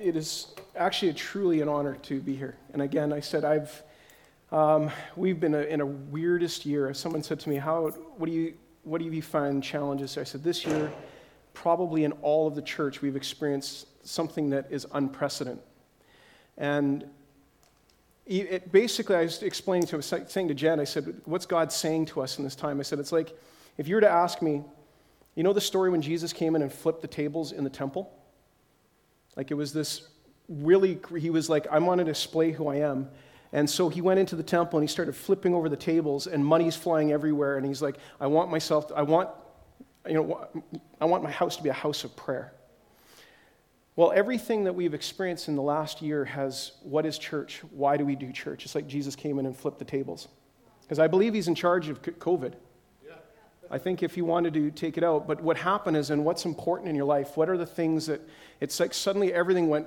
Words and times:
It 0.00 0.16
is 0.16 0.48
actually 0.76 1.10
a 1.10 1.14
truly 1.14 1.60
an 1.60 1.68
honor 1.68 1.96
to 2.02 2.20
be 2.20 2.34
here. 2.34 2.56
And 2.72 2.82
again, 2.82 3.12
I 3.12 3.20
said 3.20 3.44
I've 3.44 3.82
um, 4.50 4.90
we've 5.14 5.38
been 5.38 5.54
a, 5.54 5.60
in 5.60 5.80
a 5.80 5.86
weirdest 5.86 6.64
year. 6.64 6.92
Someone 6.94 7.22
said 7.22 7.38
to 7.40 7.48
me, 7.48 7.56
"How? 7.56 7.88
What 8.16 8.26
do 8.26 8.32
you 8.32 8.54
what 8.84 9.00
do 9.00 9.04
you 9.04 9.22
find 9.22 9.62
challenges?" 9.62 10.16
I 10.16 10.24
said, 10.24 10.42
"This 10.42 10.64
year, 10.64 10.90
probably 11.52 12.04
in 12.04 12.12
all 12.22 12.46
of 12.46 12.54
the 12.54 12.62
church, 12.62 13.02
we've 13.02 13.16
experienced 13.16 13.86
something 14.06 14.50
that 14.50 14.66
is 14.70 14.86
unprecedented." 14.92 15.62
And 16.56 17.04
it, 18.26 18.72
basically, 18.72 19.16
I 19.16 19.22
was 19.22 19.42
explaining 19.42 19.86
to, 19.88 19.96
was 19.96 20.06
saying 20.06 20.48
to 20.48 20.54
Jen, 20.54 20.80
I 20.80 20.84
said, 20.84 21.20
"What's 21.24 21.46
God 21.46 21.70
saying 21.70 22.06
to 22.06 22.22
us 22.22 22.38
in 22.38 22.44
this 22.44 22.56
time?" 22.56 22.80
I 22.80 22.82
said, 22.82 22.98
"It's 22.98 23.12
like 23.12 23.38
if 23.76 23.86
you 23.86 23.96
were 23.96 24.00
to 24.00 24.10
ask 24.10 24.40
me, 24.40 24.64
you 25.34 25.42
know 25.42 25.52
the 25.52 25.60
story 25.60 25.90
when 25.90 26.02
Jesus 26.02 26.32
came 26.32 26.56
in 26.56 26.62
and 26.62 26.72
flipped 26.72 27.02
the 27.02 27.08
tables 27.08 27.52
in 27.52 27.64
the 27.64 27.70
temple." 27.70 28.17
Like 29.38 29.52
it 29.52 29.54
was 29.54 29.72
this 29.72 30.08
really, 30.48 30.98
he 31.16 31.30
was 31.30 31.48
like, 31.48 31.68
I 31.68 31.78
want 31.78 32.00
to 32.00 32.04
display 32.04 32.50
who 32.50 32.66
I 32.66 32.76
am. 32.76 33.08
And 33.52 33.70
so 33.70 33.88
he 33.88 34.00
went 34.00 34.18
into 34.18 34.34
the 34.34 34.42
temple 34.42 34.80
and 34.80 34.86
he 34.86 34.92
started 34.92 35.14
flipping 35.14 35.54
over 35.54 35.68
the 35.68 35.76
tables 35.76 36.26
and 36.26 36.44
money's 36.44 36.74
flying 36.74 37.12
everywhere. 37.12 37.56
And 37.56 37.64
he's 37.64 37.80
like, 37.80 37.96
I 38.20 38.26
want 38.26 38.50
myself, 38.50 38.90
I 38.94 39.02
want, 39.02 39.30
you 40.06 40.14
know, 40.14 40.48
I 41.00 41.04
want 41.04 41.22
my 41.22 41.30
house 41.30 41.56
to 41.56 41.62
be 41.62 41.68
a 41.68 41.74
house 41.74 42.02
of 42.02 42.16
prayer. 42.16 42.52
Well, 43.94 44.12
everything 44.12 44.64
that 44.64 44.74
we've 44.74 44.92
experienced 44.92 45.46
in 45.46 45.54
the 45.54 45.62
last 45.62 46.02
year 46.02 46.24
has 46.24 46.72
what 46.82 47.06
is 47.06 47.16
church? 47.16 47.62
Why 47.70 47.96
do 47.96 48.04
we 48.04 48.16
do 48.16 48.32
church? 48.32 48.64
It's 48.64 48.74
like 48.74 48.88
Jesus 48.88 49.14
came 49.14 49.38
in 49.38 49.46
and 49.46 49.56
flipped 49.56 49.78
the 49.78 49.84
tables. 49.84 50.26
Because 50.82 50.98
I 50.98 51.06
believe 51.06 51.32
he's 51.32 51.48
in 51.48 51.54
charge 51.54 51.88
of 51.88 52.02
COVID. 52.02 52.54
I 53.70 53.78
think 53.78 54.02
if 54.02 54.16
you 54.16 54.24
wanted 54.24 54.54
to 54.54 54.70
take 54.70 54.96
it 54.96 55.04
out, 55.04 55.26
but 55.26 55.42
what 55.42 55.58
happened 55.58 55.96
is, 55.96 56.10
and 56.10 56.24
what's 56.24 56.44
important 56.44 56.88
in 56.88 56.96
your 56.96 57.04
life, 57.04 57.36
what 57.36 57.48
are 57.48 57.56
the 57.56 57.66
things 57.66 58.06
that 58.06 58.20
it's 58.60 58.80
like 58.80 58.94
suddenly 58.94 59.32
everything 59.32 59.68
went, 59.68 59.86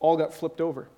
all 0.00 0.16
got 0.16 0.34
flipped 0.34 0.60
over. 0.60 0.88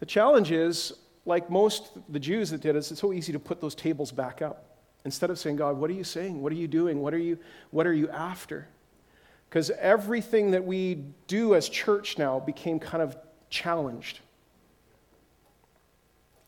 The 0.00 0.06
challenge 0.06 0.50
is, 0.50 0.94
like 1.24 1.50
most 1.50 1.90
the 2.08 2.18
Jews 2.18 2.50
that 2.50 2.60
did, 2.60 2.74
is 2.74 2.90
it's 2.90 3.00
so 3.00 3.12
easy 3.12 3.32
to 3.32 3.38
put 3.38 3.60
those 3.60 3.74
tables 3.74 4.10
back 4.10 4.42
up. 4.42 4.64
Instead 5.04 5.30
of 5.30 5.38
saying, 5.38 5.56
God, 5.56 5.76
what 5.76 5.90
are 5.90 5.94
you 5.94 6.04
saying? 6.04 6.40
What 6.40 6.52
are 6.52 6.56
you 6.56 6.68
doing? 6.68 7.00
What 7.00 7.12
are 7.12 7.18
you, 7.18 7.38
what 7.70 7.86
are 7.86 7.92
you 7.92 8.08
after? 8.10 8.68
Because 9.48 9.70
everything 9.70 10.52
that 10.52 10.64
we 10.64 11.04
do 11.26 11.54
as 11.54 11.68
church 11.68 12.18
now 12.18 12.40
became 12.40 12.78
kind 12.78 13.02
of 13.02 13.16
challenged. 13.50 14.20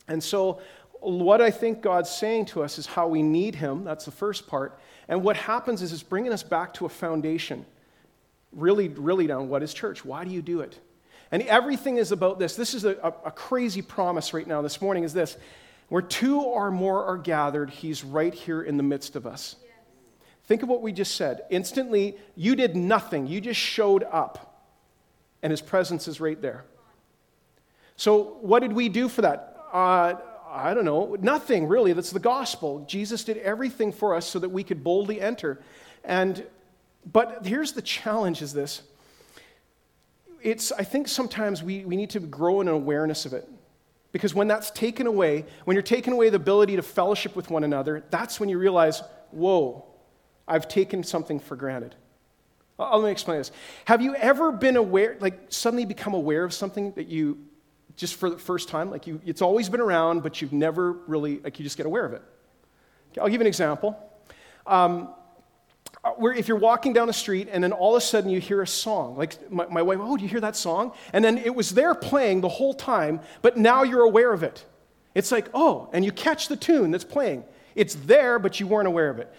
And 0.09 0.23
so, 0.23 0.61
what 1.01 1.43
I 1.43 1.51
think 1.51 1.83
God's 1.83 2.11
saying 2.11 2.47
to 2.47 2.63
us 2.63 2.79
is 2.79 2.87
how 2.87 3.09
we 3.09 3.23
need 3.23 3.55
Him. 3.55 3.85
That's 3.85 4.07
the 4.07 4.11
first 4.11 4.47
part. 4.47 4.79
And 5.09 5.23
what 5.23 5.37
happens 5.37 5.83
is 5.83 5.93
it's 5.93 6.03
bringing 6.03 6.33
us 6.33 6.43
back 6.43 6.75
to 6.75 6.87
a 6.87 6.89
foundation. 6.89 7.65
Really, 8.53 8.89
really 8.89 9.27
down 9.27 9.49
what 9.49 9.63
is 9.63 9.75
church? 9.75 10.05
Why 10.05 10.25
do 10.25 10.31
you 10.31 10.43
do 10.43 10.61
it? 10.61 10.79
And 11.31 11.43
everything 11.43 11.97
is 11.97 12.13
about 12.13 12.39
this. 12.39 12.55
This 12.55 12.75
is 12.75 12.85
a, 12.85 13.13
a, 13.25 13.31
crazy 13.31 13.83
promise 13.83 14.33
right 14.33 14.47
now 14.47 14.63
this 14.63 14.81
morning 14.81 15.05
is 15.05 15.13
this. 15.13 15.37
Where 15.89 16.03
two 16.03 16.41
or 16.41 16.71
more 16.71 17.05
are 17.05 17.17
gathered, 17.17 17.71
he's 17.71 18.05
right 18.05 18.33
here 18.33 18.63
in 18.63 18.77
the 18.77 18.83
midst 18.83 19.17
of 19.17 19.27
us. 19.27 19.57
Yes. 19.63 19.71
Think 20.45 20.63
of 20.63 20.69
what 20.69 20.81
we 20.81 20.93
just 20.93 21.17
said. 21.17 21.43
Instantly, 21.51 22.17
you 22.37 22.55
did 22.55 22.77
nothing. 22.77 23.27
You 23.27 23.41
just 23.41 23.59
showed 23.59 24.05
up. 24.05 24.63
And 25.43 25.51
his 25.51 25.61
presence 25.61 26.09
is 26.09 26.21
right 26.21 26.41
there. 26.41 26.65
So, 27.97 28.39
what 28.41 28.61
did 28.61 28.73
we 28.73 28.89
do 28.89 29.09
for 29.09 29.23
that? 29.23 29.57
Uh, 29.73 30.15
I 30.55 30.73
don't 30.73 30.85
know, 30.85 31.17
nothing 31.21 31.67
really. 31.67 31.93
That's 31.93 32.13
the 32.13 32.21
gospel. 32.21 32.85
Jesus 32.87 33.25
did 33.25 33.39
everything 33.39 33.91
for 33.91 34.15
us 34.15 34.25
so 34.25 34.39
that 34.39 34.51
we 34.51 34.63
could 34.63 34.85
boldly 34.85 35.21
enter. 35.21 35.61
And 36.05 36.47
but 37.13 37.45
here's 37.45 37.73
the 37.73 37.83
challenge 37.83 38.41
is 38.41 38.53
this. 38.53 38.83
It's 40.43 40.71
I 40.71 40.85
think 40.85 41.09
sometimes 41.09 41.61
we, 41.61 41.85
we 41.85 41.97
need 41.97 42.11
to 42.11 42.21
grow 42.21 42.61
in 42.61 42.69
an 42.69 42.75
awareness 42.75 43.27
of 43.27 43.33
it. 43.33 43.49
Because 44.13 44.33
when 44.33 44.47
that's 44.47 44.71
taken 44.71 45.09
away, 45.09 45.45
when 45.65 45.75
you're 45.75 45.83
taking 45.83 46.13
away 46.13 46.31
the 46.31 46.37
ability 46.37 46.77
to 46.77 46.83
fellowship 46.83 47.35
with 47.35 47.51
one 47.51 47.65
another, 47.65 48.05
that's 48.11 48.39
when 48.39 48.49
you 48.49 48.59
realize, 48.59 49.03
whoa, 49.33 49.85
I've 50.47 50.69
taken 50.69 51.03
something 51.03 51.41
for 51.41 51.57
granted. 51.57 51.97
I'll, 52.79 53.01
let 53.01 53.07
me 53.07 53.11
explain 53.11 53.39
this. 53.39 53.51
Have 53.87 54.03
you 54.03 54.15
ever 54.15 54.53
been 54.53 54.77
aware, 54.77 55.17
like 55.19 55.47
suddenly 55.49 55.85
become 55.85 56.15
aware 56.15 56.45
of 56.45 56.55
something 56.55 56.93
that 56.93 57.09
you 57.09 57.39
just 57.97 58.17
for 58.17 58.31
the 58.31 58.39
first 58.39 58.69
time. 58.69 58.91
Like 58.91 59.07
you, 59.07 59.21
it's 59.25 59.43
always 59.43 59.69
been 59.69 59.81
around, 59.81 60.23
but 60.23 60.41
you've 60.41 60.53
never 60.53 60.93
really, 60.93 61.39
like 61.41 61.59
you 61.59 61.65
just 61.65 61.77
get 61.77 61.87
aware 61.87 62.05
of 62.05 62.13
it. 62.13 62.23
Okay, 63.13 63.21
I'll 63.21 63.29
give 63.29 63.35
you 63.35 63.43
an 63.43 63.47
example. 63.47 63.97
Um, 64.67 65.09
uh, 66.03 66.11
where 66.13 66.35
if 66.35 66.49
you're 66.49 66.59
walking 66.59 66.93
down 66.93 67.07
the 67.07 67.13
street 67.13 67.49
and 67.51 67.65
then 67.65 67.73
all 67.73 67.97
of 67.97 68.03
a 68.03 68.05
sudden 68.05 68.29
you 68.29 68.41
hear 68.41 68.61
a 68.61 68.67
song, 68.67 69.17
like 69.17 69.51
my, 69.51 69.67
my 69.67 69.83
wife, 69.83 69.99
oh, 70.01 70.17
do 70.17 70.23
you 70.23 70.29
hear 70.29 70.41
that 70.41 70.57
song? 70.57 70.93
And 71.13 71.25
then 71.25 71.39
it 71.39 71.55
was 71.55 71.71
there 71.71 71.95
playing 71.95 72.43
the 72.43 72.49
whole 72.49 72.75
time, 72.75 73.21
but 73.41 73.57
now 73.57 73.85
you're 73.85 74.03
aware 74.03 74.33
of 74.33 74.43
it. 74.43 74.65
It's 75.15 75.33
like, 75.33 75.49
oh, 75.55 75.89
and 75.93 76.05
you 76.05 76.13
catch 76.13 76.49
the 76.49 76.57
tune 76.57 76.91
that's 76.91 77.05
playing. 77.05 77.45
It's 77.75 77.95
there, 77.95 78.39
but 78.39 78.61
you 78.61 78.67
weren't 78.67 78.89
aware 78.89 79.09
of 79.09 79.19
it. 79.19 79.33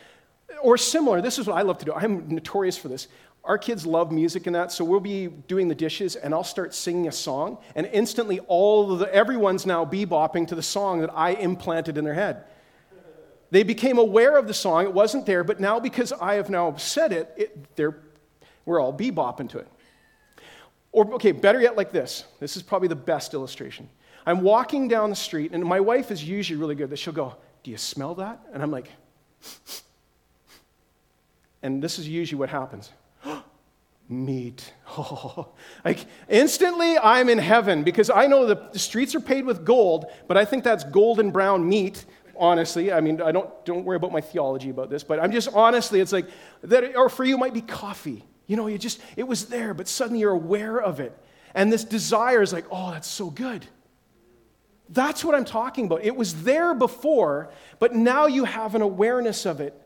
Or 0.61 0.77
similar, 0.77 1.21
this 1.21 1.37
is 1.37 1.47
what 1.47 1.57
I 1.57 1.61
love 1.61 1.77
to 1.79 1.85
do. 1.85 1.93
I'm 1.93 2.29
notorious 2.29 2.77
for 2.77 2.87
this 2.87 3.07
our 3.45 3.57
kids 3.59 3.85
love 3.85 4.11
music 4.11 4.47
and 4.47 4.55
that, 4.55 4.71
so 4.71 4.83
we'll 4.83 4.99
be 4.99 5.27
doing 5.27 5.67
the 5.67 5.75
dishes 5.75 6.15
and 6.15 6.33
I'll 6.33 6.43
start 6.43 6.73
singing 6.73 7.07
a 7.07 7.11
song, 7.11 7.59
and 7.75 7.87
instantly 7.93 8.39
all 8.47 8.97
the, 8.97 9.13
everyone's 9.13 9.65
now 9.65 9.85
bebopping 9.85 10.47
to 10.47 10.55
the 10.55 10.63
song 10.63 11.01
that 11.01 11.11
I 11.13 11.31
implanted 11.31 11.97
in 11.97 12.03
their 12.03 12.15
head. 12.15 12.43
They 13.51 13.63
became 13.63 13.99
aware 13.99 14.37
of 14.37 14.47
the 14.47 14.53
song, 14.53 14.85
it 14.85 14.93
wasn't 14.93 15.27
there, 15.27 15.43
but 15.43 15.59
now 15.59 15.79
because 15.79 16.11
I 16.11 16.35
have 16.35 16.49
now 16.49 16.75
said 16.77 17.13
it, 17.13 17.33
it 17.37 17.75
they're, 17.75 17.97
we're 18.65 18.81
all 18.81 18.91
bebopping 18.91 19.49
to 19.51 19.59
it. 19.59 19.67
Or, 20.91 21.13
okay, 21.15 21.31
better 21.31 21.61
yet, 21.61 21.75
like 21.75 21.91
this. 21.91 22.23
This 22.39 22.57
is 22.57 22.63
probably 22.63 22.87
the 22.87 22.95
best 22.95 23.33
illustration. 23.33 23.89
I'm 24.25 24.41
walking 24.41 24.87
down 24.87 25.09
the 25.09 25.15
street, 25.15 25.51
and 25.51 25.63
my 25.63 25.79
wife 25.79 26.09
is 26.09 26.23
usually 26.23 26.59
really 26.59 26.73
good 26.73 26.89
that 26.89 26.97
she'll 26.97 27.13
go, 27.13 27.35
Do 27.63 27.71
you 27.71 27.77
smell 27.77 28.15
that? 28.15 28.39
And 28.53 28.63
I'm 28.63 28.71
like, 28.71 28.89
and 31.61 31.83
this 31.83 31.99
is 31.99 32.07
usually 32.07 32.39
what 32.39 32.49
happens 32.49 32.91
meat. 34.09 34.73
Oh, 34.97 35.49
like 35.85 36.05
instantly 36.29 36.97
I'm 36.97 37.29
in 37.29 37.37
heaven 37.37 37.83
because 37.83 38.09
I 38.09 38.27
know 38.27 38.45
the, 38.45 38.79
streets 38.79 39.15
are 39.15 39.19
paved 39.19 39.47
with 39.47 39.65
gold, 39.65 40.05
but 40.27 40.37
I 40.37 40.45
think 40.45 40.63
that's 40.63 40.83
golden 40.83 41.31
brown 41.31 41.67
meat. 41.67 42.05
Honestly, 42.37 42.91
I 42.91 42.99
mean, 42.99 43.21
I 43.21 43.31
don't 43.31 43.49
don't 43.65 43.85
worry 43.85 43.95
about 43.95 44.11
my 44.11 44.19
theology 44.19 44.69
about 44.69 44.89
this, 44.89 45.03
but 45.03 45.19
I'm 45.19 45.31
just 45.31 45.49
honestly, 45.53 46.01
it's 46.01 46.11
like 46.11 46.27
that. 46.63 46.95
Or 46.97 47.07
for 47.09 47.23
you, 47.23 47.37
might 47.37 47.53
be 47.53 47.61
coffee. 47.61 48.25
You 48.45 48.57
know, 48.57 48.67
you 48.67 48.77
just 48.77 48.99
it 49.15 49.23
was 49.23 49.45
there, 49.45 49.73
but 49.73 49.87
suddenly 49.87 50.19
you're 50.19 50.31
aware 50.31 50.77
of 50.81 50.99
it, 50.99 51.17
and 51.53 51.71
this 51.71 51.85
desire 51.85 52.41
is 52.41 52.51
like, 52.51 52.65
oh, 52.69 52.91
that's 52.91 53.07
so 53.07 53.29
good. 53.29 53.65
That's 54.89 55.23
what 55.23 55.33
I'm 55.33 55.45
talking 55.45 55.85
about. 55.85 56.03
It 56.03 56.15
was 56.15 56.43
there 56.43 56.73
before, 56.75 57.51
but 57.79 57.95
now 57.95 58.27
you 58.27 58.43
have 58.43 58.75
an 58.75 58.81
awareness 58.81 59.45
of 59.45 59.61
it 59.61 59.81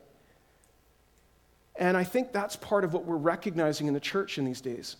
and 1.80 1.96
I 1.96 2.04
think 2.04 2.32
that's 2.32 2.54
part 2.56 2.84
of 2.84 2.92
what 2.92 3.06
we're 3.06 3.16
recognizing 3.16 3.88
in 3.88 3.94
the 3.94 4.00
church 4.00 4.38
in 4.38 4.44
these 4.44 4.60
days. 4.60 4.96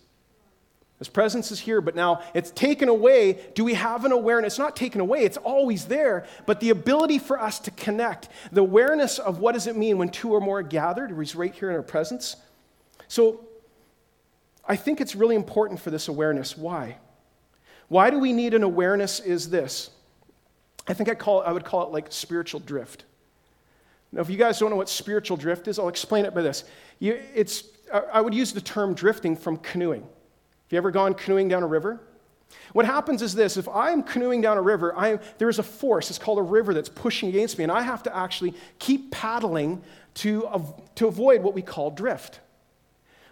His 0.97 1.07
presence 1.07 1.51
is 1.51 1.59
here, 1.59 1.79
but 1.79 1.95
now 1.95 2.21
it's 2.33 2.51
taken 2.51 2.89
away. 2.89 3.39
Do 3.55 3.63
we 3.63 3.75
have 3.75 4.03
an 4.03 4.11
awareness? 4.11 4.53
It's 4.53 4.59
not 4.59 4.75
taken 4.75 4.99
away, 4.99 5.23
it's 5.23 5.37
always 5.37 5.85
there, 5.85 6.25
but 6.45 6.59
the 6.59 6.71
ability 6.71 7.19
for 7.19 7.39
us 7.39 7.59
to 7.59 7.71
connect, 7.71 8.29
the 8.51 8.61
awareness 8.61 9.19
of 9.19 9.39
what 9.39 9.53
does 9.53 9.67
it 9.67 9.77
mean 9.77 9.97
when 9.97 10.09
two 10.09 10.33
or 10.33 10.41
more 10.41 10.59
are 10.59 10.63
gathered, 10.63 11.17
is 11.19 11.35
right 11.35 11.53
here 11.53 11.69
in 11.69 11.75
our 11.75 11.81
presence. 11.81 12.35
So 13.07 13.45
I 14.67 14.75
think 14.75 15.01
it's 15.01 15.15
really 15.15 15.35
important 15.35 15.79
for 15.79 15.91
this 15.91 16.07
awareness. 16.07 16.57
Why? 16.57 16.97
Why 17.89 18.09
do 18.09 18.19
we 18.19 18.33
need 18.33 18.53
an 18.53 18.63
awareness? 18.63 19.19
Is 19.19 19.49
this? 19.49 19.89
I 20.87 20.93
think 20.93 21.09
I, 21.09 21.15
call, 21.15 21.41
it, 21.41 21.45
I 21.45 21.51
would 21.51 21.65
call 21.65 21.83
it 21.83 21.91
like 21.91 22.07
spiritual 22.09 22.59
drift. 22.59 23.05
Now, 24.11 24.21
if 24.21 24.29
you 24.29 24.37
guys 24.37 24.59
don't 24.59 24.69
know 24.69 24.75
what 24.75 24.89
spiritual 24.89 25.37
drift 25.37 25.67
is, 25.67 25.79
I'll 25.79 25.87
explain 25.87 26.25
it 26.25 26.33
by 26.33 26.41
this. 26.41 26.65
You, 26.99 27.19
it's, 27.33 27.63
I 28.11 28.19
would 28.21 28.33
use 28.33 28.51
the 28.51 28.61
term 28.61 28.93
drifting 28.93 29.35
from 29.35 29.57
canoeing. 29.57 30.01
Have 30.01 30.71
you 30.71 30.77
ever 30.77 30.91
gone 30.91 31.13
canoeing 31.13 31.47
down 31.47 31.63
a 31.63 31.67
river? 31.67 32.01
What 32.73 32.85
happens 32.85 33.21
is 33.21 33.33
this 33.33 33.57
if 33.57 33.67
I'm 33.69 34.03
canoeing 34.03 34.41
down 34.41 34.57
a 34.57 34.61
river, 34.61 35.21
there 35.37 35.49
is 35.49 35.59
a 35.59 35.63
force, 35.63 36.09
it's 36.09 36.19
called 36.19 36.39
a 36.39 36.43
river, 36.43 36.73
that's 36.73 36.89
pushing 36.89 37.29
against 37.29 37.57
me, 37.57 37.63
and 37.63 37.71
I 37.71 37.81
have 37.81 38.03
to 38.03 38.15
actually 38.15 38.53
keep 38.79 39.11
paddling 39.11 39.81
to, 40.15 40.49
to 40.95 41.07
avoid 41.07 41.41
what 41.41 41.53
we 41.53 41.61
call 41.61 41.91
drift. 41.91 42.41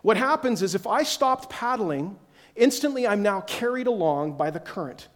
What 0.02 0.16
happens 0.16 0.62
is 0.62 0.76
if 0.76 0.88
I 0.88 1.04
stopped 1.04 1.50
paddling, 1.50 2.18
instantly 2.56 3.06
I'm 3.06 3.22
now 3.22 3.42
carried 3.42 3.88
along 3.88 4.38
by 4.38 4.50
the 4.50 4.60
current. 4.60 5.10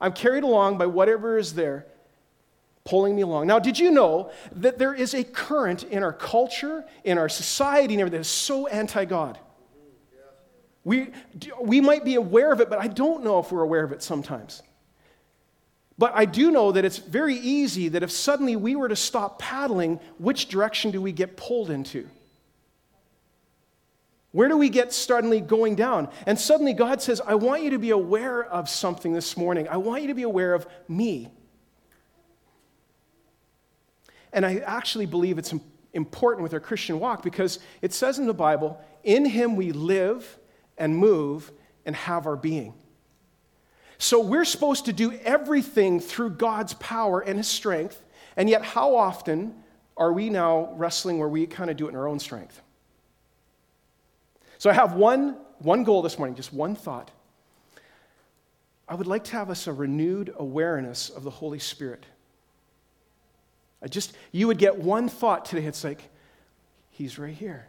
I'm 0.00 0.12
carried 0.12 0.44
along 0.44 0.78
by 0.78 0.86
whatever 0.86 1.38
is 1.38 1.54
there 1.54 1.86
pulling 2.88 3.14
me 3.14 3.22
along. 3.22 3.46
Now, 3.46 3.58
did 3.58 3.78
you 3.78 3.90
know 3.90 4.30
that 4.52 4.78
there 4.78 4.94
is 4.94 5.12
a 5.12 5.22
current 5.22 5.82
in 5.84 6.02
our 6.02 6.12
culture, 6.12 6.86
in 7.04 7.18
our 7.18 7.28
society, 7.28 7.94
and 7.94 8.00
everything 8.00 8.16
that 8.16 8.22
is 8.22 8.28
so 8.28 8.66
anti 8.66 9.04
God? 9.04 9.38
We, 10.84 11.10
we 11.60 11.82
might 11.82 12.02
be 12.02 12.14
aware 12.14 12.50
of 12.50 12.62
it, 12.62 12.70
but 12.70 12.78
I 12.78 12.86
don't 12.86 13.22
know 13.22 13.40
if 13.40 13.52
we're 13.52 13.62
aware 13.62 13.84
of 13.84 13.92
it 13.92 14.02
sometimes. 14.02 14.62
But 15.98 16.12
I 16.14 16.24
do 16.24 16.50
know 16.50 16.72
that 16.72 16.86
it's 16.86 16.96
very 16.96 17.34
easy 17.34 17.88
that 17.88 18.02
if 18.02 18.10
suddenly 18.10 18.56
we 18.56 18.74
were 18.74 18.88
to 18.88 18.96
stop 18.96 19.38
paddling, 19.38 20.00
which 20.16 20.48
direction 20.48 20.90
do 20.90 21.02
we 21.02 21.12
get 21.12 21.36
pulled 21.36 21.68
into? 21.68 22.08
Where 24.30 24.48
do 24.48 24.56
we 24.56 24.70
get 24.70 24.94
suddenly 24.94 25.42
going 25.42 25.74
down? 25.74 26.08
And 26.24 26.38
suddenly 26.38 26.72
God 26.72 27.02
says, 27.02 27.20
I 27.20 27.34
want 27.34 27.64
you 27.64 27.70
to 27.70 27.78
be 27.78 27.90
aware 27.90 28.44
of 28.44 28.70
something 28.70 29.12
this 29.12 29.36
morning. 29.36 29.68
I 29.68 29.76
want 29.76 30.02
you 30.02 30.08
to 30.08 30.14
be 30.14 30.22
aware 30.22 30.54
of 30.54 30.66
me. 30.88 31.28
And 34.32 34.44
I 34.44 34.56
actually 34.58 35.06
believe 35.06 35.38
it's 35.38 35.54
important 35.92 36.42
with 36.42 36.54
our 36.54 36.60
Christian 36.60 37.00
walk 37.00 37.22
because 37.22 37.58
it 37.82 37.92
says 37.92 38.18
in 38.18 38.26
the 38.26 38.34
Bible, 38.34 38.80
in 39.04 39.24
him 39.24 39.56
we 39.56 39.72
live 39.72 40.38
and 40.76 40.96
move 40.96 41.50
and 41.84 41.96
have 41.96 42.26
our 42.26 42.36
being. 42.36 42.74
So 43.98 44.20
we're 44.20 44.44
supposed 44.44 44.84
to 44.84 44.92
do 44.92 45.12
everything 45.24 45.98
through 45.98 46.30
God's 46.30 46.74
power 46.74 47.20
and 47.20 47.36
his 47.36 47.48
strength. 47.48 48.02
And 48.36 48.48
yet, 48.48 48.62
how 48.62 48.94
often 48.94 49.56
are 49.96 50.12
we 50.12 50.30
now 50.30 50.72
wrestling 50.74 51.18
where 51.18 51.28
we 51.28 51.46
kind 51.46 51.68
of 51.68 51.76
do 51.76 51.86
it 51.86 51.90
in 51.90 51.96
our 51.96 52.06
own 52.06 52.20
strength? 52.20 52.62
So 54.58 54.70
I 54.70 54.72
have 54.72 54.94
one, 54.94 55.36
one 55.58 55.82
goal 55.82 56.02
this 56.02 56.18
morning, 56.18 56.36
just 56.36 56.52
one 56.52 56.76
thought. 56.76 57.10
I 58.88 58.94
would 58.94 59.06
like 59.06 59.24
to 59.24 59.32
have 59.32 59.50
us 59.50 59.66
a 59.66 59.72
renewed 59.72 60.32
awareness 60.36 61.10
of 61.10 61.24
the 61.24 61.30
Holy 61.30 61.58
Spirit. 61.58 62.06
I 63.82 63.88
just, 63.88 64.16
you 64.32 64.46
would 64.48 64.58
get 64.58 64.78
one 64.78 65.08
thought 65.08 65.44
today. 65.44 65.64
It's 65.64 65.84
like, 65.84 66.02
He's 66.98 67.16
right 67.16 67.32
here. 67.32 67.68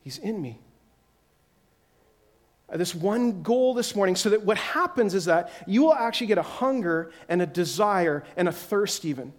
He's 0.00 0.16
in 0.16 0.40
me. 0.40 0.58
Uh, 2.72 2.78
this 2.78 2.94
one 2.94 3.42
goal 3.42 3.74
this 3.74 3.94
morning, 3.94 4.16
so 4.16 4.30
that 4.30 4.42
what 4.42 4.56
happens 4.56 5.12
is 5.12 5.26
that 5.26 5.50
you 5.66 5.82
will 5.82 5.92
actually 5.92 6.28
get 6.28 6.38
a 6.38 6.42
hunger 6.42 7.12
and 7.28 7.42
a 7.42 7.46
desire 7.46 8.24
and 8.38 8.48
a 8.48 8.52
thirst, 8.52 9.04
even. 9.04 9.34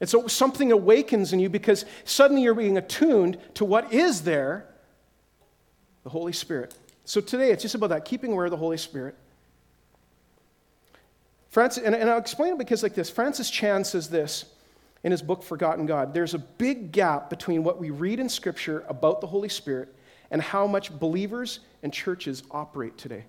And 0.00 0.08
so 0.08 0.28
something 0.28 0.70
awakens 0.70 1.32
in 1.32 1.40
you 1.40 1.48
because 1.48 1.84
suddenly 2.04 2.42
you're 2.42 2.54
being 2.54 2.78
attuned 2.78 3.38
to 3.54 3.64
what 3.64 3.92
is 3.92 4.22
there 4.22 4.68
the 6.04 6.10
Holy 6.10 6.32
Spirit. 6.32 6.74
So 7.04 7.20
today 7.20 7.50
it's 7.50 7.62
just 7.62 7.74
about 7.74 7.88
that, 7.88 8.04
keeping 8.04 8.32
aware 8.32 8.44
of 8.44 8.52
the 8.52 8.56
Holy 8.56 8.76
Spirit. 8.76 9.16
Francis, 11.52 11.84
and, 11.84 11.94
and 11.94 12.08
I'll 12.08 12.18
explain 12.18 12.54
it 12.54 12.58
because 12.58 12.82
like 12.82 12.94
this. 12.94 13.10
Francis 13.10 13.50
Chan 13.50 13.84
says 13.84 14.08
this 14.08 14.46
in 15.04 15.12
his 15.12 15.20
book 15.20 15.42
Forgotten 15.42 15.84
God. 15.84 16.14
There's 16.14 16.32
a 16.32 16.38
big 16.38 16.92
gap 16.92 17.28
between 17.28 17.62
what 17.62 17.78
we 17.78 17.90
read 17.90 18.20
in 18.20 18.30
Scripture 18.30 18.86
about 18.88 19.20
the 19.20 19.26
Holy 19.26 19.50
Spirit 19.50 19.94
and 20.30 20.40
how 20.40 20.66
much 20.66 20.98
believers 20.98 21.60
and 21.82 21.92
churches 21.92 22.42
operate 22.50 22.96
today. 22.96 23.26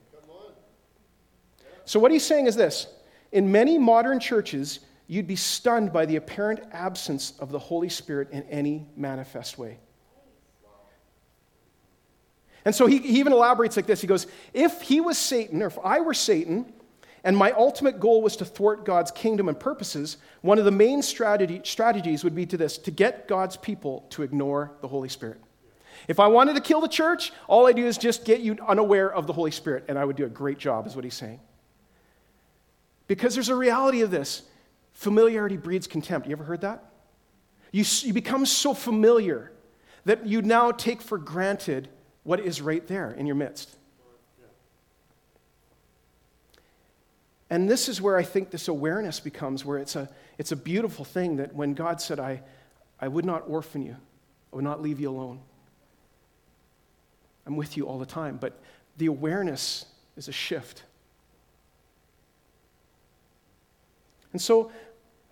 So 1.84 2.00
what 2.00 2.14
he's 2.14 2.24
saying 2.24 2.48
is 2.48 2.56
this: 2.56 2.88
in 3.34 3.52
many 3.52 3.78
modern 3.78 4.22
churches, 4.22 4.80
you'd 5.08 5.28
be 5.28 5.36
stunned 5.36 5.92
by 5.92 6.06
the 6.06 6.16
apparent 6.16 6.62
absence 6.72 7.34
of 7.40 7.52
the 7.52 7.60
Holy 7.60 7.90
Spirit 7.90 8.30
in 8.32 8.44
any 8.44 8.88
manifest 8.96 9.58
way. 9.58 9.80
And 12.64 12.74
so 12.74 12.88
he, 12.88 13.00
he 13.00 13.20
even 13.20 13.34
elaborates 13.34 13.76
like 13.76 13.86
this. 13.86 14.00
He 14.00 14.08
goes, 14.08 14.28
If 14.54 14.82
he 14.82 15.02
was 15.02 15.18
Satan, 15.18 15.62
or 15.62 15.68
if 15.68 15.78
I 15.84 16.00
were 16.00 16.14
Satan, 16.14 16.72
and 17.24 17.38
my 17.38 17.52
ultimate 17.52 18.00
goal 18.00 18.22
was 18.22 18.36
to 18.38 18.46
thwart 18.46 18.84
God's 18.84 19.10
kingdom 19.10 19.48
and 19.48 19.58
purposes, 19.58 20.18
one 20.42 20.60
of 20.60 20.66
the 20.66 20.72
main 20.72 21.02
strategy, 21.02 21.62
strategies 21.64 22.24
would 22.24 22.36
be 22.36 22.46
to 22.48 22.58
this 22.58 22.78
to 22.80 22.92
get 22.92 23.28
God's 23.28 23.56
people 23.56 24.06
to 24.10 24.24
ignore 24.24 24.72
the 24.82 24.88
Holy 24.88 25.08
Spirit. 25.10 25.40
If 26.08 26.20
I 26.20 26.28
wanted 26.28 26.56
to 26.56 26.62
kill 26.62 26.82
the 26.82 26.90
church, 26.90 27.32
all 27.48 27.66
I 27.66 27.72
do 27.72 27.86
is 27.86 27.98
just 27.98 28.26
get 28.26 28.42
you 28.42 28.58
unaware 28.68 29.14
of 29.14 29.26
the 29.26 29.34
Holy 29.34 29.52
Spirit, 29.52 29.86
and 29.88 29.98
I 29.98 30.04
would 30.04 30.18
do 30.18 30.26
a 30.26 30.30
great 30.30 30.58
job, 30.58 30.86
is 30.86 30.96
what 30.96 31.06
he's 31.06 31.14
saying. 31.14 31.40
Because 33.08 33.36
there's 33.36 33.50
a 33.50 33.56
reality 33.56 34.02
of 34.02 34.12
this 34.12 34.44
familiarity 34.92 35.56
breeds 35.56 35.88
contempt. 35.88 36.28
You 36.28 36.34
ever 36.34 36.44
heard 36.44 36.62
that? 36.62 36.84
You, 37.72 37.86
you 38.02 38.14
become 38.14 38.46
so 38.46 38.74
familiar 38.74 39.52
that 40.06 40.26
you 40.26 40.42
now 40.42 40.72
take 40.72 41.02
for 41.02 41.18
granted 41.18 41.88
what 42.24 42.42
is 42.42 42.62
right 42.62 42.86
there 42.88 43.12
in 43.12 43.26
your 43.26 43.36
midst. 43.36 43.78
And 47.50 47.70
this 47.70 47.90
is 47.90 48.02
where 48.02 48.18
I 48.18 48.24
think 48.24 48.50
this 48.50 48.68
awareness 48.68 49.20
becomes 49.20 49.64
where 49.64 49.78
it's 49.78 49.96
a, 49.96 50.10
it's 50.38 50.52
a 50.52 50.56
beautiful 50.56 51.06
thing 51.06 51.38
that 51.38 51.54
when 51.54 51.74
God 51.74 52.02
said, 52.02 52.20
I, 52.20 52.42
I 53.00 53.08
would 53.08 53.26
not 53.26 53.44
orphan 53.48 53.84
you, 53.84 53.96
I 54.52 54.56
would 54.56 54.64
not 54.64 54.82
leave 54.82 55.00
you 55.00 55.10
alone. 55.10 55.40
I'm 57.46 57.56
with 57.56 57.76
you 57.78 57.88
all 57.88 58.00
the 58.00 58.06
time. 58.06 58.38
But 58.38 58.60
the 58.98 59.08
awareness 59.08 59.86
is 60.16 60.28
a 60.28 60.32
shift. 60.32 60.84
And 64.32 64.42
so 64.42 64.72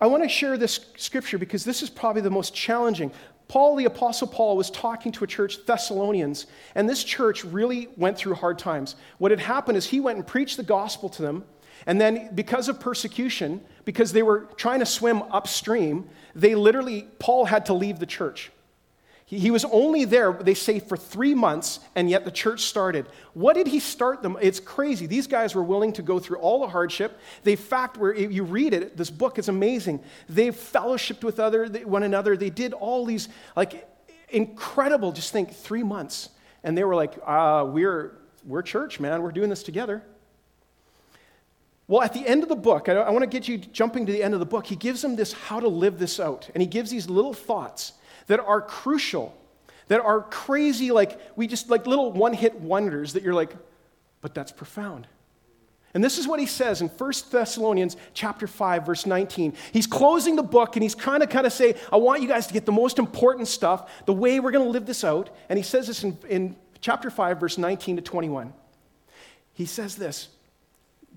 I 0.00 0.06
want 0.06 0.22
to 0.22 0.28
share 0.28 0.56
this 0.56 0.86
scripture 0.96 1.38
because 1.38 1.64
this 1.64 1.82
is 1.82 1.90
probably 1.90 2.22
the 2.22 2.30
most 2.30 2.54
challenging. 2.54 3.12
Paul, 3.48 3.76
the 3.76 3.84
Apostle 3.84 4.28
Paul, 4.28 4.56
was 4.56 4.70
talking 4.70 5.12
to 5.12 5.24
a 5.24 5.26
church, 5.26 5.66
Thessalonians, 5.66 6.46
and 6.74 6.88
this 6.88 7.04
church 7.04 7.44
really 7.44 7.88
went 7.96 8.16
through 8.16 8.34
hard 8.34 8.58
times. 8.58 8.96
What 9.18 9.30
had 9.30 9.40
happened 9.40 9.76
is 9.76 9.86
he 9.86 10.00
went 10.00 10.16
and 10.16 10.26
preached 10.26 10.56
the 10.56 10.62
gospel 10.62 11.08
to 11.10 11.22
them, 11.22 11.44
and 11.86 12.00
then 12.00 12.30
because 12.34 12.68
of 12.68 12.80
persecution, 12.80 13.60
because 13.84 14.12
they 14.12 14.22
were 14.22 14.48
trying 14.56 14.80
to 14.80 14.86
swim 14.86 15.22
upstream, 15.22 16.08
they 16.34 16.54
literally, 16.54 17.06
Paul 17.18 17.44
had 17.44 17.66
to 17.66 17.74
leave 17.74 17.98
the 17.98 18.06
church. 18.06 18.50
He, 19.24 19.50
was 19.50 19.64
only 19.64 20.04
there, 20.04 20.30
they 20.34 20.52
say, 20.52 20.78
for 20.78 20.94
three 20.94 21.34
months, 21.34 21.80
and 21.94 22.10
yet 22.10 22.26
the 22.26 22.30
church 22.30 22.60
started. 22.60 23.06
What 23.32 23.54
did 23.54 23.66
he 23.66 23.80
start 23.80 24.22
them? 24.22 24.36
It's 24.42 24.60
crazy. 24.60 25.06
These 25.06 25.26
guys 25.26 25.54
were 25.54 25.62
willing 25.62 25.94
to 25.94 26.02
go 26.02 26.18
through 26.18 26.36
all 26.36 26.60
the 26.60 26.68
hardship. 26.68 27.18
They, 27.42 27.56
fact, 27.56 27.96
where 27.96 28.14
you 28.14 28.44
read 28.44 28.74
it, 28.74 28.94
this 28.94 29.08
book 29.08 29.38
is 29.38 29.48
amazing. 29.48 30.02
They 30.28 30.48
fellowshipped 30.48 31.24
with 31.24 31.40
other, 31.40 31.66
one 31.66 32.02
another. 32.02 32.36
They 32.36 32.50
did 32.50 32.74
all 32.74 33.06
these, 33.06 33.30
like, 33.56 33.88
incredible, 34.28 35.12
just 35.12 35.32
think, 35.32 35.54
three 35.54 35.82
months. 35.82 36.28
And 36.62 36.76
they 36.76 36.84
were 36.84 36.94
like, 36.94 37.14
uh, 37.24 37.64
we're, 37.66 38.18
we're 38.44 38.60
church, 38.60 39.00
man. 39.00 39.22
We're 39.22 39.32
doing 39.32 39.48
this 39.48 39.62
together. 39.62 40.02
Well, 41.92 42.00
at 42.00 42.14
the 42.14 42.26
end 42.26 42.42
of 42.42 42.48
the 42.48 42.56
book, 42.56 42.88
I, 42.88 42.94
I 42.94 43.10
want 43.10 43.20
to 43.22 43.26
get 43.26 43.46
you 43.46 43.58
jumping 43.58 44.06
to 44.06 44.12
the 44.12 44.22
end 44.22 44.32
of 44.32 44.40
the 44.40 44.46
book. 44.46 44.66
He 44.66 44.76
gives 44.76 45.02
them 45.02 45.14
this 45.14 45.34
how 45.34 45.60
to 45.60 45.68
live 45.68 45.98
this 45.98 46.18
out. 46.18 46.48
And 46.54 46.62
he 46.62 46.66
gives 46.66 46.90
these 46.90 47.06
little 47.06 47.34
thoughts 47.34 47.92
that 48.28 48.40
are 48.40 48.62
crucial, 48.62 49.36
that 49.88 50.00
are 50.00 50.22
crazy, 50.22 50.90
like 50.90 51.20
we 51.36 51.46
just 51.46 51.68
like 51.68 51.86
little 51.86 52.10
one 52.10 52.32
hit 52.32 52.58
wonders 52.58 53.12
that 53.12 53.22
you're 53.22 53.34
like, 53.34 53.54
but 54.22 54.32
that's 54.32 54.50
profound. 54.50 55.06
And 55.92 56.02
this 56.02 56.16
is 56.16 56.26
what 56.26 56.40
he 56.40 56.46
says 56.46 56.80
in 56.80 56.88
1 56.88 57.12
Thessalonians 57.30 57.98
chapter 58.14 58.46
5 58.46 58.86
verse 58.86 59.04
19. 59.04 59.52
He's 59.70 59.86
closing 59.86 60.34
the 60.34 60.42
book 60.42 60.76
and 60.76 60.82
he's 60.82 60.94
trying 60.94 61.20
to 61.20 61.26
kind 61.26 61.46
of 61.46 61.52
say, 61.52 61.74
I 61.92 61.98
want 61.98 62.22
you 62.22 62.28
guys 62.28 62.46
to 62.46 62.54
get 62.54 62.64
the 62.64 62.72
most 62.72 62.98
important 62.98 63.48
stuff, 63.48 63.90
the 64.06 64.14
way 64.14 64.40
we're 64.40 64.50
going 64.50 64.64
to 64.64 64.70
live 64.70 64.86
this 64.86 65.04
out. 65.04 65.28
And 65.50 65.58
he 65.58 65.62
says 65.62 65.88
this 65.88 66.04
in, 66.04 66.16
in 66.26 66.56
chapter 66.80 67.10
5 67.10 67.38
verse 67.38 67.58
19 67.58 67.96
to 67.96 68.02
21. 68.02 68.54
He 69.52 69.66
says 69.66 69.96
this, 69.96 70.28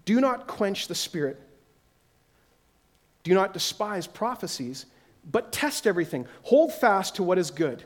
do 0.05 0.21
not 0.21 0.47
quench 0.47 0.87
the 0.87 0.95
spirit. 0.95 1.41
Do 3.23 3.33
not 3.33 3.53
despise 3.53 4.05
prophecies, 4.05 4.85
but 5.29 5.51
test 5.51 5.87
everything. 5.87 6.27
Hold 6.43 6.73
fast 6.73 7.15
to 7.15 7.23
what 7.23 7.39
is 7.39 7.49
good. 7.49 7.83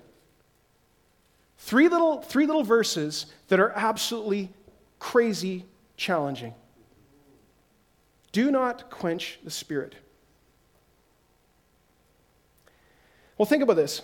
Three 1.57 1.87
little, 1.87 2.21
three 2.21 2.45
little 2.45 2.63
verses 2.63 3.25
that 3.47 3.59
are 3.59 3.71
absolutely 3.71 4.51
crazy 4.99 5.65
challenging. 5.95 6.53
Do 8.31 8.51
not 8.51 8.89
quench 8.89 9.39
the 9.43 9.51
spirit. 9.51 9.95
Well, 13.37 13.45
think 13.45 13.63
about 13.63 13.75
this. 13.75 14.01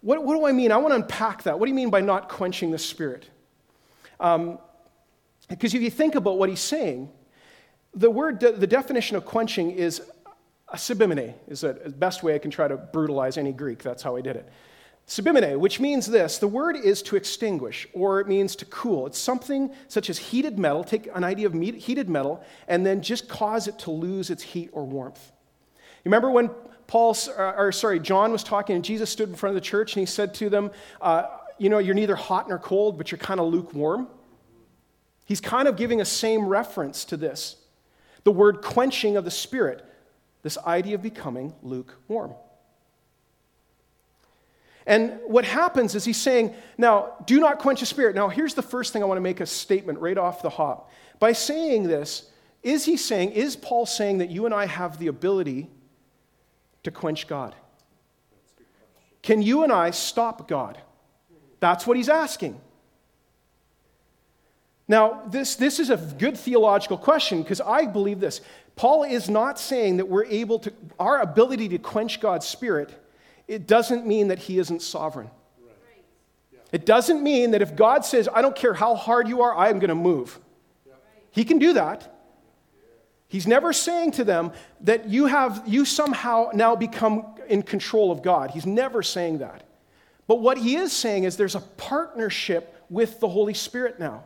What, 0.00 0.24
what 0.24 0.34
do 0.34 0.46
I 0.46 0.52
mean? 0.52 0.72
I 0.72 0.78
want 0.78 0.92
to 0.92 0.96
unpack 0.96 1.42
that. 1.44 1.58
What 1.58 1.66
do 1.66 1.70
you 1.70 1.74
mean 1.74 1.90
by 1.90 2.00
not 2.00 2.28
quenching 2.28 2.70
the 2.70 2.78
spirit? 2.78 3.28
Um, 4.18 4.58
because 5.48 5.74
if 5.74 5.82
you 5.82 5.90
think 5.90 6.14
about 6.14 6.38
what 6.38 6.48
he's 6.48 6.60
saying, 6.60 7.10
the 7.94 8.10
word, 8.10 8.40
the 8.40 8.66
definition 8.66 9.16
of 9.16 9.24
quenching 9.24 9.70
is 9.70 10.02
Asibimene 10.74 11.34
is 11.46 11.60
the 11.60 11.74
best 11.96 12.22
way 12.22 12.34
I 12.34 12.38
can 12.38 12.50
try 12.50 12.66
to 12.66 12.76
brutalize 12.76 13.38
any 13.38 13.52
Greek. 13.52 13.82
That's 13.82 14.02
how 14.02 14.16
I 14.16 14.20
did 14.20 14.36
it. 14.36 14.48
Sibimene, 15.06 15.58
which 15.58 15.80
means 15.80 16.06
this 16.06 16.38
the 16.38 16.48
word 16.48 16.76
is 16.76 17.02
to 17.02 17.16
extinguish, 17.16 17.86
or 17.92 18.20
it 18.20 18.26
means 18.26 18.56
to 18.56 18.64
cool. 18.66 19.06
It's 19.06 19.18
something 19.18 19.72
such 19.88 20.08
as 20.08 20.18
heated 20.18 20.58
metal, 20.58 20.82
take 20.82 21.08
an 21.14 21.22
idea 21.22 21.46
of 21.46 21.54
heated 21.54 22.08
metal, 22.08 22.42
and 22.66 22.84
then 22.84 23.02
just 23.02 23.28
cause 23.28 23.68
it 23.68 23.78
to 23.80 23.90
lose 23.90 24.30
its 24.30 24.42
heat 24.42 24.70
or 24.72 24.84
warmth. 24.84 25.30
You 25.76 26.10
remember 26.10 26.30
when 26.30 26.50
Paul, 26.86 27.16
or 27.36 27.70
sorry, 27.70 28.00
John 28.00 28.32
was 28.32 28.42
talking, 28.42 28.76
and 28.76 28.84
Jesus 28.84 29.10
stood 29.10 29.28
in 29.28 29.34
front 29.34 29.56
of 29.56 29.62
the 29.62 29.66
church, 29.66 29.94
and 29.94 30.00
he 30.00 30.06
said 30.06 30.34
to 30.34 30.48
them, 30.48 30.70
uh, 31.00 31.26
You 31.58 31.68
know, 31.68 31.78
you're 31.78 31.94
neither 31.94 32.16
hot 32.16 32.48
nor 32.48 32.58
cold, 32.58 32.96
but 32.98 33.10
you're 33.10 33.18
kind 33.18 33.40
of 33.40 33.46
lukewarm. 33.46 34.08
He's 35.26 35.40
kind 35.40 35.68
of 35.68 35.76
giving 35.76 36.00
a 36.00 36.04
same 36.04 36.46
reference 36.46 37.04
to 37.06 37.16
this 37.16 37.56
the 38.24 38.32
word 38.32 38.62
quenching 38.62 39.16
of 39.16 39.24
the 39.24 39.30
Spirit 39.30 39.84
this 40.44 40.58
idea 40.58 40.94
of 40.94 41.02
becoming 41.02 41.54
lukewarm. 41.62 42.34
And 44.86 45.18
what 45.26 45.46
happens 45.46 45.94
is 45.94 46.04
he's 46.04 46.20
saying, 46.20 46.54
now, 46.76 47.14
do 47.24 47.40
not 47.40 47.58
quench 47.58 47.80
the 47.80 47.86
spirit. 47.86 48.14
Now, 48.14 48.28
here's 48.28 48.52
the 48.52 48.62
first 48.62 48.92
thing 48.92 49.02
I 49.02 49.06
want 49.06 49.16
to 49.16 49.22
make 49.22 49.40
a 49.40 49.46
statement 49.46 49.98
right 49.98 50.18
off 50.18 50.42
the 50.42 50.50
hop. 50.50 50.90
By 51.18 51.32
saying 51.32 51.84
this, 51.84 52.30
is 52.62 52.84
he 52.84 52.98
saying, 52.98 53.30
is 53.30 53.56
Paul 53.56 53.86
saying 53.86 54.18
that 54.18 54.28
you 54.28 54.44
and 54.44 54.54
I 54.54 54.66
have 54.66 54.98
the 54.98 55.06
ability 55.06 55.70
to 56.82 56.90
quench 56.90 57.26
God? 57.26 57.54
Can 59.22 59.40
you 59.40 59.62
and 59.62 59.72
I 59.72 59.90
stop 59.92 60.46
God? 60.46 60.78
That's 61.60 61.86
what 61.86 61.96
he's 61.96 62.10
asking. 62.10 62.60
Now, 64.86 65.22
this, 65.26 65.56
this 65.56 65.80
is 65.80 65.90
a 65.90 65.96
good 65.96 66.36
theological 66.36 66.98
question 66.98 67.42
because 67.42 67.60
I 67.60 67.86
believe 67.86 68.20
this. 68.20 68.40
Paul 68.76 69.04
is 69.04 69.30
not 69.30 69.58
saying 69.58 69.96
that 69.98 70.08
we're 70.08 70.26
able 70.26 70.58
to, 70.60 70.72
our 70.98 71.20
ability 71.20 71.68
to 71.70 71.78
quench 71.78 72.20
God's 72.20 72.46
Spirit, 72.46 72.90
it 73.48 73.66
doesn't 73.66 74.06
mean 74.06 74.28
that 74.28 74.38
he 74.38 74.58
isn't 74.58 74.82
sovereign. 74.82 75.30
It 76.72 76.86
doesn't 76.86 77.22
mean 77.22 77.52
that 77.52 77.62
if 77.62 77.76
God 77.76 78.04
says, 78.04 78.28
I 78.34 78.42
don't 78.42 78.56
care 78.56 78.74
how 78.74 78.96
hard 78.96 79.28
you 79.28 79.42
are, 79.42 79.56
I'm 79.56 79.78
going 79.78 79.90
to 79.90 79.94
move. 79.94 80.40
He 81.30 81.44
can 81.44 81.58
do 81.58 81.74
that. 81.74 82.10
He's 83.28 83.46
never 83.46 83.72
saying 83.72 84.12
to 84.12 84.24
them 84.24 84.52
that 84.82 85.08
you 85.08 85.26
have 85.26 85.62
you 85.66 85.84
somehow 85.84 86.50
now 86.54 86.76
become 86.76 87.34
in 87.48 87.62
control 87.62 88.12
of 88.12 88.22
God. 88.22 88.50
He's 88.50 88.66
never 88.66 89.02
saying 89.02 89.38
that. 89.38 89.64
But 90.26 90.40
what 90.40 90.58
he 90.58 90.76
is 90.76 90.92
saying 90.92 91.24
is 91.24 91.36
there's 91.36 91.54
a 91.54 91.60
partnership 91.60 92.84
with 92.88 93.20
the 93.20 93.28
Holy 93.28 93.54
Spirit 93.54 93.98
now. 93.98 94.24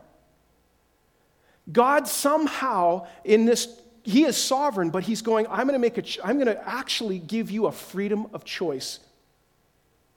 God 1.71 2.07
somehow 2.07 3.07
in 3.23 3.45
this 3.45 3.79
he 4.03 4.23
is 4.23 4.37
sovereign, 4.37 4.89
but 4.89 5.03
he's 5.03 5.21
going, 5.21 5.45
I'm 5.47 5.67
going 5.67 5.73
to 5.73 5.79
make 5.79 5.97
a, 5.97 6.25
I'm 6.25 6.37
going 6.37 6.47
to 6.47 6.67
actually 6.67 7.19
give 7.19 7.51
you 7.51 7.67
a 7.67 7.71
freedom 7.71 8.27
of 8.33 8.43
choice. 8.43 8.99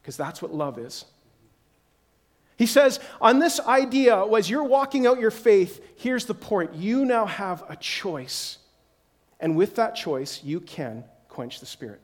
Because 0.01 0.17
that's 0.17 0.41
what 0.41 0.55
love 0.55 0.79
is. 0.79 1.05
He 2.57 2.67
says, 2.67 3.01
on 3.21 3.39
this 3.39 3.61
idea, 3.61 4.25
as 4.35 4.49
you're 4.49 4.65
walking 4.65 5.07
out 5.07 5.21
your 5.21 5.31
faith, 5.31 5.85
here's 5.97 6.27
the 6.27 6.35
point. 6.35 6.75
You 6.75 7.05
now 7.05 7.27
have 7.27 7.65
a 7.69 7.77
choice. 7.77 8.59
And 9.41 9.57
with 9.57 9.77
that 9.77 9.95
choice, 9.95 10.43
you 10.43 10.61
can 10.61 11.05
quench 11.29 11.61
the 11.61 11.67
Spirit. 11.67 12.01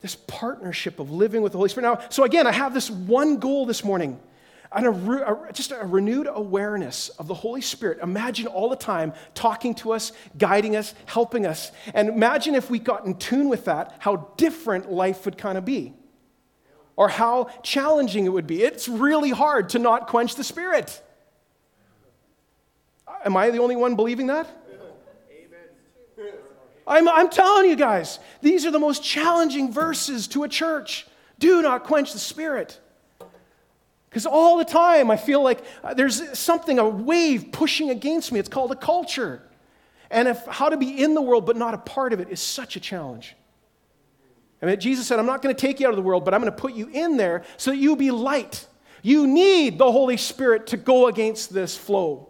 This 0.00 0.16
partnership 0.26 0.98
of 0.98 1.10
living 1.12 1.42
with 1.42 1.52
the 1.52 1.58
Holy 1.58 1.68
Spirit. 1.68 1.86
Now, 1.86 2.06
so 2.08 2.24
again, 2.24 2.46
I 2.46 2.52
have 2.52 2.74
this 2.74 2.90
one 2.90 3.36
goal 3.36 3.66
this 3.66 3.84
morning 3.84 4.18
and 4.74 4.86
a, 4.86 5.48
a, 5.48 5.52
just 5.52 5.72
a 5.72 5.84
renewed 5.84 6.28
awareness 6.30 7.08
of 7.10 7.28
the 7.28 7.34
Holy 7.34 7.60
Spirit. 7.60 7.98
Imagine 8.02 8.46
all 8.46 8.68
the 8.68 8.76
time 8.76 9.12
talking 9.34 9.74
to 9.76 9.92
us, 9.92 10.12
guiding 10.38 10.76
us, 10.76 10.94
helping 11.06 11.46
us. 11.46 11.72
And 11.94 12.08
imagine 12.08 12.54
if 12.54 12.70
we 12.70 12.78
got 12.78 13.04
in 13.06 13.16
tune 13.16 13.48
with 13.48 13.66
that, 13.66 13.96
how 13.98 14.28
different 14.36 14.90
life 14.90 15.24
would 15.24 15.38
kind 15.38 15.58
of 15.58 15.64
be, 15.64 15.94
or 16.96 17.08
how 17.08 17.50
challenging 17.62 18.26
it 18.26 18.30
would 18.30 18.46
be. 18.46 18.62
It's 18.62 18.88
really 18.88 19.30
hard 19.30 19.70
to 19.70 19.78
not 19.78 20.08
quench 20.08 20.34
the 20.34 20.44
Spirit. 20.44 21.02
Uh, 23.06 23.12
am 23.24 23.36
I 23.36 23.50
the 23.50 23.58
only 23.58 23.76
one 23.76 23.96
believing 23.96 24.28
that? 24.28 24.46
I'm, 26.86 27.08
I'm 27.08 27.30
telling 27.30 27.70
you 27.70 27.76
guys, 27.76 28.18
these 28.40 28.66
are 28.66 28.70
the 28.70 28.78
most 28.80 29.04
challenging 29.04 29.72
verses 29.72 30.26
to 30.28 30.42
a 30.42 30.48
church. 30.48 31.06
Do 31.38 31.62
not 31.62 31.84
quench 31.84 32.12
the 32.12 32.18
Spirit. 32.18 32.78
Because 34.12 34.26
all 34.26 34.58
the 34.58 34.64
time 34.66 35.10
I 35.10 35.16
feel 35.16 35.42
like 35.42 35.64
uh, 35.82 35.94
there's 35.94 36.38
something, 36.38 36.78
a 36.78 36.86
wave 36.86 37.50
pushing 37.50 37.88
against 37.88 38.30
me. 38.30 38.38
It's 38.38 38.48
called 38.48 38.70
a 38.70 38.76
culture. 38.76 39.40
And 40.10 40.28
if 40.28 40.44
how 40.44 40.68
to 40.68 40.76
be 40.76 41.02
in 41.02 41.14
the 41.14 41.22
world 41.22 41.46
but 41.46 41.56
not 41.56 41.72
a 41.72 41.78
part 41.78 42.12
of 42.12 42.20
it 42.20 42.28
is 42.28 42.38
such 42.38 42.76
a 42.76 42.80
challenge. 42.80 43.34
I 44.60 44.66
mean, 44.66 44.78
Jesus 44.78 45.06
said, 45.06 45.18
I'm 45.18 45.24
not 45.24 45.40
going 45.40 45.54
to 45.54 45.60
take 45.60 45.80
you 45.80 45.86
out 45.86 45.90
of 45.90 45.96
the 45.96 46.02
world, 46.02 46.26
but 46.26 46.34
I'm 46.34 46.42
going 46.42 46.52
to 46.52 46.58
put 46.58 46.74
you 46.74 46.88
in 46.92 47.16
there 47.16 47.42
so 47.56 47.70
that 47.70 47.78
you 47.78 47.96
be 47.96 48.10
light. 48.10 48.66
You 49.00 49.26
need 49.26 49.78
the 49.78 49.90
Holy 49.90 50.18
Spirit 50.18 50.68
to 50.68 50.76
go 50.76 51.08
against 51.08 51.52
this 51.54 51.74
flow. 51.74 52.28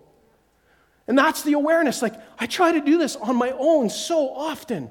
And 1.08 1.18
that's 1.18 1.42
the 1.42 1.54
awareness. 1.54 2.00
Like, 2.00 2.14
I 2.38 2.46
try 2.46 2.72
to 2.72 2.80
do 2.80 2.96
this 2.96 3.16
on 3.16 3.34
my 3.34 3.50
own 3.58 3.90
so 3.90 4.30
often. 4.30 4.88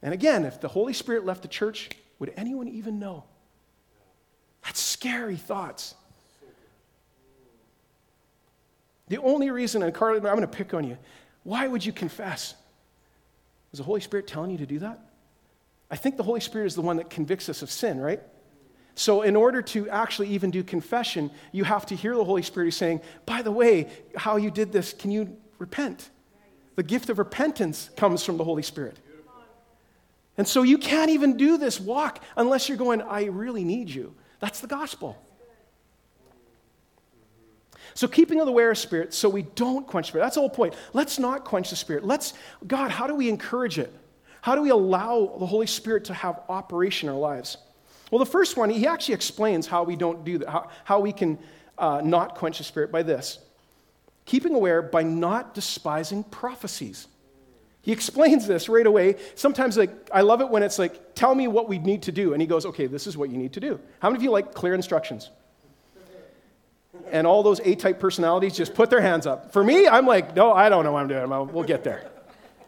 And 0.00 0.14
again, 0.14 0.44
if 0.44 0.60
the 0.60 0.68
Holy 0.68 0.92
Spirit 0.92 1.26
left 1.26 1.42
the 1.42 1.48
church, 1.48 1.90
would 2.20 2.32
anyone 2.36 2.68
even 2.68 2.98
know? 2.98 3.24
Scary 4.98 5.36
thoughts. 5.36 5.94
The 9.06 9.18
only 9.18 9.48
reason, 9.48 9.84
and 9.84 9.94
Carly, 9.94 10.16
I'm 10.16 10.24
going 10.24 10.40
to 10.40 10.48
pick 10.48 10.74
on 10.74 10.82
you, 10.82 10.98
why 11.44 11.68
would 11.68 11.84
you 11.84 11.92
confess? 11.92 12.56
Is 13.72 13.78
the 13.78 13.84
Holy 13.84 14.00
Spirit 14.00 14.26
telling 14.26 14.50
you 14.50 14.58
to 14.58 14.66
do 14.66 14.80
that? 14.80 14.98
I 15.88 15.94
think 15.94 16.16
the 16.16 16.24
Holy 16.24 16.40
Spirit 16.40 16.66
is 16.66 16.74
the 16.74 16.82
one 16.82 16.96
that 16.96 17.10
convicts 17.10 17.48
us 17.48 17.62
of 17.62 17.70
sin, 17.70 18.00
right? 18.00 18.20
So, 18.96 19.22
in 19.22 19.36
order 19.36 19.62
to 19.62 19.88
actually 19.88 20.30
even 20.30 20.50
do 20.50 20.64
confession, 20.64 21.30
you 21.52 21.62
have 21.62 21.86
to 21.86 21.94
hear 21.94 22.16
the 22.16 22.24
Holy 22.24 22.42
Spirit 22.42 22.74
saying, 22.74 23.00
By 23.24 23.42
the 23.42 23.52
way, 23.52 23.86
how 24.16 24.36
you 24.36 24.50
did 24.50 24.72
this, 24.72 24.92
can 24.92 25.12
you 25.12 25.36
repent? 25.60 26.10
The 26.74 26.82
gift 26.82 27.08
of 27.08 27.20
repentance 27.20 27.90
comes 27.96 28.24
from 28.24 28.36
the 28.36 28.42
Holy 28.42 28.64
Spirit. 28.64 28.96
And 30.36 30.48
so, 30.48 30.64
you 30.64 30.76
can't 30.76 31.12
even 31.12 31.36
do 31.36 31.56
this 31.56 31.78
walk 31.78 32.20
unless 32.36 32.68
you're 32.68 32.78
going, 32.78 33.00
I 33.00 33.26
really 33.26 33.62
need 33.62 33.90
you. 33.90 34.16
That's 34.40 34.60
the 34.60 34.66
gospel. 34.66 35.20
So 37.94 38.06
keeping 38.06 38.38
of 38.38 38.46
the 38.46 38.52
of 38.70 38.78
spirit 38.78 39.12
so 39.12 39.28
we 39.28 39.42
don't 39.42 39.86
quench 39.86 40.06
the 40.06 40.10
spirit. 40.10 40.24
That's 40.24 40.36
the 40.36 40.40
whole 40.40 40.50
point. 40.50 40.74
Let's 40.92 41.18
not 41.18 41.44
quench 41.44 41.70
the 41.70 41.76
spirit. 41.76 42.04
Let's, 42.04 42.34
God, 42.66 42.90
how 42.90 43.06
do 43.06 43.14
we 43.14 43.28
encourage 43.28 43.78
it? 43.78 43.92
How 44.40 44.54
do 44.54 44.62
we 44.62 44.70
allow 44.70 45.36
the 45.38 45.46
Holy 45.46 45.66
Spirit 45.66 46.04
to 46.06 46.14
have 46.14 46.40
operation 46.48 47.08
in 47.08 47.14
our 47.14 47.20
lives? 47.20 47.56
Well, 48.10 48.20
the 48.20 48.26
first 48.26 48.56
one, 48.56 48.70
he 48.70 48.86
actually 48.86 49.14
explains 49.14 49.66
how 49.66 49.82
we 49.82 49.96
don't 49.96 50.24
do 50.24 50.38
that, 50.38 50.48
how, 50.48 50.70
how 50.84 51.00
we 51.00 51.12
can 51.12 51.38
uh, 51.76 52.00
not 52.04 52.36
quench 52.36 52.58
the 52.58 52.64
spirit 52.64 52.92
by 52.92 53.02
this 53.02 53.40
keeping 54.28 54.54
aware 54.54 54.82
by 54.82 55.02
not 55.02 55.54
despising 55.54 56.22
prophecies. 56.22 57.08
He 57.88 57.92
explains 57.92 58.46
this 58.46 58.68
right 58.68 58.86
away. 58.86 59.16
Sometimes 59.34 59.78
like 59.78 60.10
I 60.12 60.20
love 60.20 60.42
it 60.42 60.50
when 60.50 60.62
it's 60.62 60.78
like, 60.78 61.14
tell 61.14 61.34
me 61.34 61.48
what 61.48 61.70
we 61.70 61.78
need 61.78 62.02
to 62.02 62.12
do. 62.12 62.34
And 62.34 62.42
he 62.42 62.46
goes, 62.46 62.66
okay, 62.66 62.86
this 62.86 63.06
is 63.06 63.16
what 63.16 63.30
you 63.30 63.38
need 63.38 63.54
to 63.54 63.60
do. 63.60 63.80
How 64.00 64.10
many 64.10 64.18
of 64.18 64.22
you 64.24 64.30
like 64.30 64.52
clear 64.52 64.74
instructions? 64.74 65.30
And 67.10 67.26
all 67.26 67.42
those 67.42 67.60
A-type 67.64 67.98
personalities 67.98 68.54
just 68.54 68.74
put 68.74 68.90
their 68.90 69.00
hands 69.00 69.26
up. 69.26 69.54
For 69.54 69.64
me, 69.64 69.88
I'm 69.88 70.04
like, 70.04 70.36
no, 70.36 70.52
I 70.52 70.68
don't 70.68 70.84
know 70.84 70.92
what 70.92 71.00
I'm 71.00 71.08
doing. 71.08 71.30
We'll 71.30 71.64
get 71.64 71.82
there. 71.82 72.10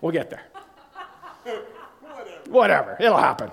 We'll 0.00 0.10
get 0.10 0.30
there. 0.30 0.40
Whatever. 2.48 2.96
It'll 2.98 3.18
happen. 3.18 3.50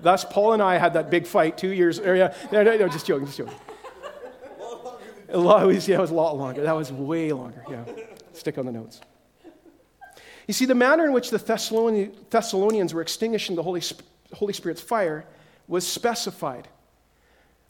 Thus, 0.00 0.24
Paul 0.24 0.52
and 0.52 0.62
I 0.62 0.78
had 0.78 0.92
that 0.92 1.10
big 1.10 1.26
fight 1.26 1.58
two 1.58 1.70
years. 1.70 1.98
Or 1.98 2.14
yeah, 2.14 2.36
no, 2.52 2.62
no, 2.62 2.76
no, 2.76 2.86
just 2.86 3.04
joking, 3.04 3.26
just 3.26 3.38
joking. 3.38 3.54
A 5.30 5.36
lot, 5.38 5.88
yeah, 5.88 5.96
it 5.96 6.00
was 6.00 6.12
a 6.12 6.14
lot 6.14 6.38
longer. 6.38 6.62
That 6.62 6.76
was 6.76 6.92
way 6.92 7.32
longer. 7.32 7.64
Yeah. 7.68 7.82
Stick 8.32 8.58
on 8.58 8.66
the 8.66 8.70
notes. 8.70 9.00
You 10.46 10.54
see, 10.54 10.66
the 10.66 10.74
manner 10.74 11.04
in 11.04 11.12
which 11.12 11.30
the 11.30 11.38
Thessalonians 11.38 12.94
were 12.94 13.00
extinguishing 13.00 13.56
the 13.56 13.62
Holy, 13.62 13.82
Holy 14.32 14.52
Spirit's 14.52 14.82
fire 14.82 15.24
was 15.66 15.86
specified. 15.86 16.68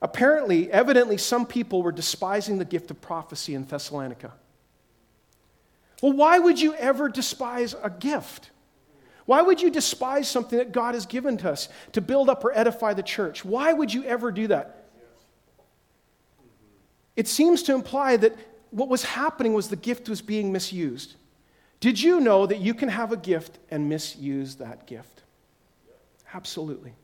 Apparently, 0.02 0.70
evidently, 0.72 1.16
some 1.16 1.46
people 1.46 1.82
were 1.82 1.92
despising 1.92 2.58
the 2.58 2.64
gift 2.64 2.90
of 2.90 3.00
prophecy 3.00 3.54
in 3.54 3.64
Thessalonica. 3.64 4.32
Well, 6.02 6.12
why 6.12 6.38
would 6.38 6.60
you 6.60 6.74
ever 6.74 7.08
despise 7.08 7.74
a 7.82 7.88
gift? 7.88 8.50
Why 9.24 9.40
would 9.40 9.62
you 9.62 9.70
despise 9.70 10.28
something 10.28 10.58
that 10.58 10.72
God 10.72 10.94
has 10.94 11.06
given 11.06 11.38
to 11.38 11.50
us 11.50 11.68
to 11.92 12.02
build 12.02 12.28
up 12.28 12.44
or 12.44 12.52
edify 12.52 12.92
the 12.92 13.02
church? 13.02 13.44
Why 13.44 13.72
would 13.72 13.94
you 13.94 14.04
ever 14.04 14.30
do 14.30 14.48
that? 14.48 14.84
It 17.16 17.28
seems 17.28 17.62
to 17.62 17.74
imply 17.74 18.16
that 18.18 18.36
what 18.70 18.88
was 18.88 19.04
happening 19.04 19.54
was 19.54 19.68
the 19.68 19.76
gift 19.76 20.08
was 20.08 20.20
being 20.20 20.52
misused. 20.52 21.14
Did 21.84 22.00
you 22.00 22.18
know 22.18 22.46
that 22.46 22.60
you 22.60 22.72
can 22.72 22.88
have 22.88 23.12
a 23.12 23.16
gift 23.18 23.58
and 23.70 23.90
misuse 23.90 24.54
that 24.54 24.86
gift? 24.86 25.20
Absolutely. 26.32 26.94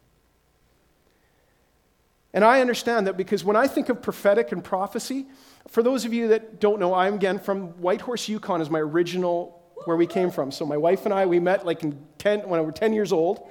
And 2.32 2.42
I 2.42 2.62
understand 2.62 3.06
that 3.06 3.18
because 3.18 3.44
when 3.44 3.56
I 3.56 3.66
think 3.66 3.90
of 3.90 4.00
prophetic 4.00 4.52
and 4.52 4.64
prophecy, 4.64 5.26
for 5.68 5.82
those 5.82 6.06
of 6.06 6.14
you 6.14 6.28
that 6.28 6.60
don't 6.60 6.80
know, 6.80 6.94
I'm 6.94 7.16
again 7.16 7.38
from 7.38 7.72
Whitehorse, 7.72 8.26
Yukon, 8.26 8.62
is 8.62 8.70
my 8.70 8.78
original 8.78 9.62
where 9.84 9.98
we 9.98 10.06
came 10.06 10.30
from. 10.30 10.50
So 10.50 10.64
my 10.64 10.78
wife 10.78 11.04
and 11.04 11.12
I, 11.12 11.26
we 11.26 11.40
met 11.40 11.66
like 11.66 11.82
in 11.82 12.02
10, 12.16 12.48
when 12.48 12.58
I 12.58 12.62
was 12.62 12.72
10 12.72 12.94
years 12.94 13.12
old. 13.12 13.50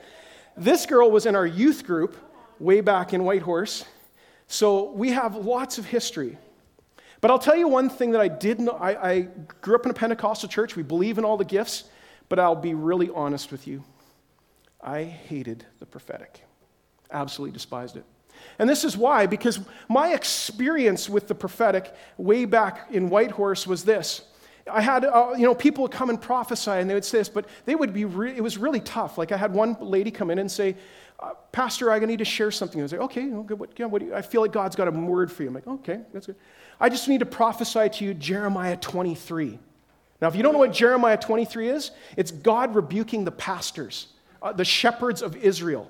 This 0.58 0.88
girl 0.88 1.12
was 1.12 1.28
in 1.28 1.36
our 1.36 1.46
youth 1.46 1.86
group 1.86 2.18
way 2.58 2.82
back 2.82 3.14
in 3.14 3.24
Whitehorse. 3.24 3.86
So 4.48 4.94
we 4.94 5.12
have 5.12 5.36
lots 5.36 5.78
of 5.78 5.86
history. 5.86 6.40
But 7.22 7.32
I'll 7.32 7.40
tell 7.40 7.56
you 7.56 7.68
one 7.68 7.90
thing 7.90 8.12
that 8.12 8.22
I 8.22 8.28
did 8.28 8.60
know. 8.60 8.72
I, 8.72 9.12
I 9.12 9.22
grew 9.62 9.76
up 9.76 9.86
in 9.86 9.92
a 9.92 9.94
Pentecostal 9.94 10.50
church. 10.50 10.76
We 10.76 10.84
believe 10.84 11.18
in 11.18 11.26
all 11.26 11.38
the 11.38 11.46
gifts. 11.46 11.84
But 12.30 12.40
I'll 12.40 12.56
be 12.56 12.74
really 12.74 13.10
honest 13.14 13.52
with 13.52 13.68
you. 13.68 13.84
I 14.82 15.04
hated 15.04 15.66
the 15.80 15.86
prophetic, 15.86 16.42
absolutely 17.12 17.54
despised 17.54 17.98
it. 17.98 18.06
And 18.58 18.70
this 18.70 18.84
is 18.84 18.96
why, 18.96 19.26
because 19.26 19.60
my 19.90 20.14
experience 20.14 21.10
with 21.10 21.28
the 21.28 21.36
prophetic 21.36 21.94
way 22.18 22.46
back 22.46 22.88
in 22.92 23.10
Whitehorse 23.10 23.68
was 23.68 23.84
this. 23.84 24.22
I 24.72 24.82
had, 24.82 25.04
uh, 25.04 25.34
you 25.36 25.44
know, 25.44 25.56
people 25.56 25.82
would 25.82 25.92
come 25.92 26.10
and 26.10 26.22
prophesy, 26.22 26.72
and 26.72 26.90
they 26.90 26.94
would 26.94 27.04
say 27.04 27.18
this, 27.18 27.28
but 27.28 27.48
they 27.66 27.76
would 27.76 27.94
be, 27.94 28.06
re- 28.06 28.36
it 28.36 28.42
was 28.42 28.58
really 28.58 28.80
tough. 28.80 29.18
Like 29.18 29.32
I 29.32 29.38
had 29.38 29.54
one 29.54 29.76
lady 29.82 30.12
come 30.12 30.30
in 30.30 30.40
and 30.40 30.50
say, 30.50 30.78
uh, 31.20 31.32
Pastor, 31.52 31.92
I 31.92 32.00
need 32.00 32.20
to 32.20 32.26
share 32.26 32.52
something. 32.52 32.80
I 32.80 32.84
was 32.84 32.92
like, 32.94 33.02
okay, 33.02 33.26
what, 33.26 33.72
yeah, 33.78 33.88
what 33.88 34.04
I 34.14 34.22
feel 34.22 34.42
like 34.42 34.54
God's 34.54 34.76
got 34.76 34.88
a 34.88 34.92
word 34.92 35.32
for 35.32 35.44
you. 35.44 35.50
I'm 35.50 35.56
like, 35.56 35.68
okay, 35.68 36.02
that's 36.14 36.28
good. 36.28 36.38
I 36.80 36.90
just 36.90 37.08
need 37.08 37.20
to 37.20 37.26
prophesy 37.26 37.90
to 37.90 38.06
you 38.06 38.14
Jeremiah 38.14 38.78
23. 38.78 39.60
Now, 40.22 40.28
if 40.28 40.36
you 40.36 40.44
don't 40.44 40.54
know 40.54 40.60
what 40.60 40.74
Jeremiah 40.74 41.18
23 41.18 41.70
is, 41.70 41.92
it's 42.18 42.32
God 42.32 42.76
rebuking 42.76 43.26
the 43.26 43.32
pastors 43.32 44.08
uh, 44.42 44.54
the 44.54 44.66
shepherds 44.66 45.22
of 45.22 45.36
Israel 45.36 45.90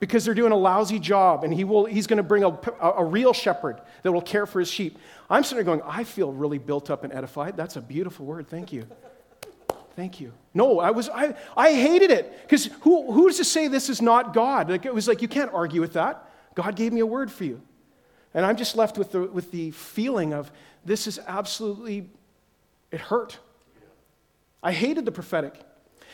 because 0.00 0.24
they're 0.24 0.34
doing 0.34 0.52
a 0.52 0.56
lousy 0.56 0.98
job 0.98 1.44
and 1.44 1.52
he 1.52 1.64
will, 1.64 1.84
he's 1.84 2.06
going 2.06 2.18
to 2.18 2.22
bring 2.22 2.44
a, 2.44 2.58
a, 2.80 3.04
real 3.04 3.32
shepherd 3.32 3.80
that 4.02 4.12
will 4.12 4.22
care 4.22 4.46
for 4.46 4.60
his 4.60 4.70
sheep. 4.70 4.98
I'm 5.28 5.42
sitting 5.42 5.64
there 5.64 5.76
going, 5.76 5.82
I 5.82 6.04
feel 6.04 6.32
really 6.32 6.58
built 6.58 6.90
up 6.90 7.04
and 7.04 7.12
edified. 7.12 7.56
That's 7.56 7.76
a 7.76 7.80
beautiful 7.80 8.24
word. 8.24 8.48
Thank 8.48 8.72
you. 8.72 8.86
Thank 9.96 10.20
you. 10.20 10.32
No, 10.54 10.78
I 10.78 10.92
was 10.92 11.08
I, 11.08 11.34
I 11.56 11.72
hated 11.72 12.12
it 12.12 12.32
because 12.42 12.66
who, 12.82 13.10
who's 13.10 13.36
to 13.38 13.44
say 13.44 13.66
this 13.66 13.88
is 13.88 14.00
not 14.00 14.32
God? 14.32 14.70
Like 14.70 14.86
it 14.86 14.94
was 14.94 15.08
like 15.08 15.22
you 15.22 15.28
can't 15.28 15.52
argue 15.52 15.80
with 15.80 15.94
that. 15.94 16.30
God 16.54 16.76
gave 16.76 16.92
me 16.92 17.00
a 17.00 17.06
word 17.06 17.32
for 17.32 17.44
you. 17.44 17.60
And 18.38 18.46
I'm 18.46 18.56
just 18.56 18.76
left 18.76 18.96
with 18.96 19.10
the, 19.10 19.22
with 19.22 19.50
the 19.50 19.72
feeling 19.72 20.32
of 20.32 20.52
this 20.84 21.08
is 21.08 21.18
absolutely, 21.26 22.08
it 22.92 23.00
hurt. 23.00 23.36
I 24.62 24.70
hated 24.70 25.04
the 25.04 25.10
prophetic. 25.10 25.54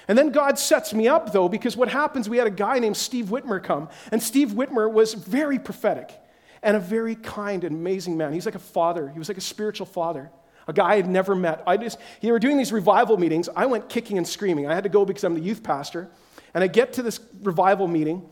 And 0.09 0.17
then 0.17 0.31
God 0.31 0.59
sets 0.59 0.95
me 0.95 1.07
up, 1.07 1.35
though, 1.35 1.51
because 1.51 1.77
what 1.77 1.89
happens, 1.89 2.27
we 2.27 2.39
had 2.39 2.47
a 2.47 2.51
guy 2.51 2.79
named 2.79 2.97
Steve 2.97 3.27
Whitmer 3.27 3.63
come, 3.63 3.91
and 4.11 4.23
Steve 4.23 4.53
Whitmer 4.53 4.91
was 4.91 5.13
very 5.13 5.59
prophetic 5.59 6.19
and 6.63 6.79
a 6.79 6.81
very 6.81 7.15
kind 7.15 7.63
and 7.63 7.77
amazing 7.77 8.17
man. 8.17 8.33
He's 8.33 8.47
like 8.47 8.55
a 8.55 8.59
father, 8.59 9.11
he 9.11 9.19
was 9.19 9.29
like 9.29 9.37
a 9.37 9.43
spiritual 9.43 9.85
father, 9.85 10.31
a 10.67 10.73
guy 10.73 10.93
I 10.93 10.97
had 10.97 11.11
never 11.11 11.35
met. 11.35 11.63
I 11.67 11.77
just, 11.77 11.99
he 12.21 12.33
were 12.33 12.39
doing 12.39 12.57
these 12.57 12.73
revival 12.73 13.19
meetings. 13.19 13.51
I 13.55 13.67
went 13.67 13.91
kicking 13.91 14.17
and 14.17 14.27
screaming. 14.27 14.67
I 14.67 14.75
had 14.75 14.85
to 14.85 14.89
go 14.89 15.05
because 15.05 15.25
I'm 15.25 15.35
the 15.35 15.43
youth 15.43 15.63
pastor. 15.63 16.09
And 16.55 16.65
I 16.65 16.69
get 16.69 16.95
to 16.95 17.03
this 17.03 17.21
revival 17.43 17.87
meeting, 17.87 18.27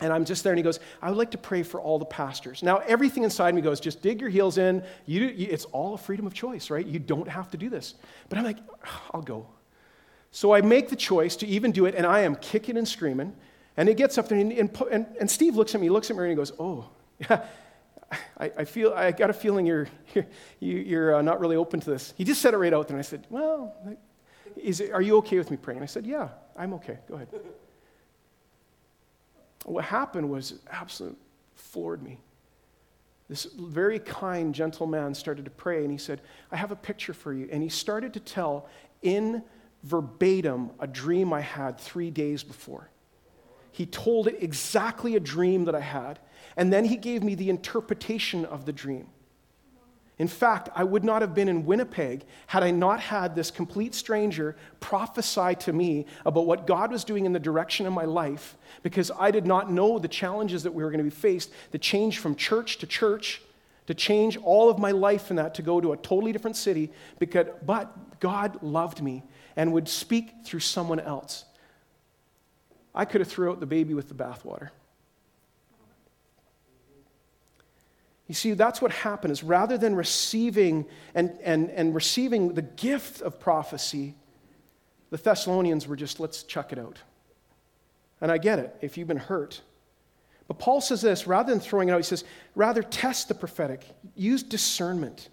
and 0.00 0.12
I'm 0.12 0.24
just 0.24 0.44
there, 0.44 0.52
and 0.52 0.58
he 0.58 0.62
goes, 0.62 0.78
I 1.00 1.08
would 1.08 1.16
like 1.16 1.30
to 1.30 1.38
pray 1.38 1.62
for 1.62 1.80
all 1.80 1.98
the 1.98 2.04
pastors. 2.04 2.62
Now, 2.62 2.78
everything 2.78 3.22
inside 3.22 3.54
me 3.54 3.62
goes, 3.62 3.80
just 3.80 4.02
dig 4.02 4.20
your 4.20 4.28
heels 4.28 4.58
in. 4.58 4.82
You, 5.06 5.26
you, 5.26 5.48
it's 5.50 5.64
all 5.66 5.94
a 5.94 5.98
freedom 5.98 6.26
of 6.26 6.34
choice, 6.34 6.68
right? 6.68 6.84
You 6.84 6.98
don't 6.98 7.28
have 7.28 7.50
to 7.52 7.56
do 7.56 7.70
this. 7.70 7.94
But 8.28 8.38
I'm 8.38 8.44
like, 8.44 8.58
I'll 9.14 9.22
go. 9.22 9.46
So 10.32 10.52
I 10.52 10.60
make 10.60 10.90
the 10.90 10.96
choice 10.96 11.34
to 11.36 11.46
even 11.46 11.72
do 11.72 11.86
it, 11.86 11.94
and 11.94 12.04
I 12.04 12.20
am 12.20 12.36
kicking 12.36 12.76
and 12.76 12.86
screaming. 12.86 13.34
And 13.78 13.88
it 13.88 13.96
gets 13.96 14.18
up 14.18 14.28
there, 14.28 14.38
and, 14.38 14.52
and, 14.52 15.06
and 15.18 15.30
Steve 15.30 15.56
looks 15.56 15.74
at 15.74 15.80
me, 15.80 15.88
looks 15.88 16.10
at 16.10 16.16
me, 16.16 16.24
and 16.24 16.30
he 16.30 16.36
goes, 16.36 16.52
Oh, 16.58 16.90
yeah, 17.18 17.44
I, 18.38 18.52
I 18.58 18.64
feel, 18.64 18.92
I 18.92 19.12
got 19.12 19.30
a 19.30 19.34
feeling 19.34 19.64
you're, 19.64 19.88
you're, 20.14 20.26
you're 20.60 21.14
uh, 21.16 21.22
not 21.22 21.40
really 21.40 21.56
open 21.56 21.80
to 21.80 21.90
this. 21.90 22.12
He 22.16 22.24
just 22.24 22.42
said 22.42 22.52
it 22.52 22.58
right 22.58 22.74
out 22.74 22.88
there, 22.88 22.96
and 22.96 23.04
I 23.04 23.08
said, 23.08 23.26
Well, 23.30 23.74
is 24.56 24.80
are 24.80 25.02
you 25.02 25.16
okay 25.18 25.38
with 25.38 25.50
me 25.50 25.56
praying? 25.56 25.78
And 25.78 25.84
I 25.84 25.86
said, 25.86 26.06
Yeah, 26.06 26.28
I'm 26.56 26.74
okay. 26.74 26.98
Go 27.08 27.14
ahead. 27.14 27.28
What 29.72 29.84
happened 29.84 30.30
was 30.30 30.54
absolutely 30.70 31.18
floored 31.54 32.02
me. 32.02 32.20
This 33.28 33.44
very 33.44 33.98
kind, 33.98 34.54
gentle 34.54 34.86
man 34.86 35.14
started 35.14 35.44
to 35.46 35.50
pray, 35.50 35.82
and 35.82 35.90
he 35.90 35.98
said, 35.98 36.20
I 36.52 36.56
have 36.56 36.70
a 36.70 36.76
picture 36.76 37.12
for 37.12 37.32
you. 37.32 37.48
And 37.50 37.62
he 37.62 37.68
started 37.68 38.14
to 38.14 38.20
tell 38.20 38.68
in 39.02 39.42
verbatim 39.82 40.70
a 40.78 40.86
dream 40.86 41.32
I 41.32 41.40
had 41.40 41.78
three 41.78 42.10
days 42.10 42.44
before. 42.44 42.88
He 43.72 43.84
told 43.84 44.28
it 44.28 44.42
exactly 44.42 45.16
a 45.16 45.20
dream 45.20 45.64
that 45.64 45.74
I 45.74 45.80
had, 45.80 46.18
and 46.56 46.72
then 46.72 46.84
he 46.84 46.96
gave 46.96 47.22
me 47.22 47.34
the 47.34 47.50
interpretation 47.50 48.44
of 48.44 48.64
the 48.64 48.72
dream. 48.72 49.08
In 50.18 50.28
fact, 50.28 50.70
I 50.74 50.82
would 50.82 51.04
not 51.04 51.20
have 51.20 51.34
been 51.34 51.48
in 51.48 51.66
Winnipeg 51.66 52.24
had 52.46 52.62
I 52.62 52.70
not 52.70 53.00
had 53.00 53.34
this 53.34 53.50
complete 53.50 53.94
stranger 53.94 54.56
prophesy 54.80 55.54
to 55.56 55.74
me 55.74 56.06
about 56.24 56.46
what 56.46 56.66
God 56.66 56.90
was 56.90 57.04
doing 57.04 57.26
in 57.26 57.34
the 57.34 57.38
direction 57.38 57.86
of 57.86 57.92
my 57.92 58.06
life 58.06 58.56
because 58.82 59.10
I 59.18 59.30
did 59.30 59.46
not 59.46 59.70
know 59.70 59.98
the 59.98 60.08
challenges 60.08 60.62
that 60.62 60.72
we 60.72 60.82
were 60.82 60.90
going 60.90 60.98
to 60.98 61.04
be 61.04 61.10
faced, 61.10 61.50
the 61.70 61.78
change 61.78 62.18
from 62.18 62.34
church 62.34 62.78
to 62.78 62.86
church, 62.86 63.42
to 63.88 63.94
change 63.94 64.38
all 64.38 64.70
of 64.70 64.78
my 64.78 64.90
life 64.90 65.30
in 65.30 65.36
that 65.36 65.54
to 65.56 65.62
go 65.62 65.82
to 65.82 65.92
a 65.92 65.96
totally 65.98 66.32
different 66.32 66.56
city 66.56 66.90
because 67.18 67.46
but 67.64 68.18
God 68.18 68.62
loved 68.62 69.02
me 69.02 69.22
and 69.54 69.72
would 69.74 69.88
speak 69.88 70.32
through 70.44 70.60
someone 70.60 70.98
else. 70.98 71.44
I 72.94 73.04
could 73.04 73.20
have 73.20 73.28
threw 73.28 73.50
out 73.50 73.60
the 73.60 73.66
baby 73.66 73.92
with 73.92 74.08
the 74.08 74.14
bathwater. 74.14 74.70
You 78.26 78.34
see, 78.34 78.52
that's 78.54 78.82
what 78.82 78.90
happened 78.90 79.32
is 79.32 79.42
rather 79.42 79.78
than 79.78 79.94
receiving 79.94 80.86
and, 81.14 81.38
and, 81.42 81.70
and 81.70 81.94
receiving 81.94 82.54
the 82.54 82.62
gift 82.62 83.20
of 83.20 83.38
prophecy, 83.38 84.14
the 85.10 85.16
Thessalonians 85.16 85.86
were 85.86 85.96
just, 85.96 86.18
let's 86.18 86.42
chuck 86.42 86.72
it 86.72 86.78
out. 86.78 86.98
And 88.20 88.32
I 88.32 88.38
get 88.38 88.58
it 88.58 88.74
if 88.80 88.98
you've 88.98 89.06
been 89.06 89.16
hurt. 89.16 89.60
But 90.48 90.58
Paul 90.58 90.80
says 90.80 91.02
this 91.02 91.26
rather 91.26 91.52
than 91.52 91.60
throwing 91.60 91.88
it 91.88 91.92
out, 91.92 91.98
he 91.98 92.02
says, 92.02 92.24
rather 92.54 92.82
test 92.82 93.28
the 93.28 93.34
prophetic, 93.34 93.84
use 94.14 94.42
discernment, 94.42 95.28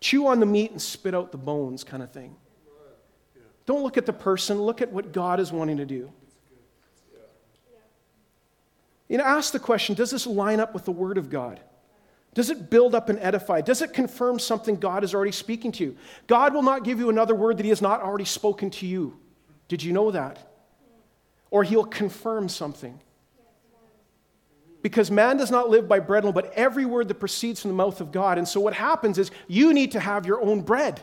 chew 0.00 0.26
on 0.26 0.40
the 0.40 0.46
meat 0.46 0.70
and 0.70 0.82
spit 0.82 1.14
out 1.14 1.32
the 1.32 1.38
bones, 1.38 1.82
kind 1.82 2.02
of 2.02 2.12
thing. 2.12 2.36
Don't 3.66 3.82
look 3.82 3.96
at 3.96 4.06
the 4.06 4.12
person, 4.12 4.60
look 4.62 4.80
at 4.80 4.92
what 4.92 5.12
God 5.12 5.40
is 5.40 5.52
wanting 5.52 5.78
to 5.78 5.86
do. 5.86 6.12
You 9.08 9.18
know, 9.18 9.24
ask 9.24 9.52
the 9.52 9.58
question 9.58 9.94
does 9.94 10.10
this 10.10 10.26
line 10.26 10.60
up 10.60 10.74
with 10.74 10.84
the 10.84 10.92
Word 10.92 11.18
of 11.18 11.30
God? 11.30 11.60
Does 12.36 12.50
it 12.50 12.68
build 12.68 12.94
up 12.94 13.08
and 13.08 13.18
edify? 13.18 13.62
Does 13.62 13.80
it 13.80 13.94
confirm 13.94 14.38
something 14.38 14.76
God 14.76 15.04
is 15.04 15.14
already 15.14 15.32
speaking 15.32 15.72
to 15.72 15.84
you? 15.84 15.96
God 16.26 16.52
will 16.52 16.62
not 16.62 16.84
give 16.84 16.98
you 16.98 17.08
another 17.08 17.34
word 17.34 17.56
that 17.56 17.62
He 17.62 17.70
has 17.70 17.80
not 17.80 18.02
already 18.02 18.26
spoken 18.26 18.68
to 18.72 18.86
you. 18.86 19.18
Did 19.68 19.82
you 19.82 19.94
know 19.94 20.10
that? 20.10 20.38
Or 21.50 21.64
He'll 21.64 21.86
confirm 21.86 22.50
something. 22.50 23.00
Because 24.82 25.10
man 25.10 25.38
does 25.38 25.50
not 25.50 25.70
live 25.70 25.88
by 25.88 25.98
bread 25.98 26.24
alone, 26.24 26.34
but 26.34 26.52
every 26.52 26.84
word 26.84 27.08
that 27.08 27.14
proceeds 27.14 27.62
from 27.62 27.70
the 27.70 27.74
mouth 27.74 28.02
of 28.02 28.12
God. 28.12 28.36
And 28.36 28.46
so 28.46 28.60
what 28.60 28.74
happens 28.74 29.16
is 29.16 29.30
you 29.48 29.72
need 29.72 29.92
to 29.92 30.00
have 30.00 30.26
your 30.26 30.42
own 30.42 30.60
bread. 30.60 31.00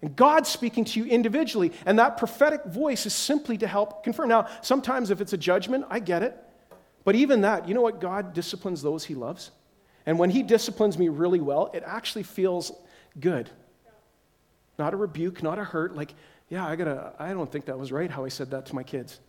And 0.00 0.16
God's 0.16 0.48
speaking 0.48 0.86
to 0.86 1.00
you 1.00 1.04
individually, 1.04 1.70
and 1.84 1.98
that 1.98 2.16
prophetic 2.16 2.64
voice 2.64 3.04
is 3.04 3.12
simply 3.12 3.58
to 3.58 3.66
help 3.66 4.02
confirm. 4.02 4.30
Now, 4.30 4.48
sometimes 4.62 5.10
if 5.10 5.20
it's 5.20 5.34
a 5.34 5.38
judgment, 5.38 5.84
I 5.90 5.98
get 5.98 6.22
it. 6.22 6.34
But 7.04 7.14
even 7.14 7.42
that, 7.42 7.68
you 7.68 7.74
know 7.74 7.82
what? 7.82 8.00
God 8.00 8.32
disciplines 8.32 8.80
those 8.80 9.04
he 9.04 9.14
loves. 9.14 9.50
And 10.06 10.18
when 10.18 10.30
he 10.30 10.42
disciplines 10.42 10.98
me 10.98 11.08
really 11.08 11.40
well, 11.40 11.70
it 11.72 11.82
actually 11.86 12.24
feels 12.24 12.72
good. 13.18 13.50
Not 14.78 14.92
a 14.92 14.96
rebuke, 14.96 15.42
not 15.42 15.58
a 15.58 15.64
hurt. 15.64 15.94
Like, 15.96 16.14
yeah, 16.48 16.66
I 16.66 16.76
gotta, 16.76 17.12
I 17.18 17.32
don't 17.32 17.50
think 17.50 17.66
that 17.66 17.78
was 17.78 17.90
right 17.90 18.10
how 18.10 18.24
I 18.24 18.28
said 18.28 18.50
that 18.50 18.66
to 18.66 18.74
my 18.74 18.82
kids, 18.82 19.20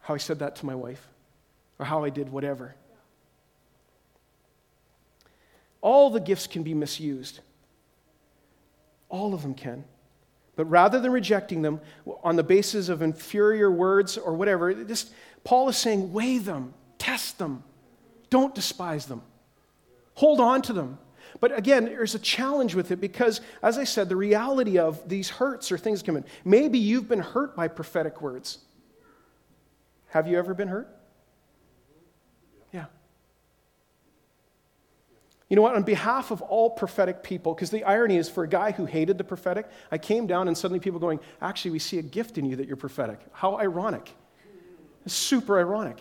how 0.00 0.14
I 0.14 0.18
said 0.18 0.40
that 0.40 0.56
to 0.56 0.66
my 0.66 0.74
wife, 0.74 1.08
or 1.78 1.86
how 1.86 2.04
I 2.04 2.10
did 2.10 2.30
whatever. 2.30 2.74
All 5.80 6.10
the 6.10 6.20
gifts 6.20 6.46
can 6.46 6.62
be 6.62 6.74
misused. 6.74 7.40
All 9.08 9.34
of 9.34 9.42
them 9.42 9.54
can. 9.54 9.84
But 10.56 10.66
rather 10.66 11.00
than 11.00 11.12
rejecting 11.12 11.62
them 11.62 11.80
on 12.22 12.36
the 12.36 12.42
basis 12.42 12.88
of 12.88 13.02
inferior 13.02 13.70
words 13.70 14.16
or 14.16 14.34
whatever, 14.34 14.72
just, 14.84 15.12
Paul 15.42 15.68
is 15.68 15.76
saying, 15.76 16.12
weigh 16.12 16.38
them, 16.38 16.74
test 16.98 17.38
them, 17.38 17.64
don't 18.30 18.54
despise 18.54 19.06
them, 19.06 19.22
hold 20.14 20.40
on 20.40 20.62
to 20.62 20.72
them. 20.72 20.98
But 21.40 21.56
again, 21.56 21.86
there's 21.86 22.14
a 22.14 22.18
challenge 22.18 22.74
with 22.74 22.90
it 22.90 23.00
because, 23.00 23.40
as 23.62 23.76
I 23.76 23.84
said, 23.84 24.08
the 24.08 24.16
reality 24.16 24.78
of 24.78 25.08
these 25.08 25.28
hurts 25.28 25.72
or 25.72 25.78
things 25.78 26.02
come 26.02 26.16
in. 26.16 26.24
Maybe 26.44 26.78
you've 26.78 27.08
been 27.08 27.20
hurt 27.20 27.56
by 27.56 27.68
prophetic 27.68 28.22
words. 28.22 28.58
Have 30.08 30.28
you 30.28 30.38
ever 30.38 30.54
been 30.54 30.68
hurt? 30.68 30.88
Yeah. 32.72 32.86
You 35.48 35.56
know 35.56 35.62
what? 35.62 35.74
On 35.74 35.82
behalf 35.82 36.30
of 36.30 36.40
all 36.40 36.70
prophetic 36.70 37.22
people, 37.24 37.52
because 37.52 37.70
the 37.70 37.82
irony 37.84 38.16
is 38.16 38.28
for 38.28 38.44
a 38.44 38.48
guy 38.48 38.70
who 38.70 38.84
hated 38.84 39.18
the 39.18 39.24
prophetic, 39.24 39.68
I 39.90 39.98
came 39.98 40.26
down 40.28 40.46
and 40.46 40.56
suddenly 40.56 40.78
people 40.78 41.00
going, 41.00 41.18
actually, 41.42 41.72
we 41.72 41.80
see 41.80 41.98
a 41.98 42.02
gift 42.02 42.38
in 42.38 42.44
you 42.44 42.56
that 42.56 42.68
you're 42.68 42.76
prophetic. 42.76 43.18
How 43.32 43.58
ironic. 43.58 44.14
Super 45.06 45.58
ironic. 45.58 46.00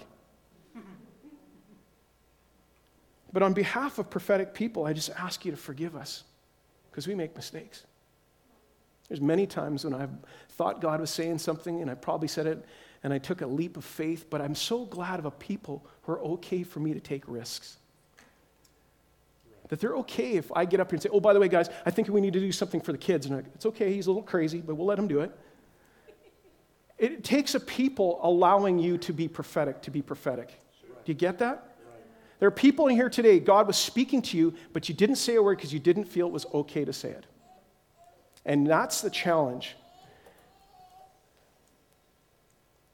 But 3.34 3.42
on 3.42 3.54
behalf 3.54 3.98
of 3.98 4.10
prophetic 4.12 4.54
people, 4.54 4.86
I 4.86 4.94
just 4.94 5.10
ask 5.10 5.44
you 5.44 5.52
to 5.52 5.58
forgive 5.58 5.96
us 5.96 6.24
because 6.92 7.08
we 7.08 7.16
make 7.16 7.36
mistakes. 7.36 7.84
There's 9.10 9.20
many 9.20 9.48
times 9.48 9.84
when 9.84 9.94
I've 9.94 10.12
thought 10.50 10.80
God 10.80 11.02
was 11.02 11.10
saying 11.10 11.40
something 11.40 11.82
and 11.82 11.90
I 11.90 11.96
probably 11.96 12.28
said 12.28 12.46
it 12.46 12.64
and 13.04 13.12
I 13.12 13.18
took 13.18 13.42
a 13.42 13.48
leap 13.48 13.76
of 13.76 13.84
faith, 13.84 14.28
but 14.30 14.40
I'm 14.40 14.56
so 14.56 14.86
glad 14.86 15.20
of 15.20 15.26
a 15.26 15.32
people 15.32 15.84
who 16.04 16.14
are 16.14 16.20
okay 16.20 16.64
for 16.64 16.80
me 16.80 16.94
to 16.94 17.00
take 17.00 17.24
risks. 17.28 17.78
That 19.70 19.80
they're 19.80 19.96
okay 19.98 20.34
if 20.34 20.52
I 20.56 20.66
get 20.66 20.80
up 20.80 20.92
here 20.92 20.96
and 20.96 21.04
say, 21.04 21.10
oh, 21.12 21.20
by 21.20 21.34
the 21.34 21.40
way, 21.40 21.48
guys, 21.48 21.70
I 21.86 21.90
think 21.90 22.08
we 22.08 22.22
need 22.22 22.34
to 22.34 22.40
do 22.40 22.52
something 22.52 22.80
for 22.80 22.92
the 22.92 22.98
kids. 22.98 23.26
And 23.26 23.36
like, 23.36 23.46
it's 23.56 23.66
okay, 23.66 23.92
he's 23.92 24.08
a 24.08 24.12
little 24.12 24.24
crazy, 24.24 24.62
but 24.62 24.76
we'll 24.76 24.86
let 24.86 25.00
him 25.00 25.08
do 25.08 25.22
it. 25.22 25.32
It 27.00 27.24
takes 27.24 27.56
a 27.56 27.60
people 27.60 28.20
allowing 28.22 28.78
you 28.78 28.98
to 29.00 29.12
be 29.12 29.28
prophetic 29.28 29.82
to 29.82 29.92
be 29.92 30.02
prophetic. 30.02 30.50
Do 31.04 31.12
you 31.12 31.16
get 31.16 31.40
that? 31.40 31.73
There 32.40 32.48
are 32.48 32.52
people 32.52 32.88
in 32.88 32.96
here 32.96 33.10
today, 33.10 33.40
God 33.40 33.68
was 33.68 33.78
speaking 33.78 34.22
to 34.24 34.38
you, 34.38 34.54
but 34.74 34.90
you 34.90 34.96
didn't 34.96 35.16
say 35.16 35.36
a 35.36 35.44
word 35.44 35.58
because 35.58 35.74
you 35.74 35.80
didn't 35.80 36.06
feel 36.06 36.28
it 36.28 36.34
was 36.34 36.46
okay 36.54 36.84
to 36.84 36.94
say 36.94 37.10
it. 37.10 37.26
And 38.46 38.68
that's 38.68 39.02
the 39.02 39.10
challenge. 39.10 39.76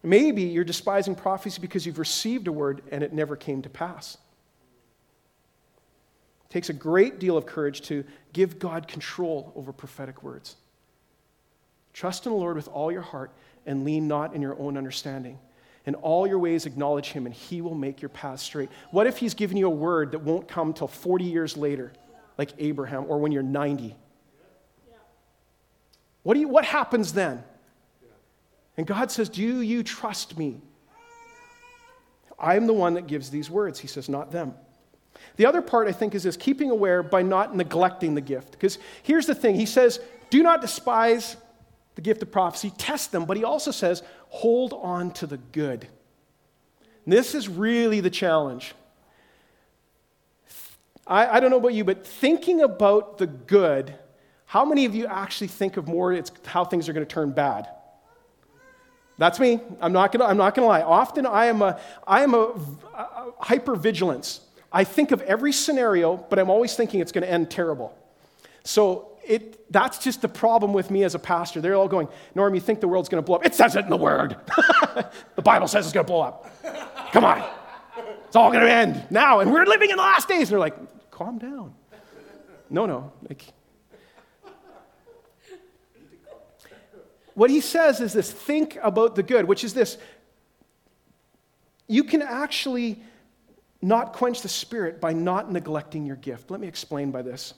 Maybe 0.03 0.43
you're 0.43 0.63
despising 0.63 1.15
prophecy 1.15 1.59
because 1.59 1.85
you've 1.85 1.99
received 1.99 2.47
a 2.47 2.51
word 2.51 2.81
and 2.91 3.03
it 3.03 3.11
never 3.11 3.35
came 3.35 3.61
to 3.63 3.69
pass. 3.69 4.17
It 6.49 6.53
takes 6.53 6.69
a 6.69 6.73
great 6.73 7.19
deal 7.19 7.35
of 7.35 7.45
courage 7.45 7.81
to 7.81 8.03
give 8.31 8.59
God 8.59 8.87
control 8.87 9.51
over 9.55 9.73
prophetic 9.73 10.23
words. 10.23 10.55
Trust 11.93 12.25
in 12.25 12.31
the 12.31 12.37
Lord 12.37 12.55
with 12.55 12.67
all 12.69 12.91
your 12.91 13.01
heart 13.01 13.31
and 13.65 13.83
lean 13.83 14.07
not 14.07 14.33
in 14.33 14.41
your 14.41 14.57
own 14.59 14.77
understanding. 14.77 15.37
In 15.85 15.95
all 15.95 16.27
your 16.27 16.39
ways, 16.39 16.65
acknowledge 16.65 17.11
him, 17.11 17.25
and 17.25 17.33
he 17.33 17.61
will 17.61 17.75
make 17.75 18.01
your 18.01 18.09
path 18.09 18.39
straight. 18.41 18.69
What 18.91 19.07
if 19.07 19.17
he's 19.17 19.33
given 19.33 19.57
you 19.57 19.67
a 19.67 19.71
word 19.71 20.11
that 20.11 20.19
won't 20.19 20.47
come 20.47 20.73
till 20.73 20.87
40 20.87 21.23
years 21.23 21.57
later, 21.57 21.93
like 22.37 22.51
Abraham, 22.57 23.05
or 23.07 23.17
when 23.17 23.31
you're 23.31 23.43
90? 23.43 23.95
What, 26.23 26.33
do 26.33 26.41
you, 26.41 26.47
what 26.47 26.65
happens 26.65 27.13
then? 27.13 27.43
And 28.77 28.85
God 28.85 29.11
says, 29.11 29.29
Do 29.29 29.61
you 29.61 29.83
trust 29.83 30.37
me? 30.37 30.61
I'm 32.39 32.67
the 32.67 32.73
one 32.73 32.93
that 32.93 33.07
gives 33.07 33.29
these 33.29 33.49
words. 33.49 33.79
He 33.79 33.87
says, 33.87 34.07
Not 34.09 34.31
them. 34.31 34.53
The 35.35 35.45
other 35.45 35.61
part, 35.61 35.87
I 35.87 35.91
think, 35.91 36.15
is 36.15 36.23
this 36.23 36.37
keeping 36.37 36.71
aware 36.71 37.03
by 37.03 37.21
not 37.21 37.55
neglecting 37.55 38.15
the 38.15 38.21
gift. 38.21 38.51
Because 38.51 38.79
here's 39.03 39.25
the 39.25 39.35
thing 39.35 39.55
He 39.55 39.65
says, 39.65 39.99
Do 40.29 40.43
not 40.43 40.61
despise 40.61 41.35
the 41.99 42.03
gift 42.03 42.23
of 42.23 42.31
prophecy, 42.31 42.71
test 42.77 43.11
them, 43.11 43.25
but 43.25 43.35
He 43.35 43.43
also 43.43 43.71
says, 43.71 44.03
Hold 44.29 44.71
on 44.71 45.11
to 45.15 45.27
the 45.27 45.35
good. 45.35 45.85
And 47.03 47.11
this 47.11 47.35
is 47.35 47.49
really 47.49 47.99
the 47.99 48.09
challenge. 48.09 48.73
I, 51.05 51.27
I 51.27 51.39
don't 51.41 51.49
know 51.49 51.57
about 51.57 51.73
you, 51.73 51.83
but 51.83 52.07
thinking 52.07 52.61
about 52.61 53.17
the 53.17 53.27
good, 53.27 53.93
how 54.45 54.63
many 54.63 54.85
of 54.85 54.95
you 54.95 55.07
actually 55.07 55.47
think 55.47 55.75
of 55.75 55.89
more 55.89 56.13
it's 56.13 56.31
how 56.45 56.63
things 56.63 56.87
are 56.87 56.93
going 56.93 57.05
to 57.05 57.13
turn 57.13 57.31
bad? 57.31 57.67
That's 59.17 59.37
me. 59.37 59.59
I'm 59.81 59.91
not 59.91 60.13
going 60.13 60.21
to 60.21 60.25
I'm 60.25 60.37
not 60.37 60.55
going 60.55 60.63
to 60.63 60.69
lie. 60.69 60.81
Often 60.81 61.25
I 61.25 61.47
am 61.47 61.61
a 61.61 61.81
I 62.07 62.23
am 62.23 62.33
a, 62.33 62.55
a 62.95 63.31
hyper 63.39 63.75
vigilance. 63.75 64.39
I 64.71 64.85
think 64.85 65.11
of 65.11 65.21
every 65.23 65.51
scenario, 65.51 66.15
but 66.15 66.39
I'm 66.39 66.49
always 66.49 66.77
thinking 66.77 67.01
it's 67.01 67.11
going 67.11 67.25
to 67.25 67.29
end 67.29 67.51
terrible. 67.51 67.93
So 68.63 69.08
it, 69.29 69.71
that's 69.71 69.99
just 69.99 70.23
the 70.23 70.27
problem 70.27 70.73
with 70.73 70.89
me 70.89 71.03
as 71.03 71.13
a 71.13 71.19
pastor. 71.19 71.61
They're 71.61 71.75
all 71.75 71.87
going, 71.87 72.07
Norm, 72.33 72.55
you 72.55 72.59
think 72.59 72.81
the 72.81 72.87
world's 72.87 73.09
going 73.09 73.21
to 73.21 73.25
blow 73.25 73.35
up? 73.35 73.45
It 73.45 73.53
says 73.53 73.75
it 73.75 73.83
in 73.83 73.89
the 73.91 73.95
Word. 73.95 74.35
the 75.35 75.41
Bible 75.43 75.67
says 75.67 75.85
it's 75.85 75.93
going 75.93 76.05
to 76.05 76.11
blow 76.11 76.21
up. 76.21 76.51
Come 77.11 77.23
on. 77.23 77.47
It's 78.25 78.35
all 78.35 78.51
going 78.51 78.65
to 78.65 78.71
end 78.71 79.05
now, 79.11 79.39
and 79.39 79.53
we're 79.53 79.65
living 79.65 79.91
in 79.91 79.97
the 79.97 80.01
last 80.01 80.27
days. 80.27 80.41
And 80.41 80.47
they're 80.49 80.59
like, 80.59 81.11
calm 81.11 81.37
down. 81.37 81.75
No, 82.71 82.87
no. 82.87 83.11
Like, 83.27 83.43
what 87.35 87.51
he 87.51 87.61
says 87.61 88.01
is 88.01 88.13
this 88.13 88.31
think 88.31 88.79
about 88.81 89.15
the 89.15 89.23
good, 89.23 89.45
which 89.45 89.63
is 89.63 89.75
this. 89.75 89.99
You 91.87 92.03
can 92.03 92.23
actually 92.23 92.99
not 93.79 94.13
quench 94.13 94.41
the 94.41 94.49
spirit 94.49 94.99
by 94.99 95.13
not 95.13 95.51
neglecting 95.51 96.07
your 96.07 96.15
gift. 96.15 96.49
Let 96.49 96.59
me 96.59 96.67
explain 96.67 97.11
by 97.11 97.21
this. 97.21 97.53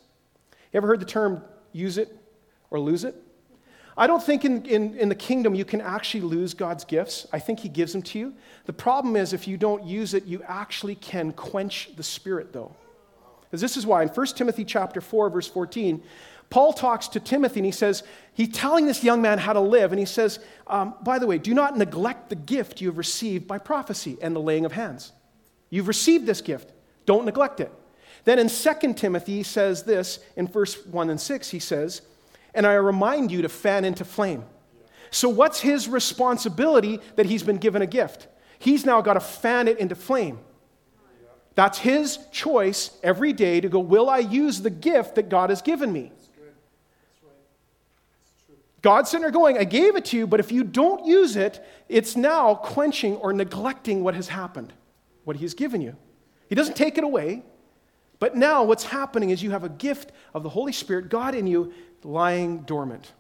You 0.74 0.78
ever 0.78 0.88
heard 0.88 1.00
the 1.00 1.06
term 1.06 1.44
use 1.74 1.98
it 1.98 2.16
or 2.70 2.80
lose 2.80 3.04
it? 3.04 3.16
I 3.98 4.08
don't 4.08 4.24
think 4.24 4.46
in, 4.46 4.66
in, 4.66 4.98
in, 4.98 5.10
the 5.10 5.16
kingdom 5.16 5.54
you 5.54 5.66
can 5.66 5.82
actually 5.82 6.22
lose 6.22 6.54
God's 6.54 6.86
gifts. 6.86 7.28
I 7.34 7.40
think 7.40 7.60
He 7.60 7.70
gives 7.70 7.92
them 7.92 8.02
to 8.04 8.20
you. 8.20 8.34
The 8.66 8.74
problem 8.74 9.16
is 9.16 9.34
if 9.34 9.48
you 9.48 9.58
don't 9.58 9.84
use 9.84 10.14
it, 10.14 10.26
you 10.26 10.42
actually 10.48 10.96
can 10.96 11.34
quench 11.34 11.90
the 11.96 12.04
Spirit, 12.04 12.54
though. 12.54 12.74
Because 13.42 13.60
this 13.60 13.76
is 13.76 13.86
why 13.86 14.04
in 14.04 14.08
1 14.08 14.28
Timothy 14.28 14.64
chapter 14.64 15.02
4, 15.02 15.30
verse 15.30 15.48
14, 15.48 16.02
Paul 16.50 16.74
talks 16.74 17.10
to 17.10 17.20
Timothy 17.20 17.60
and 17.60 17.66
he 17.66 17.72
says, 17.72 18.04
he's 18.34 18.50
telling 18.50 18.86
this 18.86 19.04
young 19.04 19.22
man 19.22 19.40
how 19.40 19.54
to 19.54 19.60
live. 19.60 19.92
And 19.92 20.00
he 20.00 20.06
says, 20.06 20.40
um, 20.68 20.96
by 21.02 21.20
the 21.20 21.28
way, 21.28 21.38
do 21.38 21.54
not 21.54 21.78
neglect 21.78 22.30
the 22.30 22.36
gift 22.36 22.82
you 22.82 22.88
have 22.88 22.98
received 22.98 23.48
by 23.48 23.58
prophecy 23.58 24.18
and 24.22 24.36
the 24.36 24.40
laying 24.40 24.66
of 24.66 24.72
hands. 24.72 25.12
You've 25.70 25.88
received 25.88 26.26
this 26.26 26.42
gift. 26.42 26.72
Don't 27.06 27.26
neglect 27.26 27.60
it. 27.62 27.72
Then 28.24 28.40
in 28.40 28.50
2 28.50 28.94
Timothy, 28.94 29.38
he 29.38 29.44
says 29.44 29.84
this 29.84 30.20
in 30.36 30.48
verse 30.48 30.86
1 30.86 31.10
and 31.10 31.20
6, 31.20 31.50
he 31.50 31.60
says, 31.60 32.02
And 32.54 32.68
I 32.68 32.74
remind 32.74 33.32
you 33.32 33.42
to 33.42 33.50
fan 33.50 33.86
into 33.86 34.06
flame. 34.06 34.44
So, 35.10 35.28
what's 35.28 35.60
his 35.60 35.90
responsibility 35.90 37.00
that 37.16 37.26
he's 37.26 37.44
been 37.44 37.58
given 37.58 37.82
a 37.82 37.88
gift? 37.88 38.28
He's 38.60 38.86
now 38.86 39.02
got 39.02 39.16
to 39.16 39.20
fan 39.20 39.68
it 39.68 39.80
into 39.80 39.96
flame. 39.96 40.40
That's 41.56 41.78
his 41.78 42.18
choice 42.32 42.92
every 43.04 43.34
day 43.34 43.60
to 43.60 43.68
go, 43.68 43.80
Will 43.80 44.10
I 44.10 44.20
use 44.20 44.62
the 44.62 44.70
gift 44.70 45.16
that 45.16 45.30
God 45.30 45.50
has 45.50 45.62
given 45.62 45.92
me? 45.92 46.12
God's 48.82 49.12
sitting 49.12 49.22
there 49.22 49.32
going, 49.32 49.58
I 49.58 49.64
gave 49.64 49.96
it 49.96 50.06
to 50.06 50.18
you, 50.18 50.26
but 50.26 50.40
if 50.40 50.52
you 50.52 50.64
don't 50.64 51.06
use 51.06 51.36
it, 51.36 51.64
it's 51.88 52.16
now 52.16 52.56
quenching 52.56 53.16
or 53.18 53.32
neglecting 53.32 54.04
what 54.04 54.16
has 54.16 54.28
happened, 54.28 54.74
what 55.24 55.36
He's 55.36 55.54
given 55.54 55.82
you. 55.82 55.96
He 56.50 56.56
doesn't 56.56 56.76
take 56.76 56.98
it 56.98 57.04
away, 57.04 57.44
but 58.22 58.36
now 58.36 58.64
what's 58.64 58.84
happening 58.84 59.32
is 59.32 59.42
you 59.42 59.50
have 59.50 59.64
a 59.64 59.70
gift 59.70 60.12
of 60.36 60.44
the 60.44 60.50
Holy 60.50 60.74
Spirit, 60.74 61.10
God 61.10 61.34
in 61.34 61.48
you, 61.48 61.74
lying 62.04 62.60
dormant. 62.60 63.12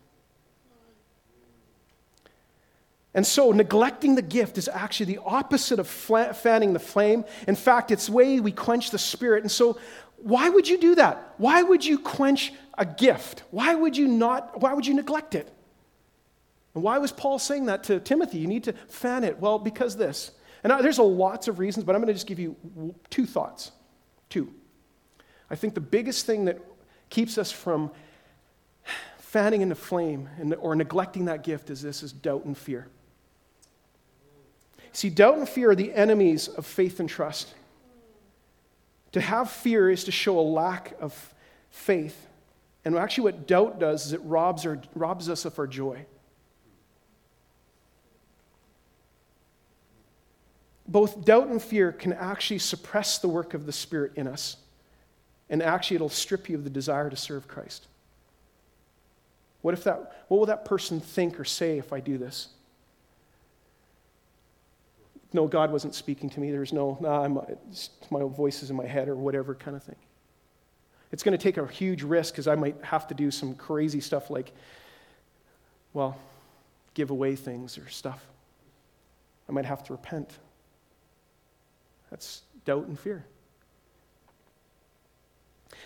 And 3.16 3.26
so, 3.26 3.52
neglecting 3.52 4.14
the 4.14 4.22
gift 4.22 4.60
is 4.60 4.70
actually 4.72 5.08
the 5.08 5.22
opposite 5.26 5.80
of 5.80 5.88
fanning 5.88 6.74
the 6.74 6.80
flame. 6.80 7.26
In 7.48 7.56
fact, 7.56 7.90
it's 7.90 8.06
the 8.06 8.12
way 8.12 8.40
we 8.40 8.52
quench 8.52 8.92
the 8.92 9.00
spirit. 9.00 9.42
And 9.42 9.52
so, 9.52 9.80
why 10.18 10.50
would 10.50 10.70
you 10.70 10.78
do 10.78 10.94
that? 10.94 11.34
Why 11.38 11.64
would 11.64 11.84
you 11.84 11.98
quench 11.98 12.54
a 12.78 12.86
gift? 12.86 13.42
Why 13.50 13.74
would 13.74 13.98
you 13.98 14.08
not, 14.08 14.62
why 14.62 14.76
would 14.76 14.86
you 14.86 14.94
neglect 14.94 15.34
it? 15.34 15.52
And 16.76 16.84
why 16.84 17.00
was 17.00 17.12
Paul 17.12 17.40
saying 17.40 17.66
that 17.66 17.86
to 17.86 18.00
Timothy? 18.00 18.38
You 18.38 18.48
need 18.48 18.66
to 18.66 18.74
fan 18.88 19.24
it. 19.24 19.40
Well, 19.40 19.58
because 19.58 19.98
this. 19.98 20.30
And 20.64 20.72
there's 20.84 21.00
lots 21.00 21.48
of 21.48 21.58
reasons, 21.58 21.86
but 21.86 21.96
I'm 21.96 22.02
going 22.02 22.10
to 22.10 22.14
just 22.14 22.28
give 22.28 22.38
you 22.38 22.56
two 23.10 23.26
thoughts. 23.26 23.72
Two. 24.30 24.54
I 25.52 25.56
think 25.56 25.74
the 25.74 25.82
biggest 25.82 26.26
thing 26.26 26.46
that 26.46 26.60
keeps 27.10 27.38
us 27.38 27.52
from 27.52 27.92
fanning 29.18 29.60
into 29.62 29.76
flame 29.76 30.30
and, 30.40 30.56
or 30.56 30.76
neglecting 30.76 31.26
that 31.26 31.44
gift 31.44 31.70
is 31.70 31.82
this 31.82 32.04
is 32.04 32.14
doubt 32.14 32.46
and 32.46 32.58
fear. 32.58 32.88
See, 34.94 35.10
doubt 35.10 35.38
and 35.38 35.48
fear 35.48 35.72
are 35.72 35.76
the 35.76 35.94
enemies 35.94 36.48
of 36.48 36.66
faith 36.66 37.02
and 37.02 37.10
trust. 37.10 37.54
To 39.12 39.20
have 39.20 39.52
fear 39.52 39.90
is 39.90 40.06
to 40.06 40.12
show 40.12 40.40
a 40.40 40.42
lack 40.42 40.96
of 41.02 41.34
faith. 41.70 42.28
And 42.86 42.98
actually, 42.98 43.26
what 43.26 43.46
doubt 43.46 43.78
does 43.78 44.06
is 44.06 44.14
it 44.14 44.22
robs, 44.24 44.66
our, 44.66 44.82
robs 44.96 45.28
us 45.28 45.44
of 45.44 45.60
our 45.60 45.68
joy. 45.68 46.06
Both 50.88 51.26
doubt 51.26 51.48
and 51.48 51.62
fear 51.62 51.92
can 51.92 52.14
actually 52.14 52.60
suppress 52.60 53.18
the 53.18 53.28
work 53.28 53.54
of 53.54 53.66
the 53.66 53.74
Spirit 53.74 54.14
in 54.16 54.28
us 54.28 54.56
and 55.52 55.62
actually 55.62 55.96
it'll 55.96 56.10
strip 56.10 56.50
you 56.50 56.56
of 56.56 56.64
the 56.64 56.70
desire 56.70 57.12
to 57.12 57.16
serve 57.16 57.48
Christ. 57.48 57.88
What 59.62 59.76
if 59.76 59.84
that 59.84 60.26
what 60.28 60.38
will 60.38 60.48
that 60.48 60.66
person 60.66 61.00
think 61.00 61.40
or 61.40 61.46
say 61.46 61.78
if 61.78 61.94
I 61.94 62.00
do 62.00 62.18
this? 62.18 62.48
No, 65.34 65.48
God 65.48 65.72
wasn't 65.72 65.94
speaking 65.94 66.30
to 66.32 66.40
me. 66.40 66.52
There's 66.52 66.74
no, 66.74 66.98
nah, 67.00 67.24
I'm, 67.24 67.40
my 68.10 68.24
voice 68.24 68.64
is 68.64 68.70
in 68.70 68.76
my 68.76 68.86
head 68.86 69.08
or 69.08 69.16
whatever 69.16 69.56
kind 69.56 69.78
of 69.78 69.84
thing. 69.84 69.96
It's 71.12 71.24
going 71.24 71.38
to 71.38 71.42
take 71.42 71.58
a 71.58 71.66
huge 71.68 72.04
risk 72.04 72.34
because 72.34 72.48
I 72.48 72.56
might 72.56 72.76
have 72.84 73.08
to 73.08 73.14
do 73.14 73.32
some 73.32 73.56
crazy 73.56 74.02
stuff 74.02 74.30
like, 74.30 74.52
well, 75.94 76.18
give 76.96 77.12
away 77.12 77.38
things 77.38 77.78
or 77.78 77.88
stuff. 77.88 78.26
I 79.48 79.54
might 79.54 79.66
have 79.66 79.84
to 79.86 79.94
repent. 79.94 80.38
That's 82.10 82.42
doubt 82.66 82.88
and 82.88 83.00
fear. 83.00 83.26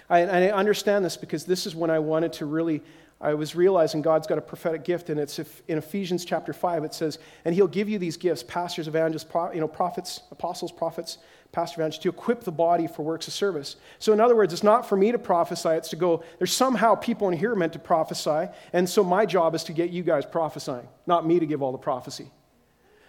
I, 0.09 0.21
I 0.21 0.51
understand 0.51 1.03
this 1.03 1.17
because 1.17 1.45
this 1.45 1.65
is 1.65 1.75
when 1.75 1.89
I 1.89 1.99
wanted 1.99 2.33
to 2.33 2.45
really 2.45 2.81
I 3.21 3.33
was 3.33 3.55
realizing 3.55 4.01
God's 4.01 4.27
got 4.27 4.37
a 4.37 4.41
prophetic 4.41 4.83
gift, 4.83 5.09
and 5.09 5.19
it's 5.19 5.39
in 5.39 5.77
Ephesians 5.77 6.25
chapter 6.25 6.51
5, 6.51 6.83
it 6.83 6.93
says, 6.93 7.17
And 7.45 7.55
He'll 7.55 7.67
give 7.67 7.87
you 7.87 7.97
these 7.97 8.17
gifts 8.17 8.43
pastors, 8.43 8.87
evangelists, 8.87 9.25
you 9.53 9.61
know, 9.61 9.67
prophets, 9.67 10.21
apostles, 10.31 10.71
prophets, 10.71 11.19
pastor, 11.53 11.79
evangelists, 11.79 12.03
to 12.03 12.09
equip 12.09 12.43
the 12.43 12.51
body 12.51 12.87
for 12.87 13.03
works 13.03 13.27
of 13.27 13.33
service. 13.33 13.77
So, 13.99 14.11
in 14.11 14.19
other 14.19 14.35
words, 14.35 14.51
it's 14.51 14.63
not 14.63 14.87
for 14.87 14.97
me 14.97 15.13
to 15.13 15.17
prophesy, 15.17 15.69
it's 15.69 15.89
to 15.89 15.95
go, 15.95 16.23
there's 16.39 16.51
somehow 16.51 16.95
people 16.95 17.29
in 17.29 17.37
here 17.37 17.55
meant 17.55 17.73
to 17.73 17.79
prophesy, 17.79 18.49
and 18.73 18.87
so 18.87 19.03
my 19.03 19.25
job 19.25 19.55
is 19.55 19.63
to 19.65 19.73
get 19.73 19.91
you 19.91 20.03
guys 20.03 20.25
prophesying, 20.25 20.87
not 21.07 21.25
me 21.25 21.39
to 21.39 21.45
give 21.45 21.63
all 21.63 21.71
the 21.71 21.77
prophecy. 21.77 22.29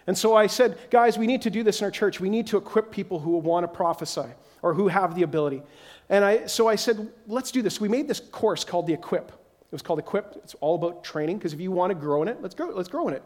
And 0.07 0.17
so 0.17 0.37
I 0.37 0.47
said, 0.47 0.79
guys, 0.89 1.19
we 1.19 1.27
need 1.27 1.43
to 1.43 1.51
do 1.51 1.65
this 1.65 1.81
in 1.81 1.85
our 1.85 1.91
church. 1.91 2.21
We 2.21 2.31
need 2.31 2.47
to 2.49 2.57
equip 2.57 2.93
people 2.93 3.19
who 3.19 3.37
want 3.39 3.65
to 3.65 3.69
prophesy 3.69 4.29
or 4.63 4.73
who 4.73 4.89
have 4.89 5.15
the 5.17 5.23
ability. 5.23 5.63
And 6.09 6.25
I, 6.25 6.47
so 6.47 6.69
I 6.69 6.77
said, 6.77 7.09
let's 7.27 7.51
do 7.51 7.63
this. 7.63 7.81
We 7.81 7.89
made 7.89 8.07
this 8.09 8.21
course 8.21 8.65
called 8.65 8.87
the 8.87 8.93
Equip. 8.93 9.29
It 9.29 9.73
was 9.73 9.83
called 9.83 9.99
Equip. 9.99 10.37
It's 10.45 10.55
all 10.61 10.77
about 10.77 11.03
training 11.03 11.39
because 11.39 11.53
if 11.53 11.61
you 11.61 11.73
want 11.73 11.91
to 11.91 11.95
grow 11.95 12.23
in 12.23 12.29
it, 12.29 12.41
let's 12.41 12.55
grow, 12.55 12.69
let's 12.69 12.89
grow 12.89 13.09
in 13.09 13.15
it. 13.15 13.23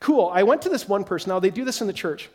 Cool. 0.00 0.30
I 0.32 0.42
went 0.42 0.60
to 0.62 0.68
this 0.68 0.88
one 0.88 1.04
person. 1.04 1.30
Now, 1.30 1.40
they 1.40 1.50
do 1.50 1.64
this 1.64 1.80
in 1.80 1.86
the 1.86 1.92
church. 1.92 2.28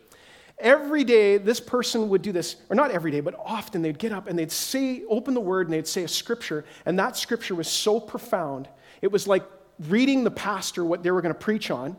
Every 0.60 1.04
day, 1.04 1.38
this 1.38 1.60
person 1.60 2.10
would 2.10 2.24
do 2.24 2.32
this, 2.32 2.56
or 2.70 2.76
not 2.76 2.90
every 2.90 3.12
day, 3.12 3.20
but 3.20 3.36
often 3.38 3.84
they'd 3.84 4.00
get 4.00 4.12
up 4.12 4.28
and 4.28 4.40
they'd 4.40 4.52
say, 4.52 5.04
open 5.08 5.36
the 5.36 5.42
word 5.42 5.68
and 5.68 5.74
they'd 5.74 5.86
say 5.86 6.04
a 6.04 6.08
scripture. 6.08 6.66
And 6.86 6.98
that 6.98 7.16
scripture 7.16 7.54
was 7.54 7.68
so 7.68 8.00
profound. 8.00 8.68
It 9.04 9.12
was 9.12 9.28
like 9.28 9.44
reading 9.88 10.24
the 10.24 10.32
pastor 10.32 10.84
what 10.84 11.04
they 11.04 11.12
were 11.12 11.22
going 11.22 11.34
to 11.34 11.40
preach 11.40 11.70
on, 11.70 11.96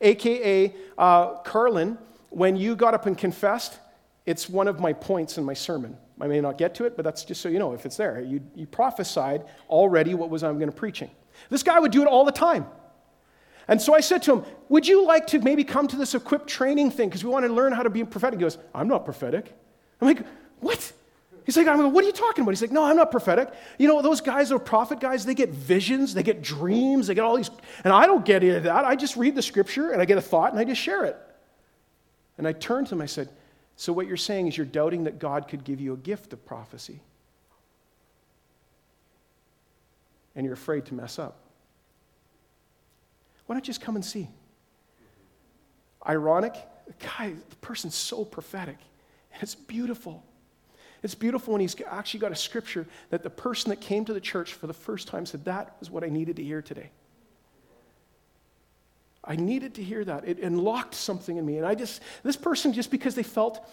AKA 0.00 0.74
uh, 0.98 1.34
Carlin, 1.36 1.96
when 2.30 2.56
you 2.56 2.76
got 2.76 2.92
up 2.92 3.06
and 3.06 3.16
confessed, 3.16 3.78
it's 4.26 4.48
one 4.48 4.68
of 4.68 4.80
my 4.80 4.92
points 4.92 5.38
in 5.38 5.44
my 5.44 5.54
sermon. 5.54 5.96
I 6.20 6.26
may 6.26 6.40
not 6.40 6.56
get 6.56 6.74
to 6.76 6.84
it, 6.84 6.96
but 6.96 7.04
that's 7.04 7.24
just 7.24 7.40
so 7.40 7.48
you 7.48 7.58
know 7.58 7.72
if 7.72 7.84
it's 7.84 7.96
there. 7.96 8.20
You, 8.20 8.40
you 8.54 8.66
prophesied 8.66 9.44
already 9.68 10.14
what 10.14 10.30
was 10.30 10.42
I'm 10.42 10.58
going 10.58 10.70
to 10.70 10.76
preaching. 10.76 11.10
This 11.50 11.62
guy 11.62 11.78
would 11.78 11.92
do 11.92 12.02
it 12.02 12.08
all 12.08 12.24
the 12.24 12.32
time. 12.32 12.66
And 13.68 13.82
so 13.82 13.94
I 13.94 14.00
said 14.00 14.22
to 14.24 14.36
him, 14.36 14.44
Would 14.68 14.86
you 14.86 15.04
like 15.04 15.26
to 15.28 15.40
maybe 15.40 15.64
come 15.64 15.88
to 15.88 15.96
this 15.96 16.14
equipped 16.14 16.48
training 16.48 16.90
thing? 16.90 17.08
Because 17.08 17.24
we 17.24 17.30
want 17.30 17.44
to 17.46 17.52
learn 17.52 17.72
how 17.72 17.82
to 17.82 17.90
be 17.90 18.04
prophetic. 18.04 18.38
He 18.38 18.42
goes, 18.42 18.58
I'm 18.74 18.88
not 18.88 19.04
prophetic. 19.04 19.52
I'm 20.00 20.08
like, 20.08 20.24
What? 20.60 20.92
He's 21.44 21.56
like, 21.56 21.66
I'm 21.66 21.80
like, 21.82 21.92
What 21.92 22.04
are 22.04 22.06
you 22.06 22.12
talking 22.12 22.42
about? 22.42 22.52
He's 22.52 22.62
like, 22.62 22.70
No, 22.70 22.84
I'm 22.84 22.96
not 22.96 23.10
prophetic. 23.10 23.52
You 23.78 23.88
know, 23.88 24.00
those 24.02 24.20
guys 24.20 24.52
are 24.52 24.58
prophet 24.58 25.00
guys, 25.00 25.26
they 25.26 25.34
get 25.34 25.50
visions, 25.50 26.14
they 26.14 26.22
get 26.22 26.42
dreams, 26.42 27.08
they 27.08 27.14
get 27.14 27.24
all 27.24 27.36
these. 27.36 27.50
And 27.84 27.92
I 27.92 28.06
don't 28.06 28.24
get 28.24 28.42
any 28.42 28.54
of 28.54 28.62
that. 28.62 28.84
I 28.84 28.94
just 28.94 29.16
read 29.16 29.34
the 29.34 29.42
scripture 29.42 29.90
and 29.90 30.00
I 30.00 30.04
get 30.04 30.16
a 30.16 30.22
thought 30.22 30.52
and 30.52 30.60
I 30.60 30.64
just 30.64 30.80
share 30.80 31.04
it. 31.04 31.16
And 32.38 32.46
I 32.46 32.52
turned 32.52 32.86
to 32.88 32.94
him, 32.94 33.02
I 33.02 33.06
said, 33.06 33.28
So 33.76 33.92
what 33.92 34.06
you're 34.06 34.16
saying 34.16 34.48
is 34.48 34.56
you're 34.56 34.66
doubting 34.66 35.04
that 35.04 35.18
God 35.18 35.48
could 35.48 35.62
give 35.62 35.80
you 35.80 35.92
a 35.92 35.98
gift 35.98 36.32
of 36.32 36.44
prophecy? 36.46 37.00
And 40.34 40.44
you're 40.44 40.54
afraid 40.54 40.86
to 40.86 40.94
mess 40.94 41.18
up. 41.18 41.36
Why 43.46 43.54
you 43.54 43.62
just 43.62 43.80
come 43.80 43.94
and 43.94 44.04
see? 44.04 44.28
Ironic, 46.06 46.54
guy, 47.00 47.34
the 47.48 47.56
person's 47.56 47.94
so 47.94 48.24
prophetic, 48.24 48.78
and 49.32 49.42
it's 49.42 49.54
beautiful. 49.54 50.24
It's 51.02 51.14
beautiful 51.14 51.52
when 51.52 51.60
he's 51.60 51.76
actually 51.86 52.20
got 52.20 52.32
a 52.32 52.36
scripture 52.36 52.86
that 53.10 53.22
the 53.22 53.30
person 53.30 53.70
that 53.70 53.80
came 53.80 54.04
to 54.06 54.14
the 54.14 54.20
church 54.20 54.54
for 54.54 54.66
the 54.66 54.74
first 54.74 55.08
time 55.08 55.26
said, 55.26 55.44
That 55.44 55.76
was 55.78 55.90
what 55.90 56.02
I 56.02 56.08
needed 56.08 56.36
to 56.36 56.44
hear 56.44 56.62
today. 56.62 56.90
I 59.26 59.36
needed 59.36 59.74
to 59.74 59.82
hear 59.82 60.04
that. 60.04 60.28
It 60.28 60.38
unlocked 60.38 60.94
something 60.94 61.36
in 61.36 61.44
me. 61.44 61.58
And 61.58 61.66
I 61.66 61.74
just, 61.74 62.00
this 62.22 62.36
person, 62.36 62.72
just 62.72 62.90
because 62.90 63.14
they 63.14 63.22
felt 63.22 63.66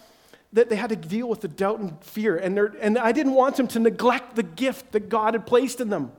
that 0.52 0.68
they 0.68 0.76
had 0.76 0.90
to 0.90 0.96
deal 0.96 1.28
with 1.28 1.40
the 1.40 1.48
doubt 1.48 1.80
and 1.80 2.02
fear, 2.04 2.36
and, 2.36 2.58
and 2.58 2.98
I 2.98 3.12
didn't 3.12 3.34
want 3.34 3.56
them 3.56 3.68
to 3.68 3.78
neglect 3.78 4.36
the 4.36 4.42
gift 4.42 4.92
that 4.92 5.08
God 5.08 5.34
had 5.34 5.46
placed 5.46 5.80
in 5.80 5.90
them. 5.90 6.12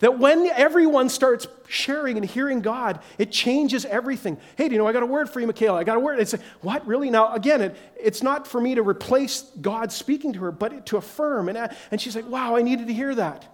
That 0.00 0.18
when 0.18 0.46
everyone 0.46 1.08
starts 1.08 1.46
sharing 1.68 2.16
and 2.16 2.26
hearing 2.26 2.60
God, 2.60 2.98
it 3.18 3.30
changes 3.30 3.84
everything. 3.84 4.36
Hey, 4.56 4.68
do 4.68 4.74
you 4.74 4.78
know, 4.78 4.86
I 4.86 4.92
got 4.92 5.04
a 5.04 5.06
word 5.06 5.30
for 5.30 5.38
you, 5.38 5.46
Michaela. 5.46 5.78
I 5.78 5.84
got 5.84 5.96
a 5.96 6.00
word. 6.00 6.18
It's 6.18 6.32
like, 6.32 6.42
what, 6.60 6.84
really? 6.86 7.08
Now, 7.08 7.32
again, 7.34 7.60
it, 7.60 7.76
it's 7.98 8.20
not 8.20 8.48
for 8.48 8.60
me 8.60 8.74
to 8.74 8.82
replace 8.82 9.42
God 9.60 9.92
speaking 9.92 10.32
to 10.32 10.40
her, 10.40 10.50
but 10.50 10.86
to 10.86 10.96
affirm. 10.96 11.48
And, 11.48 11.70
and 11.92 12.00
she's 12.00 12.16
like, 12.16 12.28
wow, 12.28 12.56
I 12.56 12.62
needed 12.62 12.88
to 12.88 12.92
hear 12.92 13.14
that. 13.14 13.46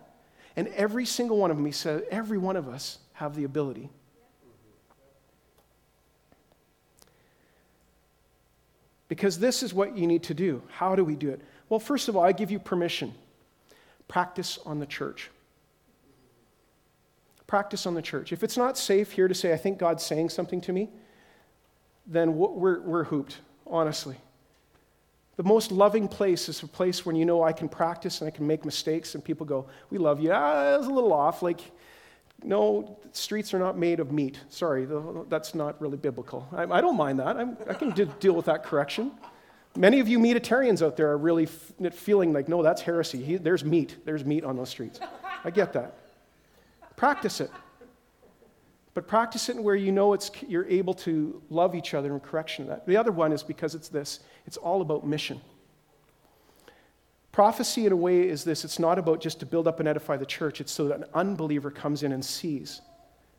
And 0.57 0.69
every 0.69 1.05
single 1.05 1.37
one 1.37 1.51
of 1.51 1.59
them, 1.59 1.67
he 1.67 1.73
said, 1.73 2.05
every 2.11 2.39
one 2.39 2.57
of 2.57 2.67
us 2.67 2.99
have 3.13 3.37
the 3.37 3.45
ability. 3.45 3.91
Because 9.09 9.39
this 9.39 9.63
is 9.63 9.73
what 9.73 9.97
you 9.97 10.07
need 10.07 10.23
to 10.25 10.35
do. 10.35 10.63
How 10.69 10.95
do 10.95 11.05
we 11.05 11.17
do 11.17 11.31
it? 11.31 11.41
Well, 11.69 11.81
first 11.81 12.09
of 12.09 12.17
all, 12.17 12.23
I 12.23 12.33
give 12.33 12.51
you 12.51 12.59
permission. 12.59 13.15
Practice 14.07 14.59
on 14.65 14.79
the 14.79 14.87
church 14.87 15.31
practice 17.49 17.87
on 17.87 17.95
the 17.95 18.03
church. 18.03 18.31
If 18.33 18.45
it's 18.45 18.57
not 18.57 18.79
safe 18.79 19.11
here 19.11 19.27
to 19.27 19.35
say, 19.35 19.53
I 19.53 19.57
think 19.57 19.79
God's 19.79 20.05
saying 20.05 20.29
something 20.29 20.61
to 20.61 20.73
me, 20.73 20.91
then 22.07 22.37
we're, 22.37 22.81
we're 22.81 23.05
hooped, 23.05 23.39
honestly. 23.67 24.17
The 25.37 25.43
most 25.43 25.73
loving 25.73 26.09
place 26.09 26.49
is 26.49 26.63
a 26.63 26.69
place 26.69 27.05
when 27.05 27.17
you 27.17 27.25
know 27.25 27.43
I 27.43 27.53
can 27.53 27.69
practice 27.69 28.21
and 28.21 28.29
I 28.29 28.31
can 28.31 28.47
make 28.47 28.65
mistakes, 28.65 29.15
and 29.15 29.25
people 29.25 29.47
go, 29.47 29.67
We 29.91 29.99
love 29.99 30.21
you. 30.21 30.31
Ah, 30.31 30.71
that 30.71 30.79
was 30.79 30.89
a 30.89 30.93
little 30.93 31.13
off. 31.13 31.43
Like, 31.43 31.61
no, 32.45 32.99
streets 33.13 33.53
are 33.53 33.59
not 33.59 33.77
made 33.77 34.01
of 34.01 34.13
meat. 34.13 34.39
Sorry, 34.49 34.87
that's 35.29 35.55
not 35.55 35.81
really 35.81 35.97
biblical. 35.97 36.49
I, 36.53 36.65
I 36.65 36.81
don't 36.81 36.97
mind 36.97 37.19
that. 37.19 37.37
I'm, 37.37 37.57
i 37.69 37.75
can 37.75 37.91
deal 38.21 38.35
with 38.35 38.47
that 38.47 38.63
correction. 38.63 39.13
Many 39.77 40.01
of 40.01 40.09
you 40.09 40.19
meatitarians 40.19 40.85
out 40.85 40.97
there 40.97 41.11
are 41.11 41.19
really 41.19 41.45
f- 41.45 41.95
feeling 41.95 42.33
like, 42.33 42.49
no, 42.49 42.63
that's 42.63 42.83
heresy. 42.83 43.23
He, 43.23 43.37
there's 43.37 43.65
meat. 43.65 43.97
There's 44.05 44.25
meat 44.25 44.45
on 44.45 44.57
those 44.57 44.71
streets. 44.71 45.01
I 45.45 45.51
get 45.51 45.73
that. 45.75 45.99
Practice 46.97 47.41
it. 47.41 47.51
But 48.95 49.07
practice 49.07 49.49
it 49.49 49.57
where 49.57 49.77
you 49.77 49.93
know 49.93 50.13
it's, 50.13 50.31
you're 50.49 50.67
able 50.67 50.95
to 50.95 51.41
love 51.51 51.75
each 51.77 51.95
other 51.95 52.13
in 52.13 52.21
correction 52.21 52.65
of 52.65 52.71
that. 52.71 52.87
The 52.87 52.97
other 52.97 53.13
one 53.13 53.33
is 53.33 53.43
because 53.43 53.75
it's 53.75 53.89
this 53.89 54.21
it's 54.47 54.57
all 54.57 54.81
about 54.81 55.07
mission. 55.07 55.41
Prophecy, 57.39 57.87
in 57.87 57.93
a 57.93 57.97
way, 57.97 58.29
is 58.29 58.43
this 58.43 58.65
it's 58.65 58.81
not 58.81 58.99
about 58.99 59.21
just 59.21 59.39
to 59.39 59.47
build 59.47 59.69
up 59.69 59.79
and 59.79 59.89
edify 59.89 60.17
the 60.17 60.27
church, 60.27 60.61
it's 60.61 60.73
so 60.73 60.89
that 60.89 60.99
an 60.99 61.05
unbeliever 61.15 61.71
comes 61.71 62.03
in 62.03 62.11
and 62.11 62.25
sees. 62.25 62.81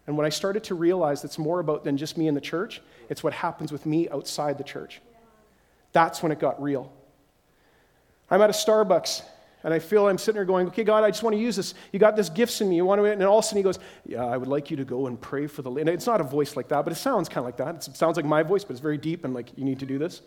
And 0.07 0.15
when 0.15 0.25
I 0.25 0.29
started 0.29 0.63
to 0.63 0.75
realize 0.75 1.25
it's 1.25 1.37
more 1.37 1.59
about 1.59 1.83
than 1.83 1.97
just 1.97 2.17
me 2.17 2.29
in 2.29 2.33
the 2.33 2.39
church, 2.39 2.81
it's 3.09 3.25
what 3.25 3.33
happens 3.33 3.73
with 3.73 3.85
me 3.85 4.07
outside 4.07 4.57
the 4.57 4.63
church. 4.63 5.01
That's 5.91 6.23
when 6.23 6.31
it 6.31 6.39
got 6.39 6.63
real. 6.63 6.93
I'm 8.31 8.41
at 8.41 8.49
a 8.49 8.53
Starbucks 8.53 9.21
and 9.65 9.73
I 9.73 9.79
feel 9.79 10.07
I'm 10.07 10.17
sitting 10.17 10.35
there 10.35 10.45
going, 10.45 10.67
okay, 10.67 10.85
God, 10.85 11.03
I 11.03 11.09
just 11.09 11.21
want 11.21 11.35
to 11.35 11.41
use 11.41 11.57
this. 11.57 11.73
You 11.91 11.99
got 11.99 12.15
this 12.15 12.29
gifts 12.29 12.61
in 12.61 12.69
me. 12.69 12.77
You 12.77 12.85
want 12.85 13.01
to, 13.01 13.11
and 13.11 13.21
all 13.23 13.39
of 13.39 13.43
a 13.43 13.47
sudden 13.49 13.57
he 13.57 13.63
goes, 13.63 13.79
yeah, 14.05 14.23
I 14.23 14.37
would 14.37 14.47
like 14.47 14.71
you 14.71 14.77
to 14.77 14.85
go 14.85 15.07
and 15.07 15.19
pray 15.19 15.45
for 15.45 15.61
the, 15.61 15.71
and 15.71 15.89
it's 15.89 16.07
not 16.07 16.21
a 16.21 16.23
voice 16.23 16.55
like 16.55 16.69
that, 16.69 16.85
but 16.85 16.93
it 16.93 16.95
sounds 16.95 17.27
kind 17.27 17.39
of 17.39 17.45
like 17.47 17.57
that. 17.57 17.85
It 17.85 17.97
sounds 17.97 18.15
like 18.15 18.25
my 18.25 18.43
voice, 18.43 18.63
but 18.63 18.71
it's 18.71 18.79
very 18.79 18.97
deep 18.97 19.25
and 19.25 19.33
like, 19.33 19.57
you 19.57 19.65
need 19.65 19.79
to 19.79 19.85
do 19.85 19.97
this. 19.97 20.21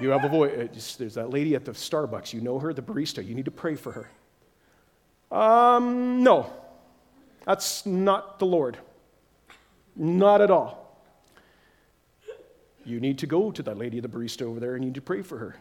You 0.00 0.10
have 0.10 0.24
a 0.24 0.28
voice. 0.28 0.96
There's 0.96 1.14
that 1.14 1.30
lady 1.30 1.54
at 1.54 1.64
the 1.64 1.72
Starbucks. 1.72 2.32
You 2.32 2.40
know 2.40 2.58
her, 2.58 2.72
the 2.72 2.82
barista. 2.82 3.26
You 3.26 3.34
need 3.34 3.44
to 3.44 3.50
pray 3.50 3.74
for 3.74 3.92
her. 3.92 5.36
Um, 5.36 6.22
no. 6.22 6.50
That's 7.44 7.84
not 7.84 8.38
the 8.38 8.46
Lord. 8.46 8.78
Not 9.96 10.40
at 10.40 10.50
all. 10.50 10.78
You 12.84 13.00
need 13.00 13.18
to 13.18 13.26
go 13.26 13.50
to 13.52 13.62
that 13.62 13.78
lady, 13.78 14.00
the 14.00 14.08
barista 14.08 14.42
over 14.42 14.58
there, 14.58 14.74
and 14.74 14.82
you 14.82 14.90
need 14.90 14.96
to 14.96 15.02
pray 15.02 15.22
for 15.22 15.38
her. 15.38 15.56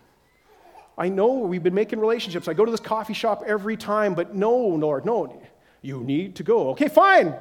I 0.98 1.10
know 1.10 1.34
we've 1.34 1.64
been 1.64 1.74
making 1.74 2.00
relationships. 2.00 2.48
I 2.48 2.54
go 2.54 2.66
to 2.66 2.72
this 2.72 2.80
coffee 2.80 3.14
shop 3.14 3.44
every 3.46 3.78
time, 3.78 4.14
but 4.14 4.36
no, 4.36 4.56
Lord, 4.56 5.06
no. 5.06 5.42
You 5.82 6.02
need 6.02 6.36
to 6.38 6.44
go. 6.44 6.70
Okay, 6.70 6.88
fine. 6.88 7.36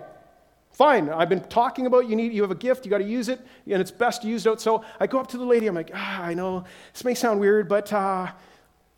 Fine. 0.73 1.11
I've 1.11 1.29
been 1.29 1.45
talking 1.45 1.87
about 1.87 2.09
you 2.09 2.17
need 2.17 2.33
you 2.33 2.43
have 2.43 2.51
a 2.51 2.55
gift, 2.55 2.85
you 2.85 2.91
got 2.91 2.99
to 2.99 3.05
use 3.05 3.29
it, 3.29 3.41
and 3.67 3.81
it's 3.81 3.91
best 3.91 4.25
used 4.25 4.47
out. 4.49 4.61
So 4.61 4.85
I 4.99 5.07
go 5.07 5.19
up 5.19 5.27
to 5.29 5.39
the 5.39 5.45
lady, 5.45 5.67
I'm 5.67 5.75
like, 5.75 5.91
ah, 5.95 6.23
I 6.23 6.35
know 6.35 6.65
this 6.93 7.05
may 7.05 7.15
sound 7.15 7.41
weird, 7.41 7.69
but 7.69 7.93
uh, 7.93 8.29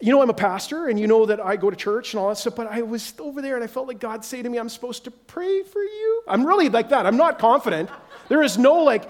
you 0.00 0.12
know 0.12 0.20
I'm 0.20 0.30
a 0.30 0.34
pastor 0.34 0.88
and 0.88 0.98
you 0.98 1.06
know 1.06 1.26
that 1.26 1.40
I 1.40 1.56
go 1.56 1.70
to 1.70 1.76
church 1.76 2.12
and 2.12 2.20
all 2.20 2.28
that 2.28 2.38
stuff, 2.38 2.56
but 2.56 2.66
I 2.66 2.82
was 2.82 3.14
over 3.18 3.40
there 3.40 3.54
and 3.54 3.64
I 3.64 3.66
felt 3.66 3.88
like 3.88 4.00
God 4.00 4.24
say 4.24 4.42
to 4.42 4.48
me, 4.48 4.58
I'm 4.58 4.68
supposed 4.68 5.04
to 5.04 5.10
pray 5.10 5.62
for 5.62 5.82
you. 5.82 6.22
I'm 6.28 6.44
really 6.44 6.68
like 6.68 6.90
that. 6.90 7.06
I'm 7.06 7.16
not 7.16 7.38
confident. 7.38 7.88
There 8.28 8.42
is 8.42 8.58
no 8.58 8.74
like, 8.82 9.08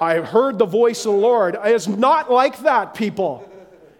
I 0.00 0.16
heard 0.20 0.58
the 0.58 0.66
voice 0.66 1.04
of 1.06 1.12
the 1.12 1.18
Lord. 1.18 1.54
It 1.54 1.74
is 1.74 1.88
not 1.88 2.30
like 2.30 2.58
that, 2.60 2.94
people. 2.94 3.50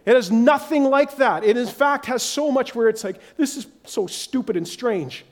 It 0.05 0.15
is 0.15 0.31
nothing 0.31 0.83
like 0.83 1.17
that. 1.17 1.43
It, 1.43 1.57
in 1.57 1.65
fact, 1.67 2.05
has 2.05 2.21
so 2.21 2.51
much 2.51 2.75
where 2.75 2.89
it's 2.89 3.03
like, 3.03 3.19
this 3.37 3.57
is 3.57 3.65
so 3.85 4.05
stupid 4.05 4.55
and 4.55 4.67
strange. 4.67 5.25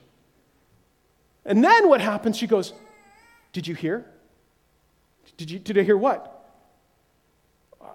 And 1.45 1.63
then 1.63 1.89
what 1.89 2.01
happens? 2.01 2.37
She 2.37 2.47
goes, 2.47 2.73
Did 3.51 3.67
you 3.67 3.75
hear? 3.75 4.05
Did, 5.37 5.49
you, 5.51 5.59
did 5.59 5.77
I 5.77 5.83
hear 5.83 5.97
what? 5.97 6.29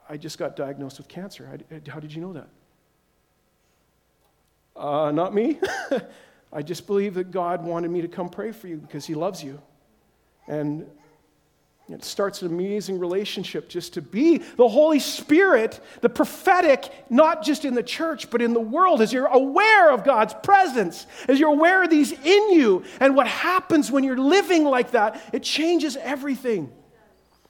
I 0.08 0.16
just 0.16 0.38
got 0.38 0.56
diagnosed 0.56 0.98
with 0.98 1.08
cancer. 1.08 1.48
I, 1.52 1.90
how 1.90 2.00
did 2.00 2.12
you 2.12 2.20
know 2.20 2.32
that? 2.32 2.48
Uh, 4.76 5.10
not 5.10 5.34
me. 5.34 5.58
I 6.52 6.62
just 6.62 6.86
believe 6.86 7.14
that 7.14 7.30
God 7.30 7.64
wanted 7.64 7.90
me 7.90 8.00
to 8.00 8.08
come 8.08 8.28
pray 8.28 8.52
for 8.52 8.68
you 8.68 8.76
because 8.76 9.06
He 9.06 9.14
loves 9.14 9.42
you. 9.42 9.60
And 10.46 10.86
it 11.90 12.04
starts 12.04 12.42
an 12.42 12.48
amazing 12.48 12.98
relationship 12.98 13.68
just 13.68 13.94
to 13.94 14.02
be 14.02 14.38
the 14.38 14.68
Holy 14.68 14.98
Spirit, 14.98 15.80
the 16.02 16.10
prophetic, 16.10 16.92
not 17.08 17.42
just 17.42 17.64
in 17.64 17.74
the 17.74 17.82
church, 17.82 18.28
but 18.30 18.42
in 18.42 18.52
the 18.52 18.60
world, 18.60 19.00
as 19.00 19.10
you're 19.10 19.26
aware 19.26 19.90
of 19.90 20.04
God's 20.04 20.34
presence, 20.42 21.06
as 21.28 21.40
you're 21.40 21.52
aware 21.52 21.82
of 21.82 21.88
these 21.88 22.12
in 22.12 22.52
you. 22.52 22.84
And 23.00 23.16
what 23.16 23.26
happens 23.26 23.90
when 23.90 24.04
you're 24.04 24.18
living 24.18 24.64
like 24.64 24.90
that, 24.90 25.22
it 25.32 25.42
changes 25.42 25.96
everything. 25.96 26.70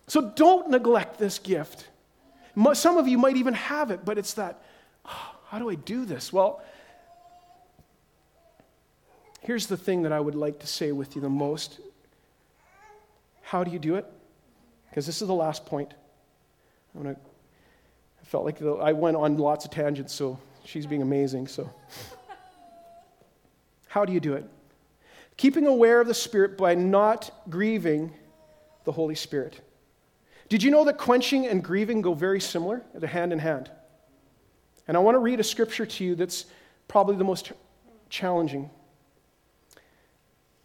So 0.07 0.21
don't 0.21 0.71
neglect 0.71 1.19
this 1.19 1.41
gift. 1.41 1.89
Some 2.75 2.97
of 2.97 3.09
you 3.09 3.19
might 3.19 3.37
even 3.37 3.55
have 3.55 3.91
it, 3.91 4.05
but 4.05 4.19
it's 4.19 4.35
that, 4.35 4.63
oh, 5.05 5.35
how 5.49 5.59
do 5.59 5.69
I 5.69 5.75
do 5.75 6.05
this? 6.05 6.33
Well, 6.33 6.63
here's 9.41 9.67
the 9.67 9.77
thing 9.77 10.03
that 10.03 10.13
I 10.13 10.21
would 10.21 10.37
like 10.37 10.61
to 10.61 10.67
say 10.69 10.93
with 10.93 11.17
you 11.17 11.23
the 11.23 11.29
most. 11.29 11.81
How 13.43 13.65
do 13.65 13.71
you 13.71 13.79
do 13.81 13.97
it? 13.97 14.07
Because 14.99 15.07
this 15.07 15.23
is 15.23 15.29
the 15.29 15.35
last 15.35 15.65
point. 15.65 15.95
I'm 16.93 17.05
gonna, 17.05 17.17
I 18.21 18.25
felt 18.25 18.45
like 18.45 18.59
the, 18.59 18.73
I 18.73 18.91
went 18.91 19.17
on 19.17 19.37
lots 19.37 19.65
of 19.65 19.71
tangents, 19.71 20.13
so 20.13 20.41
she's 20.65 20.87
being 20.87 21.03
amazing. 21.03 21.47
So, 21.47 21.71
how 23.87 24.05
do 24.05 24.13
you 24.13 24.19
do 24.19 24.35
it? 24.35 24.45
Keeping 25.37 25.69
aware 25.69 26.01
of 26.01 26.09
the 26.09 26.15
Spirit 26.15 26.59
by 26.59 26.75
not 26.75 27.31
grieving 27.49 28.13
the 28.83 28.91
Holy 28.91 29.15
Spirit. 29.15 29.61
Did 30.49 30.65
you 30.65 30.73
know 30.73 30.85
that 30.87 30.99
quenching 30.99 31.47
and 31.47 31.63
grieving 31.63 32.03
go 32.03 32.13
very 32.13 32.41
similar? 32.41 32.83
They're 32.93 33.09
hand 33.09 33.33
in 33.33 33.39
hand. 33.39 33.71
And 34.89 34.97
I 34.97 35.01
want 35.01 35.15
to 35.15 35.21
read 35.21 35.39
a 35.39 35.45
scripture 35.45 35.87
to 35.87 36.05
you 36.05 36.17
that's 36.17 36.47
probably 36.89 37.15
the 37.15 37.23
most 37.23 37.53
challenging. 38.11 38.69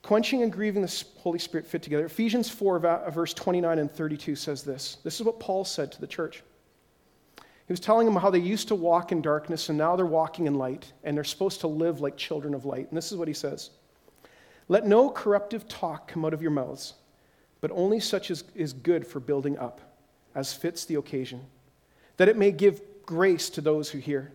Quenching 0.03 0.43
and 0.43 0.51
grieving 0.51 0.81
the 0.81 1.03
Holy 1.17 1.39
Spirit 1.39 1.65
fit 1.65 1.81
together. 1.81 2.05
Ephesians 2.05 2.49
4, 2.49 2.79
verse 3.11 3.33
29 3.33 3.79
and 3.79 3.89
32 3.89 4.35
says 4.35 4.61
this. 4.61 4.97
This 5.03 5.19
is 5.19 5.25
what 5.25 5.39
Paul 5.39 5.63
said 5.63 5.93
to 5.93 6.01
the 6.01 6.07
church. 6.07 6.43
He 7.37 7.71
was 7.71 7.79
telling 7.79 8.05
them 8.05 8.17
how 8.17 8.29
they 8.29 8.39
used 8.39 8.67
to 8.67 8.75
walk 8.75 9.13
in 9.13 9.21
darkness 9.21 9.69
and 9.69 9.77
now 9.77 9.95
they're 9.95 10.05
walking 10.05 10.45
in 10.45 10.55
light 10.55 10.91
and 11.05 11.15
they're 11.15 11.23
supposed 11.23 11.61
to 11.61 11.67
live 11.67 12.01
like 12.01 12.17
children 12.17 12.53
of 12.53 12.65
light. 12.65 12.89
And 12.89 12.97
this 12.97 13.13
is 13.13 13.17
what 13.17 13.29
he 13.29 13.33
says 13.33 13.69
Let 14.67 14.85
no 14.85 15.09
corruptive 15.09 15.69
talk 15.69 16.09
come 16.09 16.25
out 16.25 16.33
of 16.33 16.41
your 16.41 16.51
mouths, 16.51 16.95
but 17.61 17.71
only 17.71 18.01
such 18.01 18.29
as 18.29 18.43
is 18.55 18.73
good 18.73 19.07
for 19.07 19.21
building 19.21 19.57
up, 19.57 19.79
as 20.35 20.53
fits 20.53 20.83
the 20.83 20.95
occasion, 20.95 21.45
that 22.17 22.27
it 22.27 22.35
may 22.35 22.51
give 22.51 22.81
grace 23.05 23.49
to 23.51 23.61
those 23.61 23.89
who 23.89 23.99
hear. 23.99 24.33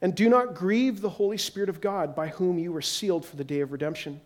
And 0.00 0.16
do 0.16 0.28
not 0.28 0.56
grieve 0.56 1.00
the 1.00 1.08
Holy 1.08 1.38
Spirit 1.38 1.68
of 1.68 1.80
God, 1.80 2.16
by 2.16 2.26
whom 2.26 2.58
you 2.58 2.72
were 2.72 2.82
sealed 2.82 3.24
for 3.24 3.36
the 3.36 3.44
day 3.44 3.60
of 3.60 3.70
redemption. 3.70 4.20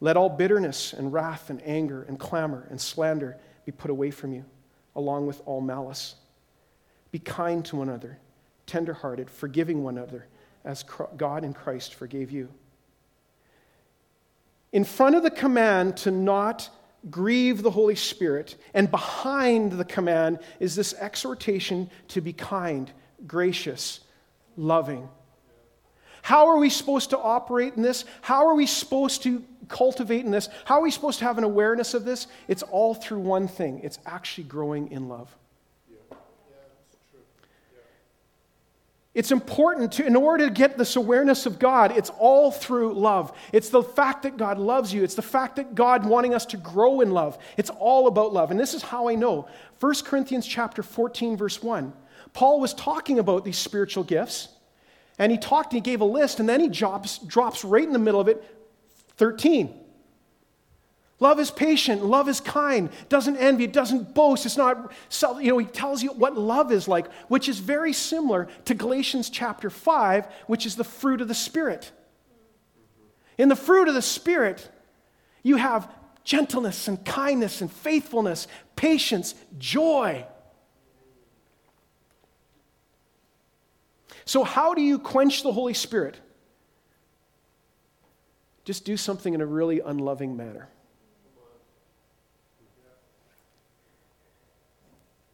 Let 0.00 0.16
all 0.16 0.30
bitterness 0.30 0.92
and 0.92 1.12
wrath 1.12 1.50
and 1.50 1.62
anger 1.64 2.02
and 2.02 2.18
clamor 2.18 2.66
and 2.70 2.80
slander 2.80 3.36
be 3.66 3.72
put 3.72 3.90
away 3.90 4.10
from 4.10 4.32
you, 4.32 4.44
along 4.96 5.26
with 5.26 5.42
all 5.44 5.60
malice. 5.60 6.14
Be 7.10 7.18
kind 7.18 7.64
to 7.66 7.76
one 7.76 7.88
another, 7.88 8.18
tenderhearted, 8.66 9.30
forgiving 9.30 9.84
one 9.84 9.98
another, 9.98 10.26
as 10.64 10.84
God 11.16 11.44
in 11.44 11.52
Christ 11.52 11.94
forgave 11.94 12.30
you. 12.30 12.48
In 14.72 14.84
front 14.84 15.16
of 15.16 15.22
the 15.22 15.30
command 15.30 15.96
to 15.98 16.10
not 16.10 16.70
grieve 17.10 17.62
the 17.62 17.70
Holy 17.70 17.94
Spirit, 17.96 18.56
and 18.74 18.90
behind 18.90 19.72
the 19.72 19.84
command 19.84 20.38
is 20.60 20.76
this 20.76 20.94
exhortation 20.94 21.90
to 22.08 22.20
be 22.20 22.32
kind, 22.32 22.90
gracious, 23.26 24.00
loving. 24.56 25.08
How 26.22 26.48
are 26.48 26.58
we 26.58 26.70
supposed 26.70 27.10
to 27.10 27.18
operate 27.18 27.74
in 27.74 27.82
this? 27.82 28.04
How 28.22 28.46
are 28.46 28.54
we 28.54 28.66
supposed 28.66 29.22
to 29.22 29.44
cultivate 29.68 30.24
in 30.24 30.30
this? 30.30 30.48
How 30.64 30.76
are 30.76 30.82
we 30.82 30.90
supposed 30.90 31.18
to 31.20 31.24
have 31.24 31.38
an 31.38 31.44
awareness 31.44 31.94
of 31.94 32.04
this? 32.04 32.26
It's 32.48 32.62
all 32.62 32.94
through 32.94 33.20
one 33.20 33.48
thing 33.48 33.80
it's 33.80 33.98
actually 34.06 34.44
growing 34.44 34.90
in 34.90 35.08
love. 35.08 35.34
It's 39.12 39.32
important 39.32 39.90
to, 39.92 40.06
in 40.06 40.14
order 40.14 40.46
to 40.46 40.54
get 40.54 40.78
this 40.78 40.94
awareness 40.94 41.44
of 41.44 41.58
God, 41.58 41.96
it's 41.96 42.10
all 42.10 42.52
through 42.52 42.94
love. 42.94 43.36
It's 43.52 43.68
the 43.68 43.82
fact 43.82 44.22
that 44.22 44.36
God 44.36 44.56
loves 44.56 44.94
you. 44.94 45.02
It's 45.02 45.16
the 45.16 45.22
fact 45.22 45.56
that 45.56 45.74
God 45.74 46.06
wanting 46.06 46.32
us 46.32 46.46
to 46.46 46.56
grow 46.56 47.00
in 47.00 47.10
love. 47.10 47.36
It's 47.56 47.70
all 47.70 48.06
about 48.06 48.32
love. 48.32 48.52
And 48.52 48.60
this 48.60 48.72
is 48.72 48.82
how 48.82 49.08
I 49.08 49.16
know. 49.16 49.48
1 49.80 49.94
Corinthians 50.04 50.46
chapter 50.46 50.84
14, 50.84 51.36
verse 51.36 51.60
1. 51.60 51.92
Paul 52.32 52.60
was 52.60 52.72
talking 52.72 53.18
about 53.18 53.44
these 53.44 53.58
spiritual 53.58 54.04
gifts, 54.04 54.48
and 55.20 55.30
he 55.30 55.36
talked, 55.36 55.74
and 55.74 55.76
he 55.76 55.80
gave 55.82 56.00
a 56.00 56.04
list, 56.06 56.40
and 56.40 56.48
then 56.48 56.60
he 56.60 56.68
drops, 56.68 57.18
drops 57.18 57.62
right 57.62 57.84
in 57.84 57.92
the 57.92 57.98
middle 57.98 58.20
of 58.20 58.26
it 58.26 58.42
13. 59.16 59.78
Love 61.18 61.38
is 61.38 61.50
patient, 61.50 62.02
love 62.02 62.26
is 62.26 62.40
kind, 62.40 62.88
doesn't 63.10 63.36
envy, 63.36 63.64
it 63.64 63.72
doesn't 63.74 64.14
boast, 64.14 64.46
it's 64.46 64.56
not 64.56 64.90
you 65.42 65.50
know, 65.50 65.58
he 65.58 65.66
tells 65.66 66.02
you 66.02 66.10
what 66.12 66.38
love 66.38 66.72
is 66.72 66.88
like, 66.88 67.12
which 67.28 67.50
is 67.50 67.58
very 67.58 67.92
similar 67.92 68.48
to 68.64 68.72
Galatians 68.72 69.28
chapter 69.28 69.68
5, 69.68 70.26
which 70.46 70.64
is 70.64 70.76
the 70.76 70.84
fruit 70.84 71.20
of 71.20 71.28
the 71.28 71.34
Spirit. 71.34 71.92
In 73.36 73.50
the 73.50 73.56
fruit 73.56 73.88
of 73.88 73.94
the 73.94 74.00
Spirit, 74.00 74.70
you 75.42 75.56
have 75.56 75.92
gentleness 76.24 76.88
and 76.88 77.04
kindness 77.04 77.60
and 77.60 77.70
faithfulness, 77.70 78.48
patience, 78.74 79.34
joy. 79.58 80.24
So, 84.30 84.44
how 84.44 84.74
do 84.74 84.80
you 84.80 85.00
quench 85.00 85.42
the 85.42 85.50
Holy 85.50 85.74
Spirit? 85.74 86.16
Just 88.64 88.84
do 88.84 88.96
something 88.96 89.34
in 89.34 89.40
a 89.40 89.44
really 89.44 89.80
unloving 89.80 90.36
manner. 90.36 90.68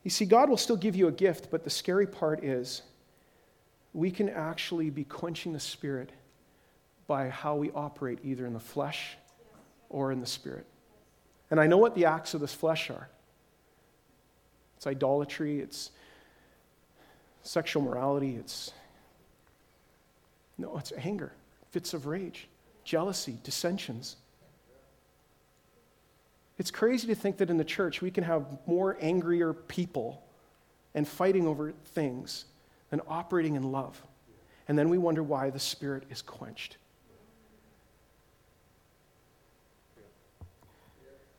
You 0.03 0.09
see, 0.09 0.25
God 0.25 0.49
will 0.49 0.57
still 0.57 0.79
give 0.79 0.97
you 0.97 1.09
a 1.09 1.13
gift, 1.13 1.51
but 1.51 1.63
the 1.63 1.69
scary 1.69 2.07
part 2.07 2.43
is 2.43 2.81
we 3.93 4.11
can 4.11 4.31
actually 4.31 4.89
be 4.89 5.05
quenching 5.05 5.53
the 5.53 5.61
Spirit 5.61 6.09
by 7.07 7.29
how 7.29 7.55
we 7.55 7.71
operate 7.73 8.21
either 8.25 8.47
in 8.47 8.55
the 8.55 8.59
flesh 8.59 9.19
or 9.91 10.11
in 10.11 10.21
the 10.21 10.27
Spirit. 10.27 10.65
And 11.51 11.61
I 11.61 11.67
know 11.67 11.77
what 11.77 11.95
the 11.95 12.07
acts 12.07 12.33
of 12.33 12.41
this 12.41 12.55
flesh 12.55 12.89
are 12.89 13.11
it's 14.79 14.87
idolatry, 14.87 15.61
it's 15.61 15.91
sexual 17.43 17.83
morality, 17.83 18.37
it's 18.37 18.73
no, 20.59 20.77
it's 20.79 20.93
anger, 20.97 21.33
fits 21.71 21.95
of 21.95 22.07
rage, 22.07 22.49
jealousy, 22.85 23.39
dissensions. 23.43 24.17
It's 26.59 26.71
crazy 26.71 27.07
to 27.09 27.15
think 27.15 27.37
that 27.39 27.51
in 27.51 27.59
the 27.59 27.65
church 27.65 28.01
we 28.01 28.11
can 28.11 28.25
have 28.25 28.47
more 28.67 28.97
angrier 29.01 29.53
people 29.53 30.23
and 30.95 31.07
fighting 31.07 31.47
over 31.47 31.73
things 31.95 32.47
than 32.91 33.01
operating 33.09 33.57
in 33.57 33.71
love. 33.71 34.01
And 34.69 34.79
then 34.79 34.89
we 34.89 34.99
wonder 34.99 35.23
why 35.23 35.51
the 35.51 35.59
Spirit 35.59 36.05
is 36.11 36.23
quenched. 36.23 36.79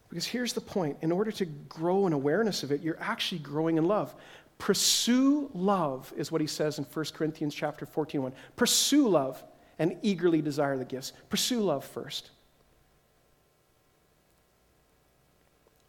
Because 0.09 0.25
here's 0.25 0.53
the 0.53 0.61
point 0.61 0.97
in 1.01 1.11
order 1.11 1.31
to 1.33 1.45
grow 1.45 2.05
an 2.07 2.13
awareness 2.13 2.63
of 2.63 2.71
it, 2.71 2.81
you're 2.81 2.99
actually 2.99 3.39
growing 3.39 3.77
in 3.77 3.85
love. 3.85 4.15
Pursue 4.57 5.49
love 5.53 6.11
is 6.17 6.31
what 6.31 6.41
he 6.41 6.47
says 6.47 6.79
in 6.79 6.85
1 6.85 7.05
Corinthians 7.13 7.53
chapter 7.53 7.85
14 7.85 8.23
1. 8.23 8.33
Pursue 8.55 9.07
love 9.07 9.43
and 9.79 9.97
eagerly 10.01 10.41
desire 10.41 10.77
the 10.77 10.85
gifts. 10.85 11.13
Pursue 11.29 11.61
love 11.61 11.85
first. 11.85 12.31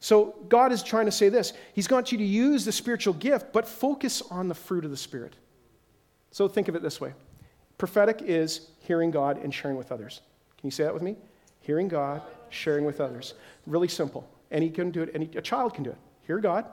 So 0.01 0.37
God 0.49 0.71
is 0.71 0.83
trying 0.83 1.07
to 1.07 1.13
say 1.13 1.29
this. 1.29 1.53
He's 1.73 1.89
got 1.89 2.13
you 2.13 2.19
to 2.19 2.25
use 2.25 2.65
the 2.65 2.73
spiritual 2.73 3.15
gift, 3.15 3.53
but 3.53 3.67
focus 3.67 4.23
on 4.31 4.49
the 4.49 4.55
fruit 4.55 4.85
of 4.85 4.91
the 4.91 4.97
Spirit. 4.97 5.35
So 6.31 6.47
think 6.47 6.69
of 6.69 6.77
it 6.77 6.83
this 6.83 7.01
way 7.01 7.15
prophetic 7.79 8.23
is 8.23 8.71
hearing 8.81 9.11
God 9.11 9.39
and 9.43 9.55
sharing 9.55 9.77
with 9.77 9.93
others. 9.93 10.21
Can 10.59 10.67
you 10.67 10.71
say 10.71 10.85
that 10.85 10.93
with 10.93 11.03
me? 11.03 11.17
Hearing 11.61 11.89
God, 11.89 12.23
sharing 12.51 12.85
with 12.85 13.01
others. 13.01 13.35
Really 13.67 13.89
simple. 13.89 14.29
Any 14.51 14.71
can 14.71 14.91
do 14.91 15.03
it, 15.03 15.11
any, 15.15 15.31
a 15.37 15.43
child 15.43 15.75
can 15.75 15.85
do 15.85 15.91
it. 15.91 15.99
Hear 16.27 16.39
God. 16.39 16.65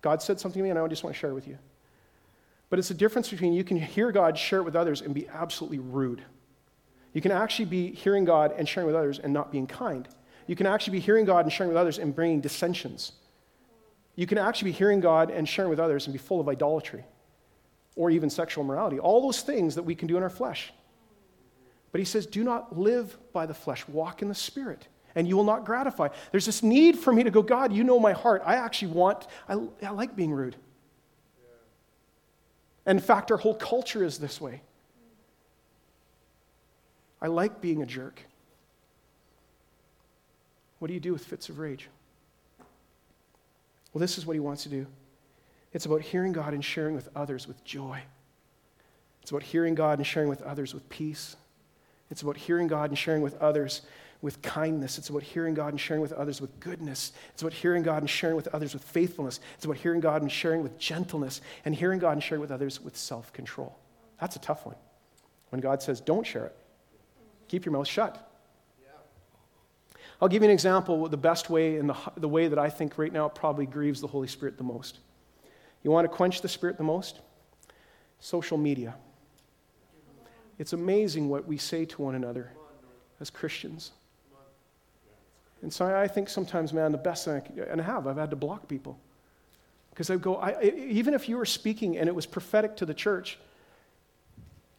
God 0.00 0.22
said 0.22 0.38
something 0.38 0.60
to 0.60 0.64
me, 0.64 0.70
and 0.70 0.78
I 0.78 0.86
just 0.86 1.04
want 1.04 1.14
to 1.14 1.18
share 1.18 1.30
it 1.30 1.34
with 1.34 1.48
you. 1.48 1.58
But 2.70 2.78
it's 2.78 2.90
a 2.90 2.94
difference 2.94 3.30
between 3.30 3.52
you 3.52 3.64
can 3.64 3.78
hear 3.78 4.12
God, 4.12 4.36
share 4.36 4.60
it 4.60 4.64
with 4.64 4.76
others, 4.76 5.00
and 5.00 5.14
be 5.14 5.28
absolutely 5.28 5.78
rude. 5.78 6.22
You 7.14 7.20
can 7.20 7.32
actually 7.32 7.64
be 7.64 7.92
hearing 7.92 8.24
God 8.24 8.52
and 8.56 8.68
sharing 8.68 8.86
with 8.86 8.94
others 8.94 9.18
and 9.18 9.32
not 9.32 9.50
being 9.50 9.66
kind 9.66 10.08
you 10.48 10.56
can 10.56 10.66
actually 10.66 10.92
be 10.92 11.00
hearing 11.00 11.26
God 11.26 11.44
and 11.44 11.52
sharing 11.52 11.68
with 11.68 11.76
others 11.76 11.98
and 11.98 12.12
bringing 12.12 12.40
dissensions. 12.40 13.12
You 14.16 14.26
can 14.26 14.38
actually 14.38 14.72
be 14.72 14.78
hearing 14.78 14.98
God 14.98 15.30
and 15.30 15.46
sharing 15.46 15.70
with 15.70 15.78
others 15.78 16.06
and 16.06 16.12
be 16.12 16.18
full 16.18 16.40
of 16.40 16.48
idolatry 16.48 17.04
or 17.94 18.10
even 18.10 18.30
sexual 18.30 18.64
morality. 18.64 18.98
All 18.98 19.20
those 19.20 19.42
things 19.42 19.74
that 19.74 19.82
we 19.82 19.94
can 19.94 20.08
do 20.08 20.16
in 20.16 20.22
our 20.22 20.30
flesh. 20.30 20.72
But 21.92 22.00
he 22.00 22.04
says, 22.06 22.26
do 22.26 22.42
not 22.42 22.78
live 22.78 23.16
by 23.32 23.44
the 23.44 23.54
flesh, 23.54 23.86
walk 23.88 24.22
in 24.22 24.28
the 24.28 24.34
spirit, 24.34 24.88
and 25.14 25.28
you 25.28 25.36
will 25.36 25.44
not 25.44 25.64
gratify. 25.64 26.08
There's 26.30 26.46
this 26.46 26.62
need 26.62 26.98
for 26.98 27.12
me 27.12 27.22
to 27.22 27.30
go, 27.30 27.42
God, 27.42 27.72
you 27.72 27.84
know 27.84 27.98
my 27.98 28.12
heart. 28.12 28.42
I 28.44 28.56
actually 28.56 28.92
want, 28.92 29.26
I, 29.48 29.58
I 29.82 29.90
like 29.90 30.14
being 30.16 30.32
rude. 30.32 30.56
And 32.86 32.98
in 32.98 33.04
fact, 33.04 33.30
our 33.30 33.36
whole 33.36 33.54
culture 33.54 34.02
is 34.04 34.18
this 34.18 34.40
way. 34.40 34.62
I 37.20 37.26
like 37.26 37.60
being 37.60 37.82
a 37.82 37.86
jerk. 37.86 38.22
What 40.78 40.88
do 40.88 40.94
you 40.94 41.00
do 41.00 41.12
with 41.12 41.24
fits 41.24 41.48
of 41.48 41.58
rage? 41.58 41.88
Well, 43.92 44.00
this 44.00 44.18
is 44.18 44.24
what 44.24 44.34
he 44.34 44.40
wants 44.40 44.62
to 44.62 44.68
do. 44.68 44.86
It's 45.72 45.86
about 45.86 46.00
hearing 46.00 46.32
God 46.32 46.54
and 46.54 46.64
sharing 46.64 46.94
with 46.94 47.08
others 47.14 47.46
with 47.46 47.62
joy. 47.64 48.00
It's 49.22 49.30
about 49.30 49.42
hearing 49.42 49.74
God 49.74 49.98
and 49.98 50.06
sharing 50.06 50.28
with 50.28 50.40
others 50.42 50.72
with 50.72 50.88
peace. 50.88 51.36
It's 52.10 52.22
about 52.22 52.36
hearing 52.36 52.68
God 52.68 52.90
and 52.90 52.98
sharing 52.98 53.20
with 53.20 53.36
others 53.42 53.82
with 54.20 54.42
kindness. 54.42 54.98
It's 54.98 55.08
about 55.08 55.22
hearing 55.22 55.54
God 55.54 55.68
and 55.68 55.80
sharing 55.80 56.02
with 56.02 56.12
others 56.12 56.40
with 56.40 56.58
goodness. 56.60 57.12
It's 57.32 57.42
about 57.42 57.52
hearing 57.52 57.82
God 57.82 58.02
and 58.02 58.10
sharing 58.10 58.36
with 58.36 58.48
others 58.48 58.74
with 58.74 58.82
faithfulness. 58.82 59.40
It's 59.54 59.64
about 59.64 59.76
hearing 59.76 60.00
God 60.00 60.22
and 60.22 60.30
sharing 60.30 60.62
with 60.62 60.78
gentleness 60.78 61.40
and 61.64 61.74
hearing 61.74 61.98
God 61.98 62.12
and 62.12 62.22
sharing 62.22 62.40
with 62.40 62.50
others 62.50 62.80
with 62.80 62.96
self 62.96 63.32
control. 63.32 63.78
That's 64.20 64.36
a 64.36 64.40
tough 64.40 64.66
one. 64.66 64.76
When 65.50 65.60
God 65.60 65.82
says, 65.82 66.00
don't 66.00 66.26
share 66.26 66.46
it, 66.46 66.56
keep 67.46 67.64
your 67.64 67.72
mouth 67.72 67.86
shut. 67.86 68.24
I'll 70.20 70.28
give 70.28 70.42
you 70.42 70.48
an 70.48 70.52
example 70.52 71.08
the 71.08 71.16
best 71.16 71.48
way 71.48 71.76
and 71.76 71.88
the, 71.88 71.96
the 72.16 72.28
way 72.28 72.48
that 72.48 72.58
I 72.58 72.70
think 72.70 72.98
right 72.98 73.12
now 73.12 73.28
probably 73.28 73.66
grieves 73.66 74.00
the 74.00 74.08
Holy 74.08 74.26
Spirit 74.26 74.58
the 74.58 74.64
most. 74.64 74.98
You 75.84 75.92
want 75.92 76.10
to 76.10 76.14
quench 76.14 76.40
the 76.40 76.48
Spirit 76.48 76.76
the 76.76 76.82
most? 76.82 77.20
Social 78.18 78.58
media. 78.58 78.96
It's 80.58 80.72
amazing 80.72 81.28
what 81.28 81.46
we 81.46 81.56
say 81.56 81.84
to 81.84 82.02
one 82.02 82.16
another 82.16 82.50
as 83.20 83.30
Christians. 83.30 83.92
And 85.62 85.72
so 85.72 85.86
I 85.86 86.06
think 86.06 86.28
sometimes, 86.28 86.72
man, 86.72 86.92
the 86.92 86.98
best 86.98 87.24
thing 87.24 87.34
I 87.34 87.40
can, 87.40 87.58
and 87.60 87.80
I 87.80 87.84
have, 87.84 88.06
I've 88.06 88.16
had 88.16 88.30
to 88.30 88.36
block 88.36 88.68
people. 88.68 88.98
Because 89.90 90.10
I 90.10 90.16
go, 90.16 90.36
I, 90.36 90.62
even 90.62 91.14
if 91.14 91.28
you 91.28 91.36
were 91.36 91.44
speaking 91.44 91.98
and 91.98 92.08
it 92.08 92.14
was 92.14 92.26
prophetic 92.26 92.76
to 92.76 92.86
the 92.86 92.94
church, 92.94 93.38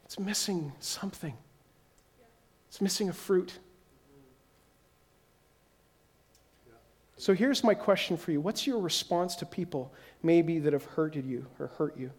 it's 0.06 0.18
missing 0.18 0.72
something. 0.80 1.34
It's 2.68 2.80
missing 2.80 3.08
a 3.10 3.12
fruit. 3.12 3.52
So 7.16 7.34
here's 7.34 7.62
my 7.62 7.74
question 7.74 8.16
for 8.16 8.32
you 8.32 8.40
What's 8.40 8.66
your 8.66 8.78
response 8.78 9.36
to 9.36 9.46
people 9.46 9.92
maybe 10.22 10.58
that 10.60 10.72
have 10.72 10.84
hurted 10.84 11.26
you 11.26 11.46
or 11.58 11.66
hurt 11.66 11.98
you? 11.98 12.10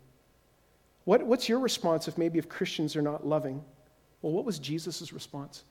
What, 1.05 1.26
what's 1.26 1.49
your 1.49 1.59
response 1.59 2.07
if 2.07 2.18
maybe 2.18 2.38
if 2.38 2.47
Christians 2.47 2.95
are 2.95 3.01
not 3.01 3.26
loving? 3.26 3.64
Well, 4.22 4.32
what 4.34 4.45
was 4.45 4.59
Jesus' 4.59 5.12
response? 5.12 5.64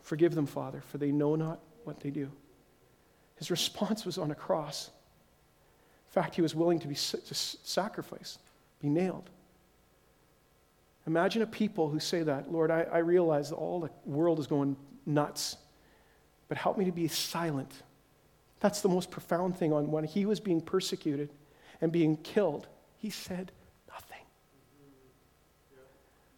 Forgive 0.00 0.34
them, 0.34 0.46
Father, 0.46 0.80
for 0.80 0.96
they 0.96 1.12
know 1.12 1.36
not 1.36 1.60
what 1.86 2.00
they 2.00 2.10
do. 2.10 2.30
His 3.36 3.50
response 3.50 4.04
was 4.04 4.18
on 4.18 4.30
a 4.30 4.34
cross. 4.34 4.90
In 6.08 6.22
fact, 6.22 6.34
he 6.34 6.42
was 6.42 6.54
willing 6.54 6.78
to 6.80 6.88
be 6.88 6.94
to 6.94 7.34
sacrificed, 7.34 8.40
be 8.80 8.88
nailed. 8.88 9.30
Imagine 11.06 11.42
a 11.42 11.46
people 11.46 11.88
who 11.88 12.00
say 12.00 12.22
that, 12.22 12.50
Lord, 12.50 12.70
I, 12.70 12.82
I 12.82 12.98
realize 12.98 13.50
that 13.50 13.56
all 13.56 13.80
the 13.80 13.90
world 14.04 14.40
is 14.40 14.46
going 14.46 14.76
nuts, 15.04 15.56
but 16.48 16.58
help 16.58 16.78
me 16.78 16.84
to 16.86 16.92
be 16.92 17.06
silent. 17.06 17.70
That's 18.58 18.80
the 18.80 18.88
most 18.88 19.10
profound 19.10 19.56
thing 19.56 19.72
on 19.72 19.90
when 19.90 20.04
he 20.04 20.26
was 20.26 20.40
being 20.40 20.60
persecuted 20.60 21.30
and 21.80 21.92
being 21.92 22.16
killed. 22.16 22.66
He 22.96 23.10
said 23.10 23.52
nothing. 23.92 24.24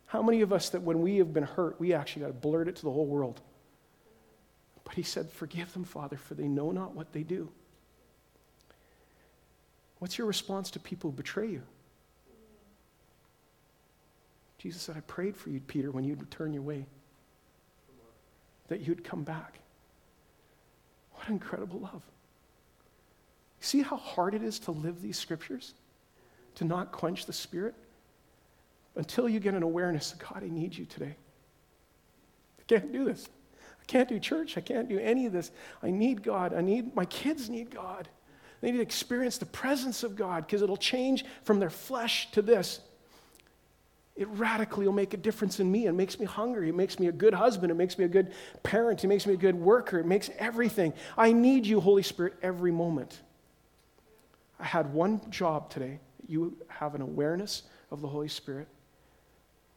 How 0.07 0.21
many 0.21 0.43
of 0.43 0.53
us 0.53 0.71
that 0.71 0.83
when 0.83 1.01
we 1.01 1.17
have 1.19 1.33
been 1.33 1.45
hurt, 1.45 1.81
we 1.81 1.95
actually 1.95 2.23
got 2.23 2.29
to 2.29 2.35
blurt 2.35 2.69
it 2.69 2.77
to 2.77 2.83
the 2.83 2.91
whole 2.91 3.07
world? 3.07 3.41
But 4.89 4.97
he 4.97 5.03
said, 5.03 5.31
Forgive 5.31 5.71
them, 5.75 5.85
Father, 5.85 6.17
for 6.17 6.33
they 6.33 6.49
know 6.49 6.73
not 6.73 6.95
what 6.95 7.13
they 7.13 7.23
do. 7.23 7.51
What's 9.99 10.17
your 10.17 10.27
response 10.27 10.71
to 10.73 10.79
people 10.79 11.11
who 11.11 11.17
betray 11.17 11.49
you? 11.49 11.63
Jesus 14.57 14.81
said, 14.81 14.97
I 14.97 15.01
prayed 15.01 15.37
for 15.37 15.51
you, 15.51 15.61
Peter, 15.61 15.91
when 15.91 16.05
you'd 16.05 16.31
turn 16.31 16.55
your 16.55 16.63
way, 16.63 16.87
that 18.69 18.81
you'd 18.81 19.05
come 19.05 19.25
back. 19.25 19.59
What 21.13 21.29
incredible 21.29 21.81
love. 21.81 22.03
See 23.61 23.83
how 23.83 23.97
hard 23.97 24.35
it 24.35 24.43
is 24.43 24.59
to 24.61 24.71
live 24.71 25.03
these 25.03 25.19
scriptures? 25.19 25.75
To 26.57 26.65
not 26.65 26.93
quench 26.93 27.27
the 27.27 27.33
spirit? 27.35 27.75
Until 28.97 29.29
you 29.29 29.39
get 29.39 29.53
an 29.53 29.63
awareness 29.63 30.15
of 30.15 30.21
God, 30.21 30.43
I 30.43 30.49
need 30.49 30.75
you 30.77 30.87
today. 30.87 31.15
I 32.59 32.63
can't 32.67 32.91
do 32.91 33.05
this. 33.05 33.29
Can't 33.89 34.09
do 34.09 34.21
church. 34.21 34.57
I 34.57 34.61
can't 34.61 34.89
do 34.89 34.99
any 34.99 35.27
of 35.27 35.33
this. 35.33 35.51
I 35.83 35.91
need 35.91 36.23
God. 36.23 36.55
I 36.55 36.61
need 36.61 36.95
my 36.95 37.07
kids 37.07 37.51
need 37.51 37.71
God. 37.71 38.09
They 38.61 38.71
need 38.71 38.77
to 38.77 38.83
experience 38.83 39.39
the 39.39 39.47
presence 39.47 40.05
of 40.05 40.15
God 40.15 40.47
because 40.47 40.63
it'll 40.63 40.77
change 40.77 41.25
from 41.43 41.59
their 41.59 41.71
flesh 41.71 42.31
to 42.33 42.43
this 42.43 42.81
it 44.19 44.27
radically 44.31 44.85
will 44.85 44.93
make 44.93 45.15
a 45.15 45.17
difference 45.17 45.61
in 45.61 45.71
me. 45.71 45.87
It 45.87 45.93
makes 45.93 46.19
me 46.19 46.27
hungry. 46.27 46.69
It 46.69 46.75
makes 46.75 46.99
me 46.99 47.07
a 47.07 47.13
good 47.13 47.33
husband. 47.33 47.71
It 47.71 47.77
makes 47.77 47.97
me 47.97 48.05
a 48.05 48.09
good 48.09 48.33
parent. 48.65 49.05
It 49.05 49.07
makes 49.07 49.29
me 49.29 49.35
a 49.35 49.37
good 49.37 49.55
worker. 49.55 50.01
It 50.01 50.07
makes 50.07 50.29
everything. 50.39 50.93
I 51.17 51.33
need 51.33 51.65
you, 51.65 51.79
Holy 51.79 52.03
Spirit, 52.03 52.35
every 52.43 52.73
moment. 52.73 53.21
I 54.59 54.65
had 54.65 54.93
one 54.93 55.21
job 55.31 55.71
today. 55.71 56.01
You 56.27 56.57
have 56.67 56.97
an 56.97 57.01
awareness 57.01 57.63
of 57.93 58.01
the 58.01 58.09
Holy 58.09 58.27
Spirit, 58.27 58.67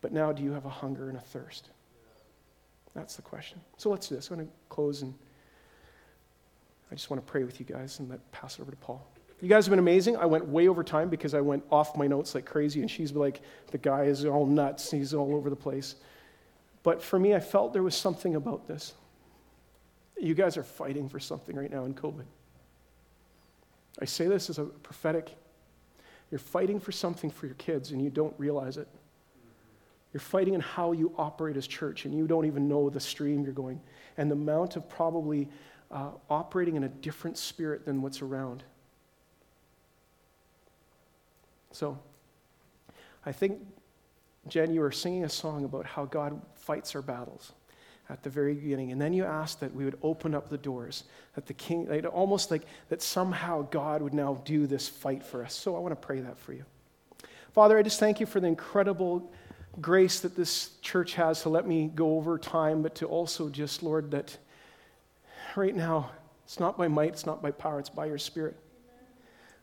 but 0.02 0.12
now 0.12 0.32
do 0.32 0.42
you 0.42 0.54
have 0.54 0.66
a 0.66 0.70
hunger 0.70 1.08
and 1.08 1.20
a 1.20 1.22
thirst? 1.22 1.70
That's 2.94 3.16
the 3.16 3.22
question. 3.22 3.62
So 3.78 3.90
let's 3.90 4.08
do 4.08 4.16
this. 4.16 4.30
I'm 4.30 4.38
going 4.38 4.48
to 4.48 4.54
close 4.70 5.02
and 5.02 5.14
I 6.92 6.96
just 6.96 7.10
want 7.10 7.26
to 7.26 7.32
pray 7.32 7.44
with 7.44 7.60
you 7.60 7.66
guys 7.66 8.00
and 8.00 8.12
then 8.12 8.20
pass 8.32 8.60
it 8.60 8.62
over 8.62 8.72
to 8.72 8.78
Paul. 8.78 9.08
You 9.40 9.48
guys 9.48 9.66
have 9.66 9.72
been 9.72 9.80
amazing. 9.80 10.18
I 10.18 10.26
went 10.26 10.48
way 10.48 10.68
over 10.68 10.84
time 10.84 11.10
because 11.10 11.34
I 11.34 11.42
went 11.42 11.64
off 11.72 11.98
my 11.98 12.06
notes 12.06 12.36
like 12.36 12.46
crazy, 12.46 12.82
and 12.82 12.92
she's 12.92 13.12
like, 13.14 13.42
the 13.72 13.80
guy 13.80 14.04
is 14.04 14.24
all 14.24 14.46
nuts. 14.46 14.92
He's 14.92 15.16
all 15.16 15.34
over 15.34 15.50
the 15.50 15.56
place. 15.56 15.96
But 16.84 17.02
for 17.02 17.18
me, 17.18 17.34
I 17.34 17.40
felt 17.40 17.74
there 17.74 17.82
was 17.82 17.96
something 17.96 18.36
about 18.36 18.68
this. 18.68 18.94
You 20.20 20.36
guys 20.36 20.58
are 20.58 20.64
fighting 20.64 21.10
for 21.10 21.20
something 21.20 21.56
right 21.56 21.72
now 21.72 21.86
in 21.86 21.96
COVID. 21.96 22.26
I 24.00 24.06
say 24.06 24.28
this 24.28 24.50
as 24.52 24.60
a 24.60 24.66
prophetic. 24.66 25.36
You're 26.30 26.40
fighting 26.40 26.80
for 26.80 26.92
something 26.92 27.32
for 27.32 27.48
your 27.48 27.56
kids, 27.56 27.92
and 27.92 28.02
you 28.02 28.12
don't 28.12 28.36
realize 28.38 28.78
it. 28.78 28.88
You're 30.14 30.22
fighting 30.22 30.54
in 30.54 30.62
how 30.62 30.92
you 30.92 31.14
operate 31.18 31.56
as 31.58 31.68
church, 31.68 32.06
and 32.06 32.14
you 32.14 32.28
don't 32.28 32.46
even 32.46 32.68
know 32.68 32.90
the 32.90 33.00
stream 33.00 33.44
you're 33.44 33.54
going, 33.54 33.80
and 34.18 34.30
the 34.30 34.36
amount 34.36 34.76
of 34.76 34.90
probably 34.90 35.48
uh, 35.90 36.10
operating 36.30 36.76
in 36.76 36.84
a 36.84 36.90
different 36.90 37.38
spirit 37.38 37.86
than 37.86 38.02
what's 38.02 38.22
around. 38.22 38.64
So, 41.72 41.98
I 43.26 43.32
think, 43.32 43.60
Jen, 44.48 44.74
you 44.74 44.82
were 44.82 44.92
singing 44.92 45.24
a 45.24 45.30
song 45.30 45.64
about 45.64 45.86
how 45.86 46.06
God 46.06 46.42
fights 46.56 46.96
our 46.96 47.02
battles 47.02 47.54
at 48.10 48.24
the 48.24 48.30
very 48.30 48.54
beginning. 48.54 48.92
And 48.92 49.00
then 49.00 49.14
you 49.14 49.24
asked 49.24 49.62
that 49.62 49.74
we 49.74 49.86
would 49.86 49.98
open 50.04 50.36
up 50.36 50.50
the 50.50 50.58
doors, 50.58 51.06
that 51.36 51.46
the 51.46 51.54
king, 51.54 51.88
like, 51.88 52.04
almost 52.12 52.52
like 52.52 52.64
that 52.90 53.02
somehow 53.02 53.62
God 53.62 54.02
would 54.02 54.14
now 54.14 54.42
do 54.44 54.68
this 54.68 54.90
fight 54.90 55.24
for 55.24 55.46
us. 55.46 55.54
So 55.54 55.78
I 55.78 55.80
want 55.80 55.94
to 55.94 56.08
pray 56.08 56.20
that 56.20 56.38
for 56.38 56.52
you. 56.52 56.66
Father, 57.54 57.78
I 57.78 57.84
just 57.84 58.00
thank 58.00 58.20
you 58.20 58.26
for 58.26 58.42
the 58.42 58.48
incredible 58.48 59.32
grace 59.80 60.20
that 60.22 60.36
this 60.36 60.72
church 60.82 61.14
has 61.14 61.44
to 61.44 61.50
let 61.50 61.66
me 61.66 61.90
go 61.94 62.18
over 62.18 62.38
time, 62.38 62.82
but 62.82 62.96
to 62.96 63.06
also 63.06 63.50
just, 63.50 63.84
Lord, 63.84 64.12
that 64.12 64.38
right 65.56 65.76
now, 65.76 66.12
it's 66.44 66.60
not 66.60 66.78
by 66.78 66.88
might, 66.88 67.10
it's 67.10 67.26
not 67.26 67.42
by 67.42 67.52
power, 67.52 67.80
it's 67.80 67.90
by 67.90 68.06
your 68.06 68.18
spirit. 68.18 68.58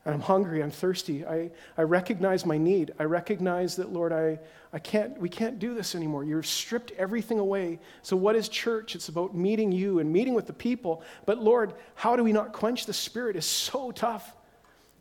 And 0.04 0.14
I'm 0.14 0.22
hungry, 0.22 0.62
I'm 0.62 0.70
thirsty. 0.70 1.26
I, 1.26 1.50
I 1.76 1.82
recognize 1.82 2.46
my 2.46 2.56
need. 2.56 2.94
I 2.98 3.02
recognize 3.02 3.76
that, 3.76 3.92
Lord, 3.92 4.10
I, 4.10 4.38
I 4.72 4.78
can't, 4.78 5.18
we 5.20 5.28
can't 5.28 5.58
do 5.58 5.74
this 5.74 5.94
anymore. 5.94 6.24
You've 6.24 6.46
stripped 6.46 6.92
everything 6.92 7.38
away. 7.38 7.78
So, 8.00 8.16
what 8.16 8.34
is 8.34 8.48
church? 8.48 8.94
It's 8.94 9.10
about 9.10 9.34
meeting 9.34 9.70
you 9.70 9.98
and 9.98 10.10
meeting 10.10 10.32
with 10.32 10.46
the 10.46 10.54
people. 10.54 11.02
But, 11.26 11.42
Lord, 11.42 11.74
how 11.94 12.16
do 12.16 12.24
we 12.24 12.32
not 12.32 12.54
quench 12.54 12.86
the 12.86 12.94
Spirit 12.94 13.36
is 13.36 13.44
so 13.44 13.90
tough. 13.90 14.34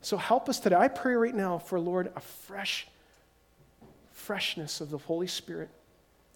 So, 0.01 0.17
help 0.17 0.49
us 0.49 0.59
today. 0.59 0.75
I 0.75 0.89
pray 0.89 1.13
right 1.13 1.35
now 1.35 1.57
for, 1.57 1.79
Lord, 1.79 2.11
a 2.13 2.19
fresh 2.19 2.87
freshness 4.27 4.81
of 4.81 4.89
the 4.89 4.97
Holy 4.97 5.25
Spirit, 5.25 5.69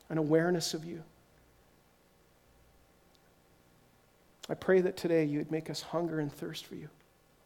an 0.10 0.18
awareness 0.18 0.74
of 0.74 0.86
you. 0.86 1.04
I 4.50 4.54
pray 4.54 4.80
that 4.80 4.96
today 4.96 5.26
you 5.26 5.39
would 5.39 5.52
make 5.52 5.70
us 5.70 5.82
hunger 5.82 6.22
and 6.22 6.32
thirst 6.32 6.66
for 6.66 6.76
you. 6.76 6.88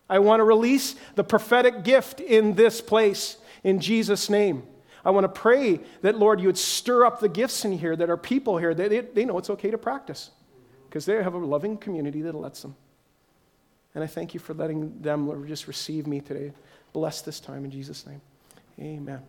I 0.08 0.20
want 0.20 0.42
to 0.42 0.44
release 0.44 0.94
the 1.16 1.24
prophetic 1.24 1.84
gift 1.84 2.20
in 2.20 2.54
this 2.54 2.80
place 2.80 3.38
in 3.64 3.80
Jesus' 3.80 4.30
name. 4.30 4.62
I 5.04 5.10
want 5.10 5.24
to 5.24 5.30
pray 5.30 5.80
that, 6.04 6.20
Lord, 6.20 6.40
you 6.40 6.48
would 6.48 6.60
stir 6.60 7.08
up 7.08 7.20
the 7.20 7.30
gifts 7.30 7.66
in 7.66 7.72
here 7.72 7.96
that 7.96 8.12
are 8.12 8.18
people 8.18 8.60
here. 8.60 8.76
They, 8.76 8.88
they, 8.88 9.00
they 9.00 9.26
know 9.26 9.40
it's 9.40 9.50
okay 9.50 9.72
to 9.72 9.80
practice 9.80 10.30
because 10.88 11.08
they 11.08 11.16
have 11.24 11.34
a 11.34 11.40
loving 11.40 11.76
community 11.76 12.22
that 12.22 12.36
lets 12.36 12.62
them. 12.62 12.76
And 13.96 14.04
I 14.04 14.08
thank 14.08 14.36
you 14.36 14.40
for 14.40 14.54
letting 14.54 15.02
them, 15.02 15.48
just 15.48 15.68
receive 15.68 16.06
me 16.06 16.22
today. 16.22 16.52
Bless 16.94 17.22
this 17.22 17.40
time 17.40 17.66
in 17.66 17.72
Jesus' 17.72 18.06
name. 18.06 18.22
Amen. 18.80 19.22